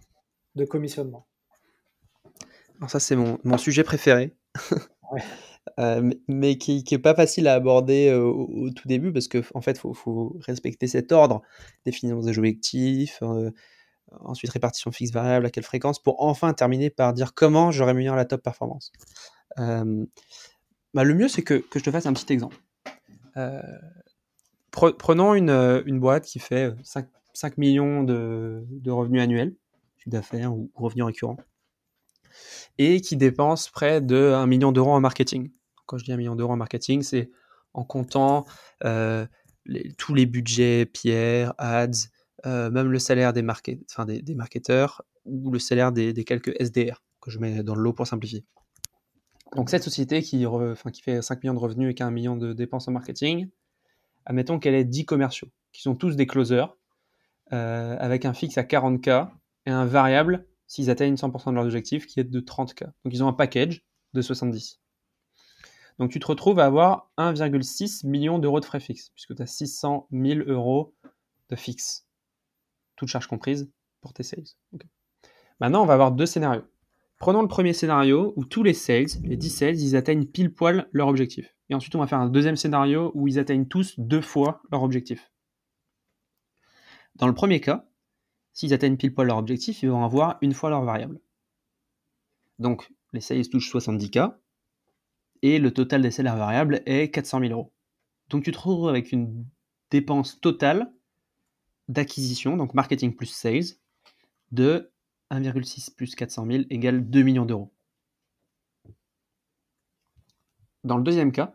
de 0.55 0.65
commissionnement? 0.65 1.27
Alors 2.79 2.91
ça, 2.91 3.01
c'est 3.01 3.17
mon, 3.17 3.59
sujet 3.59 3.85
préféré. 3.85 4.37
Euh, 5.81 6.11
mais, 6.29 6.59
qui 6.59 6.85
n'est 6.89 6.99
pas 6.99 7.15
facile 7.15 7.49
à 7.49 7.55
aborder 7.55 8.09
euh, 8.09 8.23
au, 8.23 8.71
tout 8.71 8.87
début 8.87 9.13
parce 9.13 9.29
qu'en 9.29 9.41
en 9.55 9.61
fait, 9.63 9.81
il 9.83 9.95
faut, 9.95 10.37
respecter 10.41 10.87
cet 10.87 11.11
ordre, 11.11 11.41
définir 11.87 12.21
des 12.21 12.39
objectifs, 12.39 13.19
euh, 13.23 13.51
ensuite 14.21 14.51
répartition 14.51 14.93
fixe 14.93 15.11
variable, 15.11 15.47
à 15.47 15.51
quelle 15.51 15.65
fréquence, 15.65 16.01
pour 16.01 16.23
enfin 16.23 16.53
terminer 16.53 16.91
par 16.91 17.15
dire 17.15 17.33
comment 17.35 17.71
je 17.71 17.83
rémunère 17.83 18.15
la 18.15 18.27
top 18.27 18.43
performance. 18.43 18.93
Bah, 19.57 21.03
le 21.03 21.15
mieux, 21.15 21.29
c'est 21.29 21.43
que, 21.43 21.65
je 21.75 21.81
te 21.81 21.91
fasse 21.91 22.07
un 22.07 22.13
petit 22.13 22.33
exemple. 22.33 22.59
prenons 24.71 25.35
une, 25.35 25.99
boîte 25.99 26.27
qui 26.27 26.41
fait 26.41 26.73
5, 26.85 27.09
millions 27.57 28.05
de, 28.05 28.91
revenus 28.91 29.23
annuels, 29.23 29.55
d'affaires 30.07 30.53
ou 30.53 30.71
revenus 30.75 31.05
récurrents 31.05 31.39
et 32.79 33.01
qui 33.01 33.17
dépense 33.17 33.71
près 33.71 34.01
de 34.01 34.33
1 34.33 34.47
million 34.47 34.73
d'euros 34.73 34.93
en 34.93 35.01
marketing. 35.01 35.51
Quand 35.87 35.99
je 35.99 36.05
dis 36.05 36.13
1 36.13 36.17
million 36.17 36.37
d'euros 36.37 36.53
en 36.53 36.57
marketing, 36.57 37.03
c'est 37.03 37.31
en 37.73 37.85
comptant 37.85 38.45
euh, 38.85 39.27
tous 39.99 40.15
les 40.15 40.27
budgets, 40.27 40.87
pierre, 40.87 41.55
ads, 41.59 42.09
euh, 42.47 42.71
même 42.71 42.91
le 42.91 42.99
salaire 42.99 43.33
des, 43.33 43.43
marketeurs 43.43 45.03
ou 45.25 45.51
le 45.51 45.59
salaire 45.59 45.93
des, 45.93 46.13
quelques 46.25 46.55
SDR 46.61 47.03
que 47.21 47.31
je 47.31 47.39
mets 47.39 47.63
dans 47.63 47.75
le 47.75 47.83
lot 47.83 47.93
pour 47.93 48.07
simplifier. 48.07 48.45
Donc 49.57 49.71
cette 49.71 49.83
société 49.83 50.23
qui, 50.23 50.45
qui 50.93 51.03
fait 51.03 51.23
5 51.23 51.43
millions 51.43 51.55
de 51.55 51.59
revenus 51.59 51.91
et 51.91 51.95
qui 51.95 52.03
a 52.03 52.07
1 52.07 52.11
million 52.11 52.37
de 52.37 52.53
dépenses 52.53 52.89
en 52.89 52.93
marketing, 52.93 53.49
admettons 54.27 54.59
qu'elle 54.59 54.75
ait 54.75 54.85
10 54.85 55.05
commerciaux, 55.05 55.49
qui 55.73 55.83
sont 55.83 55.95
tous 55.95 56.17
des 56.17 56.27
closers, 56.27 56.77
euh, 57.53 57.97
avec 57.99 58.25
un 58.25 58.33
fixe 58.33 58.59
à 58.59 58.63
40K 58.63 59.31
et 59.67 59.71
un 59.71 59.85
variable 59.85 60.47
s'ils 60.67 60.91
atteignent 60.91 61.15
100% 61.15 61.51
de 61.51 61.55
leurs 61.55 61.65
objectifs, 61.65 62.07
qui 62.07 62.21
est 62.21 62.25
de 62.25 62.41
30K. 62.41 62.85
Donc 62.85 63.13
ils 63.13 63.23
ont 63.23 63.29
un 63.29 63.33
package 63.33 63.85
de 64.15 64.23
70. 64.23 64.81
Donc 65.99 66.11
tu 66.11 66.19
te 66.19 66.27
retrouves 66.27 66.59
à 66.59 66.67
avoir 66.67 67.11
1,6 67.19 68.07
million 68.07 68.39
d'euros 68.39 68.61
de 68.61 68.65
frais 68.65 68.81
fixes, 68.81 69.11
puisque 69.11 69.35
tu 69.35 69.43
as 69.43 69.47
600 69.47 70.09
000 70.11 70.41
euros 70.49 70.95
de 71.51 71.57
fixe, 71.57 72.07
toutes 72.97 73.09
charges 73.09 73.27
comprises 73.27 73.71
pour 74.01 74.13
tes 74.13 74.23
sales. 74.23 74.45
Maintenant, 75.61 75.83
on 75.83 75.87
va 75.87 75.95
avoir 75.95 76.13
deux 76.13 76.27
scénarios. 76.27 76.65
Prenons 77.19 77.43
le 77.43 77.49
premier 77.49 77.73
scénario 77.73 78.33
où 78.37 78.45
tous 78.45 78.63
les 78.63 78.75
sales, 78.75 79.07
les 79.23 79.37
10 79.37 79.51
sales, 79.51 79.81
ils 79.81 79.97
atteignent 79.97 80.27
pile 80.27 80.53
poil 80.53 80.89
leur 80.93 81.09
objectif. 81.09 81.55
Et 81.71 81.75
ensuite, 81.75 81.95
on 81.95 82.01
va 82.01 82.07
faire 82.07 82.19
un 82.19 82.29
deuxième 82.29 82.57
scénario 82.57 83.13
où 83.15 83.29
ils 83.29 83.39
atteignent 83.39 83.67
tous 83.67 83.95
deux 83.99 84.21
fois 84.21 84.63
leur 84.71 84.83
objectif. 84.83 85.31
Dans 87.17 87.27
le 87.27 87.35
premier 87.35 87.61
cas, 87.61 87.87
s'ils 88.53 88.73
atteignent 88.73 88.97
pile 88.97 89.15
poil 89.15 89.27
leur 89.27 89.39
objectif, 89.39 89.83
ils 89.83 89.91
vont 89.91 90.05
avoir 90.05 90.39
une 90.41 90.55
fois 90.55 90.71
leur 90.71 90.83
variable. 90.83 91.21
Donc, 92.59 92.91
les 93.13 93.21
sales 93.21 93.49
touchent 93.49 93.73
70K 93.73 94.35
et 95.43 95.59
le 95.59 95.73
total 95.73 96.03
des 96.03 96.11
salaires 96.11 96.37
variables 96.37 96.83
est 96.87 97.11
400 97.11 97.41
000 97.41 97.53
euros. 97.53 97.73
Donc, 98.29 98.45
tu 98.45 98.53
te 98.53 98.57
retrouves 98.57 98.89
avec 98.89 99.13
une 99.13 99.47
dépense 99.91 100.41
totale 100.41 100.93
d'acquisition, 101.89 102.57
donc 102.57 102.75
marketing 102.75 103.15
plus 103.15 103.27
sales, 103.27 103.77
de 104.53 104.91
1,6 105.31 105.95
plus 105.95 106.15
400 106.15 106.47
000 106.47 106.65
égale 106.71 107.09
2 107.09 107.23
millions 107.23 107.45
d'euros. 107.45 107.73
Dans 110.85 110.97
le 110.97 111.03
deuxième 111.03 111.33
cas, 111.33 111.55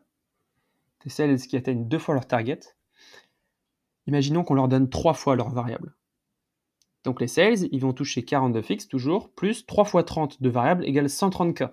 tes 1.00 1.10
sales 1.10 1.38
qui 1.38 1.56
atteignent 1.56 1.88
deux 1.88 2.00
fois 2.00 2.14
leur 2.16 2.28
target, 2.28 2.60
imaginons 4.10 4.44
qu'on 4.44 4.56
leur 4.56 4.68
donne 4.68 4.90
trois 4.90 5.14
fois 5.14 5.36
leur 5.36 5.50
variable. 5.50 5.96
Donc 7.06 7.22
les 7.22 7.28
sales, 7.28 7.68
ils 7.72 7.80
vont 7.80 7.94
toucher 7.94 8.26
40 8.26 8.52
de 8.52 8.62
fixe 8.62 8.88
toujours, 8.88 9.32
plus 9.32 9.66
3 9.66 9.86
fois 9.86 10.04
30 10.04 10.42
de 10.42 10.50
variable 10.50 10.84
égale 10.86 11.06
130K. 11.06 11.72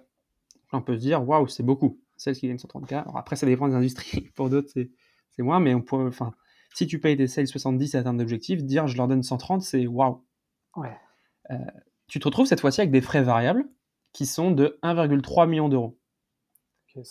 On 0.73 0.83
peut 0.83 0.95
se 0.95 1.01
dire, 1.01 1.27
waouh, 1.27 1.49
c'est 1.49 1.63
beaucoup. 1.63 1.99
Sales 2.17 2.37
qui 2.37 2.47
gagnent 2.47 2.57
130K. 2.57 3.03
Alors 3.03 3.19
après, 3.19 3.37
ça 3.37 3.47
dépend 3.47 3.69
des 3.69 3.75
industries. 3.75 4.21
Pour 4.35 4.51
d'autres, 4.51 4.71
c'est, 4.73 4.91
moins, 5.43 5.59
mais 5.59 5.75
on 5.75 5.83
peut, 5.83 6.07
enfin, 6.07 6.35
si 6.75 6.87
tu 6.87 7.01
payes 7.01 7.17
des 7.17 7.27
sales 7.27 7.49
70 7.49 7.95
à 7.95 7.99
atteindre 7.99 8.19
d'objectif, 8.21 8.63
dire 8.63 8.87
je 8.87 8.97
leur 8.97 9.09
donne 9.09 9.23
130, 9.23 9.63
c'est 9.63 9.87
waouh. 9.87 10.25
Ouais. 10.77 10.97
Euh, 11.51 11.57
tu 12.07 12.21
te 12.21 12.25
retrouves 12.25 12.47
cette 12.47 12.61
fois-ci 12.61 12.81
avec 12.81 12.91
des 12.91 13.01
frais 13.01 13.23
variables 13.23 13.67
qui 14.13 14.27
sont 14.27 14.51
de 14.51 14.79
1,3 14.83 15.49
million 15.49 15.69
d'euros. 15.69 15.99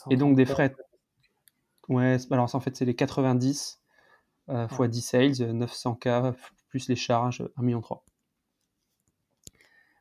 et 0.10 0.16
donc 0.16 0.36
des 0.36 0.46
frais. 0.46 0.76
Ouais, 1.90 2.18
alors 2.32 2.54
en 2.56 2.60
fait, 2.60 2.76
c'est 2.76 2.86
les 2.86 2.96
90 2.96 3.82
euh, 4.50 4.68
fois 4.68 4.88
10 4.88 5.02
sales, 5.02 5.32
900K, 5.32 6.34
plus 6.70 6.88
les 6.88 6.96
charges, 6.96 7.42
1,3 7.58 7.64
million. 7.64 7.82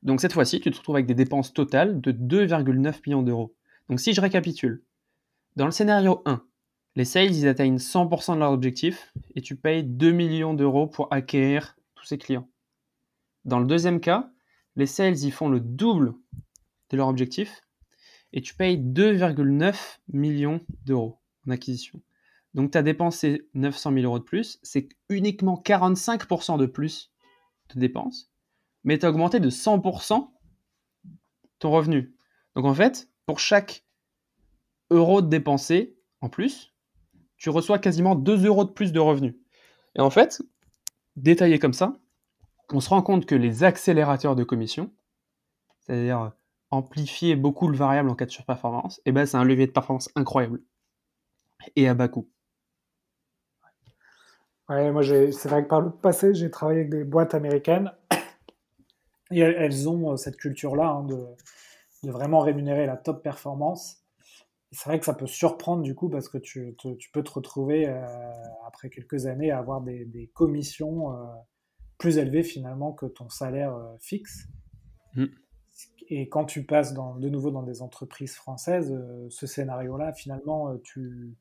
Donc 0.02 0.20
cette 0.20 0.32
fois-ci, 0.32 0.60
tu 0.60 0.70
te 0.70 0.76
retrouves 0.76 0.96
avec 0.96 1.06
des 1.06 1.14
dépenses 1.14 1.52
totales 1.52 2.00
de 2.00 2.12
2,9 2.12 3.00
millions 3.06 3.22
d'euros. 3.22 3.54
Donc 3.88 4.00
si 4.00 4.12
je 4.12 4.20
récapitule, 4.20 4.84
dans 5.56 5.66
le 5.66 5.70
scénario 5.70 6.22
1, 6.26 6.44
les 6.96 7.04
sales, 7.04 7.34
ils 7.34 7.48
atteignent 7.48 7.78
100% 7.78 8.34
de 8.34 8.38
leur 8.38 8.52
objectif 8.52 9.12
et 9.34 9.40
tu 9.40 9.56
payes 9.56 9.82
2 9.82 10.12
millions 10.12 10.54
d'euros 10.54 10.86
pour 10.86 11.12
acquérir 11.12 11.76
tous 11.94 12.04
ces 12.04 12.18
clients. 12.18 12.48
Dans 13.44 13.58
le 13.58 13.66
deuxième 13.66 14.00
cas, 14.00 14.30
les 14.76 14.86
sales, 14.86 15.18
ils 15.18 15.32
font 15.32 15.48
le 15.48 15.60
double 15.60 16.14
de 16.90 16.96
leur 16.96 17.08
objectif 17.08 17.62
et 18.32 18.42
tu 18.42 18.54
payes 18.54 18.78
2,9 18.78 19.98
millions 20.12 20.60
d'euros 20.84 21.18
en 21.46 21.50
acquisition. 21.50 22.00
Donc 22.54 22.70
tu 22.70 22.78
as 22.78 22.82
dépensé 22.82 23.48
900 23.54 23.92
000 23.92 24.04
euros 24.04 24.18
de 24.18 24.24
plus, 24.24 24.58
c'est 24.62 24.88
uniquement 25.08 25.60
45% 25.64 26.58
de 26.58 26.66
plus 26.66 27.12
de 27.74 27.80
dépenses, 27.80 28.30
mais 28.84 28.98
tu 28.98 29.06
as 29.06 29.10
augmenté 29.10 29.40
de 29.40 29.50
100% 29.50 30.30
ton 31.58 31.70
revenu. 31.70 32.14
Donc 32.54 32.64
en 32.64 32.74
fait, 32.74 33.10
pour 33.26 33.40
chaque 33.40 33.84
euro 34.90 35.22
de 35.22 35.28
dépensé 35.28 35.96
en 36.20 36.28
plus, 36.28 36.72
tu 37.36 37.50
reçois 37.50 37.78
quasiment 37.78 38.14
2 38.14 38.46
euros 38.46 38.64
de 38.64 38.70
plus 38.70 38.92
de 38.92 39.00
revenus. 39.00 39.34
Et 39.96 40.00
en 40.00 40.10
fait, 40.10 40.42
détaillé 41.16 41.58
comme 41.58 41.72
ça, 41.72 41.96
on 42.70 42.80
se 42.80 42.88
rend 42.88 43.02
compte 43.02 43.26
que 43.26 43.34
les 43.34 43.64
accélérateurs 43.64 44.36
de 44.36 44.44
commission, 44.44 44.92
c'est-à-dire 45.80 46.32
amplifier 46.70 47.36
beaucoup 47.36 47.68
le 47.68 47.76
variable 47.76 48.08
en 48.10 48.14
cas 48.14 48.26
de 48.26 48.30
surperformance, 48.30 49.00
eh 49.04 49.12
ben 49.12 49.26
c'est 49.26 49.36
un 49.36 49.44
levier 49.44 49.66
de 49.66 49.72
performance 49.72 50.10
incroyable 50.14 50.62
et 51.76 51.88
à 51.88 51.94
bas 51.94 52.08
coût. 52.08 52.28
Ouais, 54.68 54.90
moi 54.92 55.02
c'est 55.02 55.48
vrai 55.48 55.62
que 55.62 55.68
par 55.68 55.82
le 55.82 55.90
passé, 55.90 56.34
j'ai 56.34 56.50
travaillé 56.50 56.80
avec 56.80 56.90
des 56.90 57.04
boîtes 57.04 57.34
américaines 57.34 57.92
et 59.30 59.40
elles 59.40 59.88
ont 59.88 60.12
euh, 60.12 60.16
cette 60.16 60.36
culture-là 60.36 60.88
hein, 60.88 61.04
de, 61.04 61.22
de, 62.02 62.10
vraiment 62.10 62.40
rémunérer 62.40 62.86
la 62.86 62.96
top 62.96 63.22
performance. 63.22 64.04
C'est 64.72 64.88
vrai 64.88 64.98
que 64.98 65.04
ça 65.04 65.14
peut 65.14 65.26
surprendre 65.26 65.82
du 65.82 65.94
coup 65.94 66.08
parce 66.08 66.28
que 66.28 66.38
tu, 66.38 66.74
tu 66.98 67.10
peux 67.12 67.22
te 67.22 67.30
retrouver 67.30 67.86
euh, 67.88 68.04
après 68.66 68.88
quelques 68.88 69.26
années 69.26 69.50
à 69.50 69.58
avoir 69.58 69.82
des, 69.82 70.06
des 70.06 70.28
commissions 70.28 71.12
euh, 71.12 71.26
plus 71.98 72.16
élevé 72.16 72.42
finalement 72.42 72.92
que 72.92 73.06
ton 73.06 73.28
salaire 73.28 73.74
euh, 73.74 73.94
fixe. 74.00 74.48
Mm. 75.14 75.26
Et 76.08 76.28
quand 76.28 76.44
tu 76.46 76.64
passes 76.64 76.94
dans, 76.94 77.16
de 77.16 77.28
nouveau 77.28 77.50
dans 77.50 77.62
des 77.62 77.82
entreprises 77.82 78.34
françaises, 78.34 78.94
ce 79.30 79.46
scénario-là, 79.46 80.12
finalement, 80.12 80.76
tu 80.84 81.34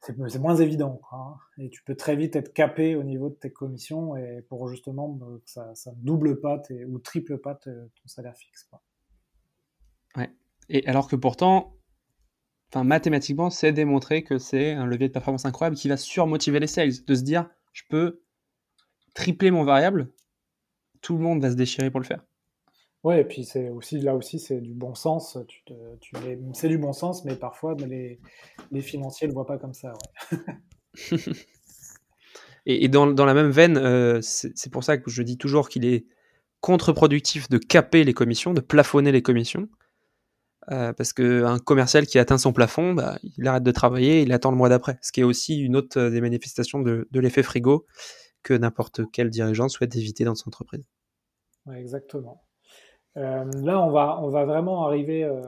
c'est 0.00 0.38
moins 0.38 0.56
évident. 0.56 1.00
Hein. 1.12 1.34
Et 1.58 1.68
tu 1.68 1.82
peux 1.84 1.94
très 1.94 2.16
vite 2.16 2.34
être 2.36 2.52
capé 2.52 2.94
au 2.94 3.02
niveau 3.02 3.28
de 3.28 3.34
tes 3.34 3.52
commissions 3.52 4.16
et 4.16 4.42
pour 4.48 4.68
justement 4.68 5.18
que 5.18 5.50
ça, 5.50 5.72
ne 5.86 6.02
double 6.02 6.40
pas 6.40 6.62
ou 6.88 6.98
triple 6.98 7.38
pas 7.38 7.54
ton 7.54 7.90
salaire 8.06 8.36
fixe. 8.36 8.70
Ouais. 10.16 10.30
Et 10.68 10.86
alors 10.86 11.08
que 11.08 11.16
pourtant, 11.16 11.76
mathématiquement, 12.74 13.50
c'est 13.50 13.72
démontré 13.72 14.22
que 14.22 14.38
c'est 14.38 14.72
un 14.72 14.86
levier 14.86 15.08
de 15.08 15.12
performance 15.12 15.44
incroyable 15.44 15.76
qui 15.76 15.88
va 15.88 15.96
surmotiver 15.96 16.60
les 16.60 16.66
sales, 16.66 17.04
de 17.06 17.14
se 17.14 17.22
dire, 17.22 17.48
je 17.72 17.82
peux 17.88 18.22
tripler 19.14 19.50
mon 19.50 19.64
variable, 19.64 20.12
tout 21.02 21.16
le 21.16 21.22
monde 21.22 21.42
va 21.42 21.50
se 21.50 21.56
déchirer 21.56 21.90
pour 21.90 22.00
le 22.00 22.06
faire. 22.06 22.24
Ouais, 23.02 23.22
et 23.22 23.24
puis 23.24 23.44
c'est 23.44 23.70
aussi 23.70 23.98
là 23.98 24.14
aussi 24.14 24.38
c'est 24.38 24.60
du 24.60 24.74
bon 24.74 24.94
sens. 24.94 25.38
Tu, 25.48 25.62
tu 26.00 26.16
c'est 26.52 26.68
du 26.68 26.76
bon 26.76 26.92
sens, 26.92 27.24
mais 27.24 27.34
parfois 27.34 27.74
les, 27.74 28.20
les 28.70 28.82
financiers 28.82 29.26
le 29.26 29.32
voient 29.32 29.46
pas 29.46 29.56
comme 29.58 29.72
ça. 29.72 29.94
et, 32.66 32.88
dans, 32.88 33.06
dans, 33.06 33.24
la 33.24 33.32
même 33.32 33.50
veine, 33.50 33.78
euh, 33.78 34.20
c'est 34.20 34.70
pour 34.70 34.84
ça 34.84 34.98
que 34.98 35.10
je 35.10 35.22
dis 35.22 35.38
toujours 35.38 35.70
qu'il 35.70 35.86
est 35.86 36.06
contre-productif 36.60 37.48
de 37.48 37.56
caper 37.56 38.04
les 38.04 38.12
commissions, 38.12 38.52
de 38.52 38.60
plafonner 38.60 39.12
les 39.12 39.22
commissions. 39.22 39.68
Euh, 40.70 40.92
parce 40.92 41.14
qu'un 41.14 41.58
commercial 41.58 42.06
qui 42.06 42.18
atteint 42.18 42.36
son 42.36 42.52
plafond, 42.52 42.92
bah, 42.92 43.18
il 43.22 43.48
arrête 43.48 43.62
de 43.62 43.72
travailler, 43.72 44.20
il 44.20 44.30
attend 44.30 44.50
le 44.50 44.58
mois 44.58 44.68
d'après. 44.68 44.98
Ce 45.00 45.10
qui 45.10 45.20
est 45.20 45.24
aussi 45.24 45.58
une 45.58 45.74
autre 45.74 46.10
des 46.10 46.20
manifestations 46.20 46.80
de, 46.80 47.08
de 47.10 47.20
l'effet 47.20 47.42
frigo 47.42 47.86
que 48.42 48.52
n'importe 48.52 49.00
quel 49.10 49.30
dirigeant 49.30 49.70
souhaite 49.70 49.96
éviter 49.96 50.24
dans 50.24 50.34
son 50.34 50.48
entreprise. 50.48 50.86
exactement. 51.74 52.42
Euh, 53.16 53.44
là, 53.62 53.80
on 53.80 53.90
va, 53.90 54.20
on 54.20 54.28
va 54.28 54.44
vraiment 54.44 54.86
arriver 54.86 55.24
euh, 55.24 55.42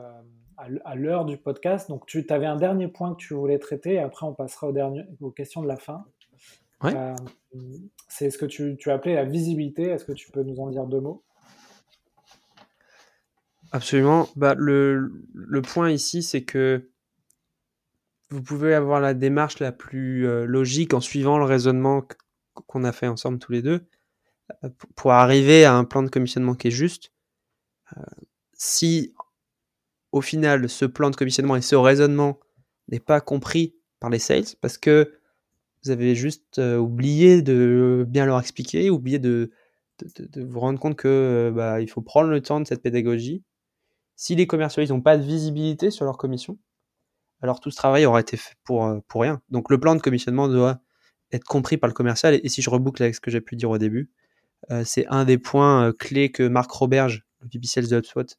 à 0.57 0.95
l'heure 0.95 1.25
du 1.25 1.37
podcast. 1.37 1.89
Donc, 1.89 2.07
tu 2.07 2.25
avais 2.29 2.47
un 2.47 2.57
dernier 2.57 2.89
point 2.89 3.15
que 3.15 3.21
tu 3.21 3.35
voulais 3.35 3.59
traiter, 3.59 3.95
et 3.95 3.99
après, 4.01 4.27
on 4.27 4.35
passera 4.35 4.69
au 4.69 4.73
dernier, 4.73 5.05
aux 5.21 5.31
questions 5.31 5.63
de 5.63 5.69
la 5.69 5.77
fin. 5.77 6.05
Euh, 6.85 7.15
c'est 8.09 8.31
ce 8.31 8.39
que 8.39 8.47
tu, 8.47 8.77
tu, 8.77 8.91
as 8.91 8.95
appelé 8.95 9.15
la 9.15 9.25
visibilité. 9.25 9.85
Est-ce 9.85 10.05
que 10.05 10.13
tu 10.13 10.31
peux 10.33 10.43
nous 10.43 10.59
en 10.59 10.69
dire 10.69 10.87
deux 10.87 11.01
mots? 11.01 11.23
Absolument. 13.71 14.29
Bah, 14.35 14.55
le, 14.59 15.13
le 15.33 15.63
point 15.63 15.91
ici, 15.91 16.25
c'est 16.25 16.43
que 16.43 16.91
vous 18.31 18.43
pouvez 18.43 18.75
avoir 18.75 19.01
la 19.01 19.15
démarche 19.15 19.61
la 19.61 19.71
plus 19.71 20.27
logique 20.47 20.95
en 20.95 21.01
suivant 21.01 21.39
le 21.39 21.45
raisonnement 21.45 22.03
qu'on 22.67 22.83
a 22.83 22.91
fait 22.91 23.07
ensemble 23.07 23.39
tous 23.39 23.53
les 23.53 23.63
deux, 23.63 23.87
pour 24.97 25.13
arriver 25.13 25.65
à 25.65 25.75
un 25.75 25.85
plan 25.85 26.03
de 26.03 26.09
commissionnement 26.09 26.55
qui 26.55 26.69
est 26.69 26.73
juste, 26.73 27.13
si 28.53 29.15
au 30.13 30.21
final 30.21 30.69
ce 30.69 30.85
plan 30.85 31.11
de 31.11 31.17
commissionnement 31.17 31.57
et 31.57 31.63
ce 31.63 31.75
raisonnement 31.75 32.39
n'est 32.89 33.01
pas 33.01 33.21
compris 33.21 33.75
par 34.01 34.11
les 34.11 34.19
sales, 34.19 34.45
parce 34.61 34.79
que 34.79 35.13
vous 35.85 35.91
avez 35.91 36.15
juste 36.15 36.59
euh, 36.59 36.77
oublié 36.77 37.43
de 37.43 38.05
bien 38.09 38.27
leur 38.27 38.39
expliquer, 38.39 38.91
oublié 38.91 39.19
de, 39.19 39.51
vous 40.37 40.61
rendre 40.61 40.79
compte 40.79 40.97
que 40.97 41.53
bah, 41.55 41.81
il 41.81 41.89
faut 41.89 42.03
prendre 42.03 42.31
le 42.31 42.41
temps 42.41 42.61
de 42.61 42.67
cette 42.67 42.83
pédagogie. 42.83 43.45
Si 44.17 44.35
les 44.35 44.47
commerciaux 44.47 44.85
n'ont 44.87 45.01
pas 45.01 45.17
de 45.17 45.23
visibilité 45.23 45.91
sur 45.91 46.05
leur 46.05 46.19
commission, 46.19 46.59
alors 47.41 47.61
tout 47.61 47.71
ce 47.71 47.77
travail 47.77 48.05
aura 48.07 48.21
été 48.21 48.37
fait 48.37 48.55
pour, 48.65 48.93
pour 49.09 49.23
rien. 49.23 49.41
Donc 49.51 49.71
le 49.71 49.79
plan 49.79 49.95
de 49.95 50.01
commissionnement 50.01 50.49
doit 50.49 50.81
être 51.33 51.45
compris 51.45 51.77
par 51.77 51.89
le 51.89 51.95
commercial. 51.95 52.39
Et, 52.43 52.49
si 52.49 52.63
je 52.63 52.71
reboucle 52.71 53.03
avec 53.03 53.15
ce 53.15 53.21
que 53.21 53.31
j'ai 53.31 53.41
pu 53.41 53.57
dire 53.57 53.71
au 53.71 53.79
début, 53.79 54.11
euh, 54.71 54.85
c'est 54.85 55.07
un 55.09 55.25
des 55.25 55.39
points 55.39 55.89
euh, 55.89 55.93
clés 55.93 56.31
que 56.31 56.47
Marc 56.47 56.71
Roberge, 56.71 57.25
VP 57.45 57.67
Sales 57.67 57.89
de 57.89 57.99
HubSpot, 57.99 58.37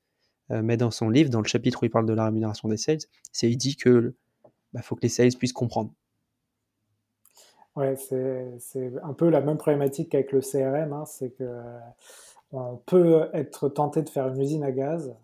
euh, 0.51 0.61
met 0.61 0.77
dans 0.77 0.91
son 0.91 1.09
livre, 1.09 1.29
dans 1.29 1.41
le 1.41 1.47
chapitre 1.47 1.83
où 1.83 1.85
il 1.85 1.89
parle 1.89 2.05
de 2.05 2.13
la 2.13 2.25
rémunération 2.25 2.67
des 2.69 2.77
sales. 2.77 2.99
C'est 3.31 3.49
il 3.49 3.57
dit 3.57 3.75
que 3.75 4.15
bah, 4.73 4.81
faut 4.81 4.95
que 4.95 5.01
les 5.01 5.09
sales 5.09 5.35
puissent 5.37 5.53
comprendre. 5.53 5.91
Ouais, 7.75 7.95
c'est 7.95 8.91
un 9.01 9.13
peu 9.13 9.29
la 9.29 9.41
même 9.41 9.57
problématique 9.57 10.09
qu'avec 10.11 10.31
le 10.31 10.41
CRM. 10.41 10.93
Hein, 10.93 11.05
c'est 11.05 11.31
que 11.31 11.61
on 12.51 12.77
peut 12.77 13.29
être 13.33 13.67
tenté 13.67 14.03
de 14.03 14.09
faire 14.09 14.27
une 14.27 14.39
usine 14.39 14.63
à 14.63 14.71
gaz 14.71 15.15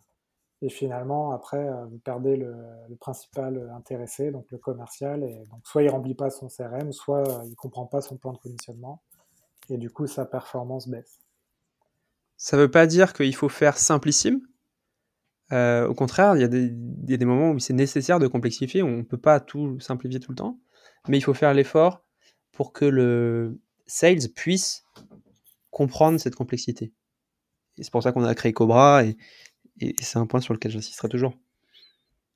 et 0.62 0.70
finalement, 0.70 1.32
après, 1.32 1.70
euh, 1.70 1.86
vous 1.86 2.00
perdez 2.00 2.36
le, 2.36 2.56
principal 3.00 3.72
intéressé, 3.76 4.32
donc 4.32 4.46
le 4.52 4.58
commercial. 4.58 5.24
Et 5.24 5.46
donc, 5.52 5.62
soit 5.64 5.84
il 5.84 5.90
remplit 5.90 6.16
pas 6.16 6.30
son 6.30 6.48
CRM, 6.48 6.92
soit 6.92 7.28
euh, 7.28 7.46
il 7.46 7.56
comprend 7.56 7.86
pas 7.86 8.02
son 8.02 8.18
plan 8.18 8.34
de 8.34 8.38
commissionnement. 8.38 9.02
Et 9.70 9.78
du 9.78 9.90
coup, 9.90 10.08
sa 10.08 10.26
performance 10.26 10.88
baisse. 10.88 11.20
Ça 12.40 12.56
veut 12.56 12.72
pas 12.72 12.88
dire 12.88 13.14
qu'il 13.14 13.36
faut 13.36 13.50
faire 13.50 13.78
simplissime. 13.78 14.42
au 15.52 15.94
contraire, 15.94 16.36
il 16.38 16.42
y, 16.42 17.14
a 17.14 17.18
des, 17.18 17.26
moments 17.26 17.52
où 17.52 17.60
c'est 17.60 17.74
nécessaire 17.74 18.18
de 18.18 18.28
complexifier. 18.28 18.82
On 18.82 18.98
ne 18.98 19.02
peut 19.04 19.18
pas 19.18 19.42
tout 19.42 19.80
simplifier 19.82 20.22
tout 20.22 20.32
le 20.32 20.38
temps, 20.38 20.58
mais 21.10 21.18
il 21.18 21.22
faut 21.22 21.34
faire 21.34 21.54
l'effort 21.54 22.06
pour 22.54 22.72
que 22.72 22.86
le 22.86 23.60
sales 23.86 24.30
puisse 24.34 24.86
comprendre 25.70 26.18
cette 26.18 26.36
complexité. 26.36 26.94
Et 27.78 27.84
c'est 27.84 27.92
pour 27.92 28.04
ça 28.04 28.14
qu'on 28.14 28.24
a 28.24 28.36
créé 28.36 28.54
Cobra 28.54 29.04
et, 29.04 29.18
c'est 30.02 30.20
un 30.20 30.26
point 30.26 30.42
sur 30.42 30.54
lequel 30.54 30.72
j'insisterai 30.72 31.08
toujours. 31.08 31.34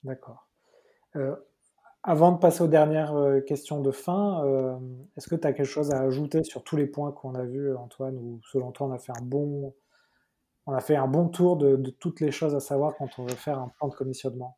D'accord. 0.04 0.48
Euh, 1.18 1.36
avant 2.04 2.32
de 2.32 2.38
passer 2.38 2.64
aux 2.64 2.68
dernières 2.68 3.14
euh, 3.16 3.42
questions 3.42 3.82
de 3.82 3.92
fin, 3.92 4.46
euh, 4.46 4.78
est-ce 5.18 5.28
que 5.28 5.36
tu 5.36 5.48
as 5.48 5.54
quelque 5.54 5.66
chose 5.66 5.92
à 5.92 6.00
ajouter 6.00 6.44
sur 6.44 6.64
tous 6.64 6.78
les 6.78 6.86
points 6.86 7.12
qu'on 7.12 7.36
a 7.36 7.44
vus, 7.44 7.76
Antoine, 7.76 8.18
ou 8.18 8.40
selon 8.44 8.72
toi, 8.72 8.88
on 8.88 8.92
a 8.92 8.98
fait 8.98 9.12
un 9.12 9.22
bon, 9.22 9.74
on 10.66 10.74
a 10.74 10.80
fait 10.80 10.96
un 10.96 11.08
bon 11.08 11.28
tour 11.28 11.58
de, 11.58 11.76
toutes 12.00 12.22
les 12.22 12.32
choses 12.32 12.56
à 12.56 12.60
savoir 12.60 12.96
quand 12.98 13.10
on 13.18 13.26
veut 13.26 13.36
faire 13.36 13.60
un 13.60 13.70
plan 13.78 13.88
de 13.90 13.96
commissionnement 13.96 14.58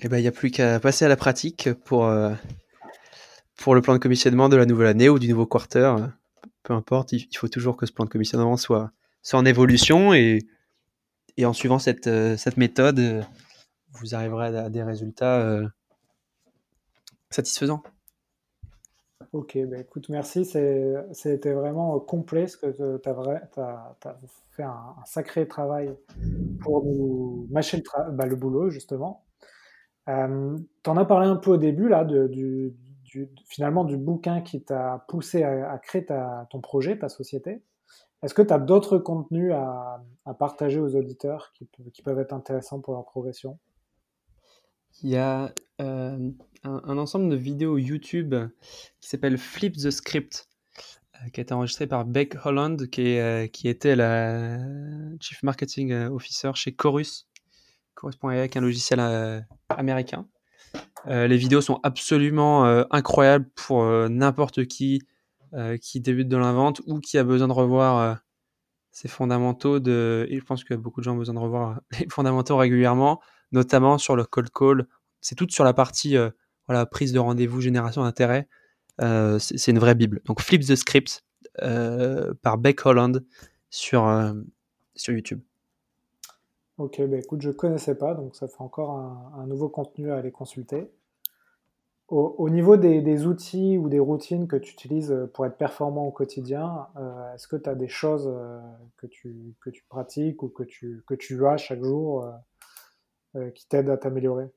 Eh 0.00 0.08
ben, 0.08 0.18
il 0.18 0.22
n'y 0.22 0.28
a 0.28 0.32
plus 0.32 0.50
qu'à 0.50 0.80
passer 0.80 1.04
à 1.04 1.08
la 1.08 1.16
pratique 1.16 1.72
pour, 1.84 2.10
pour 3.56 3.74
le 3.74 3.82
plan 3.82 3.94
de 3.94 3.98
commissionnement 3.98 4.48
de 4.48 4.56
la 4.56 4.66
nouvelle 4.66 4.88
année 4.88 5.08
ou 5.08 5.18
du 5.18 5.28
nouveau 5.28 5.46
quarter. 5.46 5.94
Peu 6.64 6.74
importe, 6.74 7.12
il 7.12 7.36
faut 7.36 7.48
toujours 7.48 7.76
que 7.76 7.86
ce 7.86 7.92
plan 7.92 8.04
de 8.04 8.10
commissionnement 8.10 8.56
soit, 8.56 8.90
soit 9.22 9.38
en 9.38 9.44
évolution 9.44 10.12
et, 10.12 10.40
et 11.36 11.46
en 11.46 11.52
suivant 11.52 11.78
cette, 11.78 12.10
cette 12.36 12.56
méthode, 12.56 13.24
vous 13.92 14.14
arriverez 14.14 14.56
à 14.56 14.70
des 14.70 14.82
résultats 14.82 15.40
euh, 15.40 15.66
satisfaisants. 17.30 17.82
Ok, 19.32 19.56
bah 19.66 19.78
écoute, 19.78 20.08
merci. 20.08 20.44
C'était 20.44 21.52
vraiment 21.52 21.98
complet 22.00 22.48
ce 22.48 22.56
que 22.56 22.98
tu 22.98 23.08
as, 23.08 24.18
fait 24.56 24.62
un, 24.62 24.94
sacré 25.04 25.46
travail 25.48 25.94
pour 26.60 26.84
nous 26.84 27.46
mâcher 27.50 27.78
le, 27.78 28.12
bah, 28.12 28.26
boulot, 28.28 28.70
justement. 28.70 29.24
Euh, 30.08 30.56
tu 30.82 30.90
en 30.90 30.96
as 30.96 31.04
parlé 31.04 31.28
un 31.28 31.36
peu 31.36 31.52
au 31.52 31.56
début, 31.56 31.88
là, 31.88 32.06
finalement, 33.46 33.84
du 33.84 33.96
bouquin 33.96 34.40
qui 34.40 34.62
t'a 34.62 35.04
poussé 35.08 35.42
à, 35.42 35.78
créer 35.78 36.06
ton 36.50 36.60
projet, 36.60 36.98
ta 36.98 37.08
société. 37.08 37.62
Est-ce 38.22 38.34
que 38.34 38.42
tu 38.42 38.52
as 38.52 38.58
d'autres 38.58 38.98
contenus 38.98 39.52
à, 39.52 40.02
partager 40.38 40.80
aux 40.80 40.94
auditeurs 40.94 41.52
qui, 41.54 42.02
peuvent 42.02 42.18
être 42.18 42.32
intéressants 42.32 42.80
pour 42.80 42.94
leur 42.94 43.04
progression 43.04 43.58
il 45.02 45.08
y 45.08 45.16
a 45.16 45.54
euh, 45.80 46.30
un, 46.64 46.98
ensemble 46.98 47.30
de 47.30 47.36
vidéos 47.36 47.78
YouTube 47.78 48.34
qui 49.00 49.08
s'appelle 49.08 49.38
Flip 49.38 49.74
the 49.74 49.90
Script, 49.90 50.50
qui 51.32 51.40
a 51.40 51.42
été 51.42 51.54
enregistré 51.54 51.86
par 51.86 52.04
Beck 52.04 52.36
Holland, 52.44 52.88
qui, 52.88 53.18
euh, 53.18 53.46
qui 53.46 53.68
était 53.68 53.96
la 53.96 54.58
Chief 55.20 55.42
Marketing 55.42 55.92
Officer 56.06 56.50
chez 56.54 56.72
Chorus, 56.72 57.28
Chorus.ai, 57.94 58.50
un 58.54 58.60
logiciel 58.60 59.00
américain. 59.68 60.26
les 61.06 61.36
vidéos 61.36 61.60
sont 61.60 61.80
absolument 61.82 62.64
incroyables 62.90 63.48
pour 63.54 63.84
n'importe 64.08 64.66
qui 64.66 65.02
qui 65.80 66.00
débute 66.00 66.28
dans 66.28 66.40
la 66.40 66.52
vente 66.52 66.80
ou 66.86 66.98
qui 66.98 67.18
a 67.18 67.24
besoin 67.24 67.48
de 67.48 67.52
revoir 67.52 68.18
ses 68.90 69.08
fondamentaux. 69.08 69.80
De... 69.80 70.26
Et 70.30 70.38
je 70.38 70.44
pense 70.44 70.64
que 70.64 70.74
beaucoup 70.74 71.00
de 71.00 71.04
gens 71.04 71.12
ont 71.12 71.18
besoin 71.18 71.34
de 71.34 71.38
revoir 71.38 71.80
les 72.00 72.08
fondamentaux 72.08 72.56
régulièrement 72.56 73.20
notamment 73.52 73.98
sur 73.98 74.16
le 74.16 74.24
cold 74.24 74.50
call. 74.50 74.86
C'est 75.20 75.34
tout 75.34 75.46
sur 75.48 75.64
la 75.64 75.74
partie 75.74 76.16
euh, 76.16 76.30
voilà, 76.66 76.86
prise 76.86 77.12
de 77.12 77.18
rendez-vous, 77.18 77.60
génération 77.60 78.02
d'intérêt. 78.02 78.48
Euh, 79.00 79.38
c'est 79.38 79.70
une 79.70 79.78
vraie 79.78 79.94
Bible. 79.94 80.20
Donc 80.24 80.40
Flip 80.40 80.62
the 80.62 80.76
Script 80.76 81.24
euh, 81.62 82.34
par 82.42 82.58
Beck 82.58 82.84
Holland 82.84 83.24
sur, 83.70 84.04
sur 84.94 85.14
YouTube. 85.14 85.40
Ok, 86.78 87.00
bah 87.02 87.18
écoute, 87.18 87.42
je 87.42 87.48
ne 87.48 87.54
connaissais 87.54 87.94
pas, 87.94 88.14
donc 88.14 88.34
ça 88.34 88.48
fait 88.48 88.60
encore 88.60 88.90
un, 88.90 89.46
nouveau 89.46 89.68
contenu 89.68 90.10
à 90.10 90.16
aller 90.16 90.32
consulter. 90.32 90.90
Au, 92.08 92.50
niveau 92.50 92.76
des, 92.76 93.26
outils 93.26 93.78
ou 93.78 93.88
des 93.88 93.98
routines 93.98 94.46
que 94.46 94.56
tu 94.56 94.74
utilises 94.74 95.16
pour 95.32 95.46
être 95.46 95.56
performant 95.56 96.06
au 96.06 96.10
quotidien, 96.10 96.88
est-ce 97.34 97.48
que 97.48 97.56
tu 97.56 97.70
as 97.70 97.74
des 97.74 97.88
choses 97.88 98.30
que, 98.98 99.06
tu, 99.06 99.54
que 99.60 99.70
tu 99.70 99.82
pratiques 99.88 100.42
ou 100.42 100.48
que 100.48 100.64
tu, 100.64 101.46
as 101.46 101.56
chaque 101.56 101.82
jour 101.82 102.30
euh, 103.34 103.50
qui 103.50 103.66
t'aident 103.66 103.88
à 103.88 103.96
t'améliorer? 103.96 104.50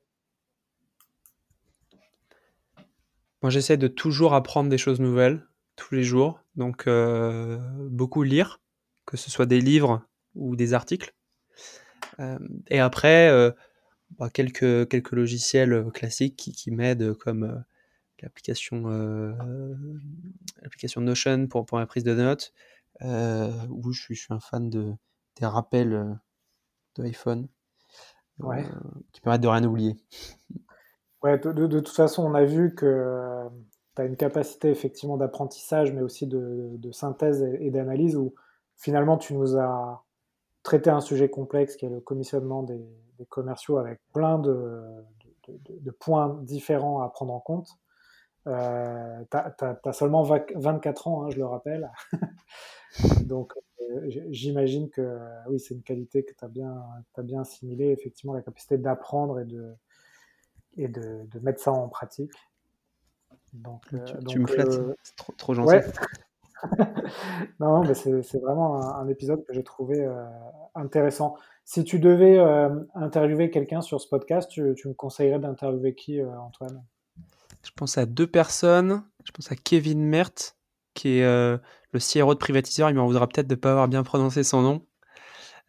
Moi, 3.45 3.51
j'essaie 3.51 3.77
de 3.77 3.87
toujours 3.87 4.33
apprendre 4.33 4.71
des 4.71 4.79
choses 4.79 4.99
nouvelles 4.99 5.45
tous 5.75 5.93
les 5.93 6.03
jours. 6.03 6.41
Donc, 6.55 6.87
euh, 6.87 7.59
beaucoup 7.91 8.23
lire, 8.23 8.59
que 9.05 9.17
ce 9.17 9.29
soit 9.29 9.45
des 9.45 9.61
livres 9.61 10.01
ou 10.33 10.55
des 10.55 10.73
articles. 10.73 11.13
Euh, 12.19 12.39
et 12.69 12.79
après, 12.79 13.31
bah, 14.17 14.31
quelques, 14.31 14.89
quelques 14.89 15.11
logiciels 15.11 15.85
classiques 15.93 16.37
qui, 16.55 16.71
m'aident, 16.71 17.13
comme 17.13 17.63
l'application, 18.19 18.87
l'application 20.63 21.01
Notion 21.01 21.45
pour, 21.45 21.67
pour 21.67 21.77
la 21.77 21.85
prise 21.85 22.03
de 22.03 22.15
notes, 22.15 22.51
où 23.03 23.91
je 23.93 24.01
suis, 24.01 24.15
je 24.15 24.21
suis, 24.21 24.33
un 24.33 24.39
fan 24.39 24.71
de, 24.71 24.91
des 25.39 25.45
rappels 25.45 26.17
de 26.95 27.03
iPhone 27.03 27.47
ouais. 28.39 28.65
Euh, 28.65 29.01
qui 29.11 29.21
permettent 29.21 29.41
de 29.41 29.47
rien 29.47 29.63
oublier. 29.63 29.95
De, 31.25 31.79
toute 31.79 31.89
façon, 31.89 32.23
on 32.23 32.35
a 32.35 32.43
vu 32.43 32.75
que 32.75 32.85
euh, 32.85 33.49
tu 33.95 34.01
as 34.01 34.05
une 34.05 34.15
capacité 34.15 34.69
effectivement 34.69 35.17
d'apprentissage, 35.17 35.91
mais 35.91 36.01
aussi 36.01 36.27
de, 36.27 36.91
synthèse 36.91 37.41
et, 37.59 37.71
d'analyse, 37.71 38.15
où 38.15 38.35
finalement 38.77 39.17
tu 39.17 39.33
nous 39.33 39.57
as 39.57 40.03
traité 40.61 40.89
un 40.89 41.01
sujet 41.01 41.29
complexe 41.29 41.75
qui 41.75 41.85
est 41.85 41.89
le 41.89 41.99
commissionnement 41.99 42.63
des, 42.63 42.79
commerciaux 43.29 43.77
avec 43.77 43.99
plein 44.13 44.37
de, 44.37 44.83
points 45.99 46.37
différents 46.43 47.01
à 47.01 47.09
prendre 47.09 47.33
en 47.33 47.39
compte. 47.39 47.69
Euh, 48.47 49.23
tu 49.31 49.37
as, 49.37 49.93
seulement 49.93 50.21
24 50.21 51.07
ans, 51.07 51.23
hein, 51.23 51.29
je 51.31 51.37
le 51.37 51.45
rappelle. 51.45 51.89
Donc, 53.25 53.53
euh, 53.81 54.01
j'imagine 54.29 54.89
que 54.89 55.17
oui, 55.49 55.59
c'est 55.59 55.73
une 55.73 55.81
qualité 55.81 56.23
que 56.23 56.33
tu 56.33 56.47
bien, 56.49 56.83
as 57.15 57.23
bien 57.23 57.41
assimilée, 57.41 57.89
effectivement, 57.89 58.33
la 58.33 58.43
capacité 58.43 58.77
d'apprendre 58.77 59.39
et, 59.39 59.45
de, 59.45 59.75
et 60.77 60.87
de, 60.87 61.25
de, 61.31 61.39
mettre 61.39 61.61
ça 61.61 61.71
en 61.71 61.87
pratique. 61.87 62.31
Donc, 63.53 63.81
tu, 63.87 63.95
euh, 63.95 64.41
me 64.41 64.47
flattes, 64.47 64.67
euh, 64.67 64.93
c'est 65.03 65.15
trop, 65.15 65.33
trop, 65.33 65.53
gentil. 65.53 65.75
Ouais. 65.75 65.85
non, 67.59 67.83
mais 67.83 67.93
c'est 67.93 68.39
vraiment 68.39 68.97
un, 68.97 69.07
épisode 69.07 69.45
que 69.45 69.53
j'ai 69.53 69.63
trouvé 69.63 70.05
intéressant. 70.73 71.35
Si 71.63 71.83
tu 71.83 71.99
devais 71.99 72.39
interviewer 72.95 73.49
quelqu'un 73.51 73.81
sur 73.81 74.01
ce 74.01 74.07
podcast, 74.07 74.49
tu, 74.49 74.73
tu 74.75 74.87
me 74.87 74.93
conseillerais 74.93 75.39
d'interviewer 75.39 75.95
qui, 75.95 76.21
Antoine? 76.23 76.83
Je 77.63 77.71
pense 77.75 77.97
à 77.97 78.05
deux 78.05 78.27
personnes. 78.27 79.03
Je 79.23 79.31
pense 79.31 79.51
à 79.51 79.55
Kevin 79.55 80.03
Mert, 80.03 80.55
qui 80.93 81.19
est 81.19 81.23
le 81.95 81.99
CRO 81.99 82.33
de 82.33 82.39
privatiseur, 82.39 82.89
il 82.89 82.95
m'en 82.95 83.05
voudra 83.05 83.27
peut-être 83.27 83.47
de 83.47 83.55
ne 83.55 83.59
pas 83.59 83.71
avoir 83.71 83.87
bien 83.87 84.03
prononcé 84.03 84.43
son 84.43 84.61
nom. 84.61 84.85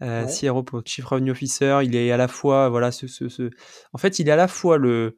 Euh, 0.03 0.27
CRO 0.27 0.63
pour 0.63 0.83
Chief 0.85 1.05
Revenue 1.05 1.31
Officer, 1.31 1.81
il 1.83 1.97
est 1.97 2.11
à 2.11 2.19
la 2.19 2.29
fois, 2.29 2.69
voilà, 2.69 2.93
ce, 2.93 3.07
ce, 3.07 3.51
en 3.93 3.99
fait, 3.99 4.19
il 4.19 4.29
est 4.29 4.33
à 4.33 4.37
la 4.37 4.49
fois 4.49 4.77
le, 4.77 5.17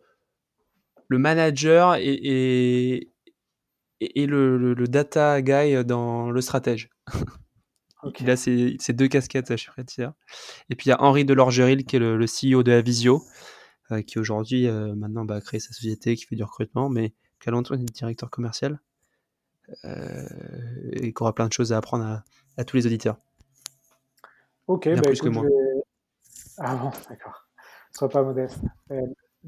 le 1.09 1.19
manager 1.19 1.97
et, 1.97 3.11
et, 4.01 4.27
le, 4.27 4.57
le, 4.75 4.87
data 4.87 5.43
guy 5.43 5.85
dans 5.85 6.31
le 6.31 6.41
stratège. 6.41 6.91
il 8.21 8.31
a 8.31 8.37
ses, 8.37 8.77
deux 8.91 9.09
casquettes 9.09 9.57
chez 9.57 9.71
privatiseur. 9.71 10.13
Et 10.71 10.77
puis 10.77 10.87
il 10.87 10.91
y 10.91 10.93
a 10.93 11.03
Henri 11.03 11.25
Delorgeril 11.25 11.85
qui 11.85 11.97
est 11.97 11.99
le, 11.99 12.27
CEO 12.27 12.63
de 12.63 12.73
Avisio, 12.73 13.25
euh, 13.91 14.03
qui 14.03 14.19
aujourd'hui, 14.19 14.67
euh, 14.67 14.95
maintenant, 14.95 15.25
bah, 15.25 15.37
a 15.37 15.41
créé 15.41 15.61
sa 15.61 15.73
société, 15.73 16.15
qui 16.15 16.25
fait 16.25 16.37
du 16.37 16.45
recrutement, 16.45 16.89
mais 16.89 17.15
qui 17.41 17.49
a 17.49 17.53
longtemps 17.53 17.75
été 17.75 17.85
directeur 17.85 18.31
commercial. 18.31 18.81
Euh, 19.85 20.27
et 20.93 21.13
qu'on 21.13 21.27
aura 21.27 21.35
plein 21.35 21.47
de 21.47 21.53
choses 21.53 21.73
à 21.73 21.77
apprendre 21.77 22.23
à, 22.57 22.65
tous 22.65 22.77
les 22.77 22.87
auditeurs. 22.87 23.19
Ok, 24.69 24.85
bah, 24.87 25.11
écoute, 25.11 25.33
Je 25.33 25.41
vais... 25.41 25.83
Ah 26.59 26.77
bon, 26.77 26.91
d'accord. 27.11 27.49
Sois 27.91 28.09
pas 28.09 28.23
modeste. 28.23 28.61
Euh, 28.93 29.07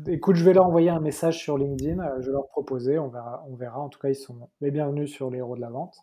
écoute, 0.08 0.36
je 0.36 0.44
vais 0.44 0.52
leur 0.52 0.66
envoyer 0.66 0.90
un 0.90 1.00
message 1.00 1.38
sur 1.38 1.58
LinkedIn, 1.58 2.00
euh, 2.00 2.20
je 2.20 2.26
vais 2.26 2.32
leur 2.32 2.48
proposer, 2.48 2.98
on 2.98 3.08
verra, 3.08 3.44
on 3.48 3.54
verra. 3.54 3.80
En 3.80 3.88
tout 3.88 4.00
cas, 4.00 4.08
ils 4.08 4.16
sont 4.16 4.50
les 4.60 4.70
bienvenus 4.70 5.12
sur 5.12 5.30
les 5.30 5.38
héros 5.38 5.56
de 5.56 5.60
la 5.60 5.70
vente. 5.70 5.96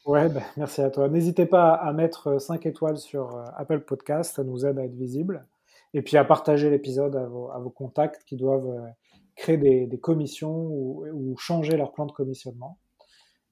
Ouais, 0.06 0.30
bah, 0.30 0.42
merci 0.58 0.82
à 0.82 0.90
toi. 0.90 1.10
N'hésitez 1.10 1.46
pas 1.46 1.74
à 1.74 1.94
mettre 1.94 2.40
5 2.40 2.66
étoiles 2.66 2.98
sur 2.98 3.36
euh, 3.36 3.46
Apple 3.56 3.82
Podcast, 3.82 4.36
ça 4.36 4.44
nous 4.44 4.66
aide 4.66 4.80
à 4.80 4.86
être 4.86 4.96
visible. 4.96 5.46
Et 5.94 6.02
puis 6.02 6.18
à 6.18 6.24
partager 6.24 6.70
l'épisode 6.70 7.16
à 7.16 7.26
vos, 7.26 7.52
à 7.52 7.60
vos 7.60 7.70
contacts 7.70 8.24
qui 8.24 8.38
doivent 8.38 8.70
euh, 8.70 8.88
créer 9.36 9.58
des, 9.58 9.88
des 9.88 10.00
commissions 10.00 10.56
ou, 10.56 11.06
ou 11.14 11.38
changer 11.38 11.78
leur 11.78 11.92
plan 11.92 12.06
de 12.06 12.12
commissionnement. 12.12 12.80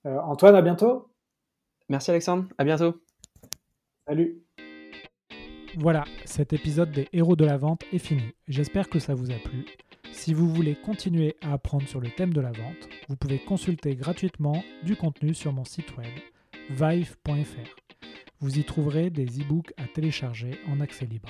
Euh, 0.05 0.17
Antoine, 0.21 0.55
à 0.55 0.61
bientôt. 0.61 1.09
Merci 1.89 2.11
Alexandre, 2.11 2.45
à 2.57 2.63
bientôt. 2.63 3.01
Salut. 4.07 4.43
Voilà, 5.77 6.03
cet 6.25 6.53
épisode 6.53 6.91
des 6.91 7.07
héros 7.13 7.35
de 7.35 7.45
la 7.45 7.57
vente 7.57 7.83
est 7.93 7.99
fini. 7.99 8.23
J'espère 8.47 8.89
que 8.89 8.99
ça 8.99 9.13
vous 9.13 9.31
a 9.31 9.35
plu. 9.35 9.65
Si 10.11 10.33
vous 10.33 10.49
voulez 10.49 10.75
continuer 10.75 11.35
à 11.41 11.53
apprendre 11.53 11.87
sur 11.87 12.01
le 12.01 12.09
thème 12.09 12.33
de 12.33 12.41
la 12.41 12.51
vente, 12.51 12.89
vous 13.07 13.15
pouvez 13.15 13.39
consulter 13.39 13.95
gratuitement 13.95 14.63
du 14.83 14.95
contenu 14.95 15.33
sur 15.33 15.53
mon 15.53 15.63
site 15.63 15.95
web 15.97 16.07
vive.fr. 16.69 17.75
Vous 18.39 18.57
y 18.57 18.63
trouverez 18.63 19.09
des 19.09 19.25
e-books 19.25 19.73
à 19.77 19.85
télécharger 19.87 20.59
en 20.67 20.79
accès 20.79 21.05
libre. 21.05 21.29